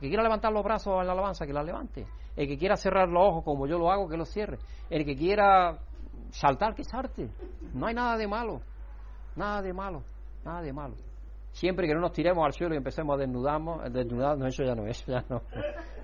Que 0.00 0.08
quiera 0.08 0.22
levantar 0.22 0.52
los 0.52 0.62
brazos 0.62 1.00
en 1.00 1.06
la 1.06 1.12
alabanza, 1.12 1.46
que 1.46 1.52
la 1.52 1.62
levante. 1.62 2.06
El 2.36 2.46
que 2.46 2.58
quiera 2.58 2.76
cerrar 2.76 3.08
los 3.08 3.22
ojos 3.22 3.44
como 3.44 3.66
yo 3.66 3.78
lo 3.78 3.90
hago, 3.90 4.08
que 4.08 4.16
los 4.16 4.28
cierre. 4.28 4.58
El 4.90 5.04
que 5.04 5.16
quiera 5.16 5.78
saltar, 6.30 6.74
que 6.74 6.84
salte. 6.84 7.30
No 7.72 7.86
hay 7.86 7.94
nada 7.94 8.16
de 8.16 8.26
malo. 8.26 8.60
Nada 9.34 9.62
de 9.62 9.72
malo. 9.72 10.02
Nada 10.44 10.62
de 10.62 10.72
malo. 10.72 10.94
Siempre 11.52 11.86
que 11.86 11.94
no 11.94 12.00
nos 12.00 12.12
tiremos 12.12 12.44
al 12.44 12.52
suelo 12.52 12.74
y 12.74 12.76
empecemos 12.76 13.16
a 13.16 13.18
desnudarnos, 13.18 13.90
desnudarnos 13.90 14.48
eso 14.48 14.62
ya 14.62 14.74
no, 14.74 14.86
eso 14.86 15.04
ya 15.10 15.24
no, 15.26 15.40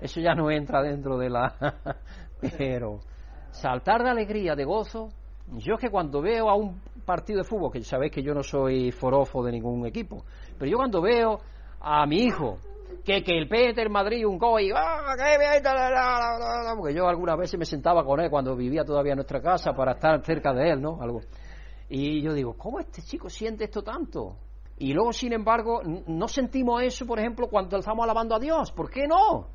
eso 0.01 0.19
ya 0.19 0.33
no 0.33 0.49
entra 0.51 0.81
dentro 0.81 1.17
de 1.17 1.29
la. 1.29 1.53
Pero 2.57 2.99
saltar 3.51 4.03
de 4.03 4.09
alegría, 4.09 4.55
de 4.55 4.65
gozo. 4.65 5.09
Yo 5.57 5.75
es 5.75 5.79
que 5.79 5.89
cuando 5.89 6.21
veo 6.21 6.49
a 6.49 6.55
un 6.55 6.81
partido 7.05 7.39
de 7.39 7.43
fútbol, 7.43 7.71
que 7.71 7.81
sabéis 7.83 8.11
que 8.11 8.23
yo 8.23 8.33
no 8.33 8.41
soy 8.41 8.91
forofo 8.91 9.43
de 9.43 9.51
ningún 9.51 9.85
equipo, 9.85 10.23
pero 10.57 10.71
yo 10.71 10.77
cuando 10.77 11.01
veo 11.01 11.37
a 11.81 12.05
mi 12.05 12.23
hijo 12.23 12.57
que, 13.03 13.23
que 13.23 13.37
el 13.37 13.47
Peter 13.47 13.89
Madrid 13.89 14.25
un 14.25 14.37
gol 14.37 14.61
y 14.61 14.71
¡ah, 14.71 15.15
bien! 15.17 16.77
porque 16.77 16.93
yo 16.93 17.07
algunas 17.07 17.37
veces 17.37 17.59
me 17.59 17.65
sentaba 17.65 18.03
con 18.03 18.19
él 18.19 18.29
cuando 18.29 18.55
vivía 18.55 18.83
todavía 18.83 19.13
en 19.13 19.17
nuestra 19.17 19.41
casa 19.41 19.73
para 19.73 19.93
estar 19.93 20.23
cerca 20.23 20.53
de 20.53 20.71
él, 20.71 20.81
¿no? 20.81 21.01
Algo. 21.01 21.21
Y 21.89 22.21
yo 22.21 22.33
digo, 22.33 22.53
¿cómo 22.57 22.79
este 22.79 23.01
chico 23.01 23.29
siente 23.29 23.65
esto 23.65 23.83
tanto? 23.83 24.37
Y 24.77 24.93
luego, 24.93 25.13
sin 25.13 25.33
embargo, 25.33 25.81
no 25.83 26.27
sentimos 26.27 26.81
eso, 26.81 27.05
por 27.05 27.19
ejemplo, 27.19 27.47
cuando 27.47 27.77
estamos 27.77 28.03
alabando 28.03 28.35
a 28.35 28.39
Dios. 28.39 28.71
¿Por 28.71 28.89
qué 28.89 29.05
no? 29.07 29.47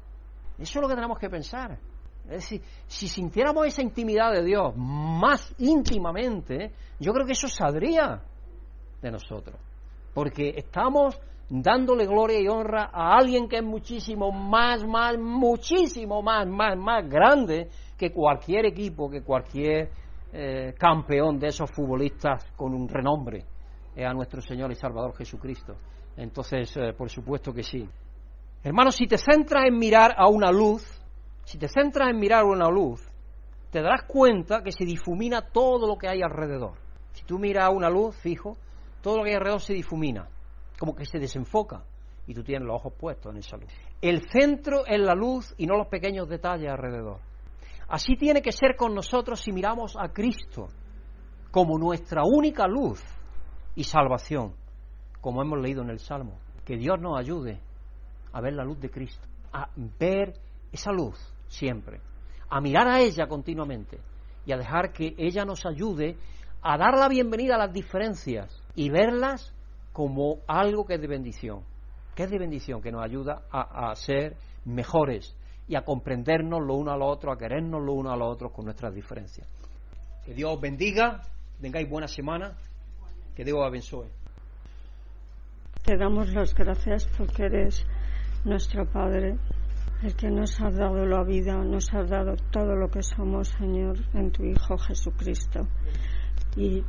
Eso 0.58 0.78
es 0.78 0.82
lo 0.82 0.88
que 0.88 0.94
tenemos 0.94 1.18
que 1.18 1.28
pensar. 1.28 1.78
Es 2.24 2.42
decir, 2.42 2.62
si 2.86 3.08
sintiéramos 3.08 3.66
esa 3.66 3.82
intimidad 3.82 4.32
de 4.32 4.44
Dios 4.44 4.74
más 4.76 5.54
íntimamente, 5.58 6.72
yo 7.00 7.12
creo 7.12 7.26
que 7.26 7.32
eso 7.32 7.48
saldría 7.48 8.22
de 9.00 9.10
nosotros. 9.10 9.56
Porque 10.12 10.54
estamos 10.56 11.18
dándole 11.50 12.06
gloria 12.06 12.40
y 12.40 12.48
honra 12.48 12.90
a 12.92 13.16
alguien 13.16 13.48
que 13.48 13.56
es 13.56 13.64
muchísimo 13.64 14.30
más, 14.30 14.86
más, 14.86 15.16
muchísimo 15.18 16.22
más, 16.22 16.46
más, 16.46 16.76
más 16.76 17.08
grande 17.08 17.68
que 17.96 18.12
cualquier 18.12 18.66
equipo, 18.66 19.10
que 19.10 19.22
cualquier 19.22 19.90
eh, 20.32 20.74
campeón 20.78 21.38
de 21.38 21.48
esos 21.48 21.70
futbolistas 21.70 22.44
con 22.54 22.74
un 22.74 22.88
renombre, 22.88 23.44
es 23.96 24.06
a 24.06 24.12
nuestro 24.12 24.42
Señor 24.42 24.70
y 24.70 24.74
Salvador 24.74 25.16
Jesucristo. 25.16 25.74
Entonces, 26.16 26.76
eh, 26.76 26.92
por 26.96 27.08
supuesto 27.08 27.52
que 27.52 27.62
sí. 27.62 27.88
Hermano, 28.62 28.90
si 28.90 29.06
te 29.06 29.16
centras 29.16 29.64
en 29.66 29.78
mirar 29.78 30.14
a 30.16 30.28
una 30.28 30.50
luz, 30.50 30.84
si 31.44 31.58
te 31.58 31.68
centras 31.68 32.10
en 32.10 32.18
mirar 32.18 32.42
a 32.42 32.46
una 32.46 32.68
luz, 32.68 33.00
te 33.70 33.80
darás 33.80 34.02
cuenta 34.06 34.62
que 34.62 34.72
se 34.72 34.84
difumina 34.84 35.42
todo 35.42 35.86
lo 35.86 35.96
que 35.96 36.08
hay 36.08 36.20
alrededor. 36.22 36.74
Si 37.12 37.24
tú 37.24 37.38
miras 37.38 37.64
a 37.64 37.70
una 37.70 37.88
luz, 37.88 38.16
fijo, 38.16 38.56
todo 39.00 39.18
lo 39.18 39.22
que 39.24 39.30
hay 39.30 39.36
alrededor 39.36 39.60
se 39.60 39.72
difumina 39.72 40.28
como 40.78 40.94
que 40.94 41.04
se 41.04 41.18
desenfoca 41.18 41.82
y 42.26 42.34
tú 42.34 42.42
tienes 42.42 42.66
los 42.66 42.76
ojos 42.76 42.92
puestos 42.98 43.32
en 43.32 43.38
esa 43.38 43.56
luz. 43.56 43.72
El 44.00 44.28
centro 44.30 44.86
es 44.86 45.00
la 45.00 45.14
luz 45.14 45.54
y 45.56 45.66
no 45.66 45.76
los 45.76 45.88
pequeños 45.88 46.28
detalles 46.28 46.70
alrededor. 46.70 47.20
Así 47.88 48.16
tiene 48.16 48.42
que 48.42 48.52
ser 48.52 48.76
con 48.76 48.94
nosotros 48.94 49.40
si 49.40 49.50
miramos 49.50 49.96
a 49.98 50.12
Cristo 50.12 50.68
como 51.50 51.78
nuestra 51.78 52.22
única 52.24 52.66
luz 52.66 53.02
y 53.74 53.84
salvación, 53.84 54.54
como 55.20 55.42
hemos 55.42 55.58
leído 55.58 55.82
en 55.82 55.90
el 55.90 55.98
Salmo. 55.98 56.38
Que 56.66 56.76
Dios 56.76 57.00
nos 57.00 57.18
ayude 57.18 57.60
a 58.32 58.40
ver 58.42 58.52
la 58.52 58.64
luz 58.64 58.78
de 58.78 58.90
Cristo, 58.90 59.26
a 59.52 59.70
ver 59.98 60.34
esa 60.70 60.92
luz 60.92 61.18
siempre, 61.46 62.00
a 62.50 62.60
mirar 62.60 62.88
a 62.88 63.00
ella 63.00 63.26
continuamente 63.26 63.98
y 64.44 64.52
a 64.52 64.58
dejar 64.58 64.92
que 64.92 65.14
ella 65.16 65.46
nos 65.46 65.64
ayude 65.64 66.18
a 66.60 66.76
dar 66.76 66.98
la 66.98 67.08
bienvenida 67.08 67.54
a 67.54 67.58
las 67.58 67.72
diferencias 67.72 68.62
y 68.74 68.90
verlas 68.90 69.54
como 69.98 70.42
algo 70.46 70.86
que 70.86 70.94
es 70.94 71.00
de 71.00 71.08
bendición, 71.08 71.64
que 72.14 72.22
es 72.22 72.30
de 72.30 72.38
bendición, 72.38 72.80
que 72.80 72.92
nos 72.92 73.02
ayuda 73.02 73.42
a, 73.50 73.92
ser 73.96 74.36
mejores 74.64 75.34
y 75.66 75.74
a 75.74 75.82
comprendernos 75.82 76.60
lo 76.64 76.76
uno 76.76 76.92
a 76.92 76.96
lo 76.96 77.06
otro, 77.06 77.32
a 77.32 77.36
querernos 77.36 77.82
lo 77.82 77.94
uno 77.94 78.12
a 78.12 78.16
lo 78.16 78.28
otro 78.28 78.52
con 78.52 78.66
nuestras 78.66 78.94
diferencias. 78.94 79.48
Que 80.24 80.34
Dios 80.34 80.54
os 80.54 80.60
bendiga, 80.60 81.22
tengáis 81.60 81.90
buena 81.90 82.06
semana, 82.06 82.56
que 83.34 83.42
Dios 83.42 83.58
os 83.58 83.72
bendiga. 83.72 84.14
Te 85.82 85.96
damos 85.96 86.32
las 86.32 86.54
gracias 86.54 87.08
porque 87.18 87.46
eres 87.46 87.84
nuestro 88.44 88.88
Padre, 88.88 89.36
el 90.04 90.14
que 90.14 90.30
nos 90.30 90.60
ha 90.60 90.70
dado 90.70 91.04
la 91.06 91.24
vida, 91.24 91.56
nos 91.56 91.92
ha 91.92 92.04
dado 92.04 92.36
todo 92.52 92.76
lo 92.76 92.88
que 92.88 93.02
somos, 93.02 93.48
Señor, 93.48 93.96
en 94.14 94.30
tu 94.30 94.44
Hijo 94.44 94.78
Jesucristo. 94.78 95.66
Y 96.56 96.84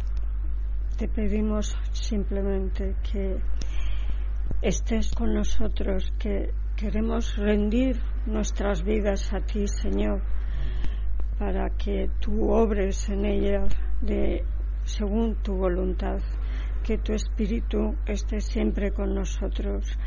te 1.00 1.08
pedimos 1.08 1.78
simplemente 1.94 2.94
que 3.10 3.38
estés 4.62 5.14
con 5.16 5.34
nosotros, 5.34 6.12
que 6.20 6.52
queremos 6.76 7.38
rendir 7.38 8.02
nuestras 8.26 8.84
vidas 8.84 9.32
a 9.34 9.40
ti, 9.40 9.66
Señor, 9.66 10.22
para 11.38 11.70
que 11.70 12.10
tú 12.20 12.52
obres 12.52 13.08
en 13.08 13.24
ellas 13.24 13.74
de 14.02 14.44
según 14.84 15.36
tu 15.42 15.56
voluntad. 15.56 16.20
Que 16.84 16.98
tu 16.98 17.14
Espíritu 17.14 17.96
esté 18.06 18.42
siempre 18.42 18.92
con 18.92 19.16
nosotros 19.16 19.98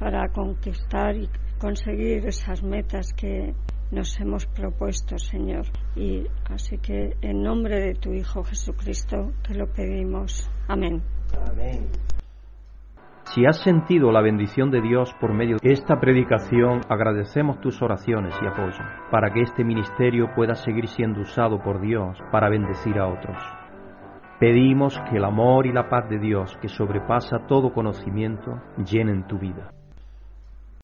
para 0.00 0.28
conquistar 0.30 1.14
y 1.14 1.28
conseguir 1.60 2.26
esas 2.26 2.60
metas 2.60 3.12
que 3.12 3.54
nos 3.90 4.18
hemos 4.20 4.46
propuesto, 4.46 5.18
Señor. 5.18 5.66
Y 5.96 6.24
así 6.50 6.78
que 6.78 7.16
en 7.20 7.42
nombre 7.42 7.80
de 7.80 7.94
tu 7.94 8.12
Hijo 8.12 8.42
Jesucristo 8.44 9.32
te 9.46 9.54
lo 9.54 9.66
pedimos. 9.66 10.50
Amén. 10.68 11.02
Amén. 11.50 11.88
Si 13.34 13.46
has 13.46 13.62
sentido 13.62 14.12
la 14.12 14.20
bendición 14.20 14.70
de 14.70 14.82
Dios 14.82 15.12
por 15.20 15.32
medio 15.32 15.56
de 15.60 15.72
esta 15.72 15.98
predicación, 15.98 16.82
agradecemos 16.88 17.60
tus 17.60 17.80
oraciones 17.82 18.34
y 18.40 18.46
apoyo 18.46 18.84
para 19.10 19.32
que 19.32 19.40
este 19.40 19.64
ministerio 19.64 20.28
pueda 20.36 20.54
seguir 20.54 20.86
siendo 20.88 21.22
usado 21.22 21.58
por 21.62 21.80
Dios 21.80 22.18
para 22.30 22.50
bendecir 22.50 22.98
a 22.98 23.08
otros. 23.08 23.36
Pedimos 24.38 25.00
que 25.08 25.16
el 25.16 25.24
amor 25.24 25.66
y 25.66 25.72
la 25.72 25.88
paz 25.88 26.08
de 26.10 26.18
Dios, 26.18 26.56
que 26.60 26.68
sobrepasa 26.68 27.46
todo 27.48 27.72
conocimiento, 27.72 28.60
llenen 28.76 29.26
tu 29.26 29.38
vida. 29.38 29.70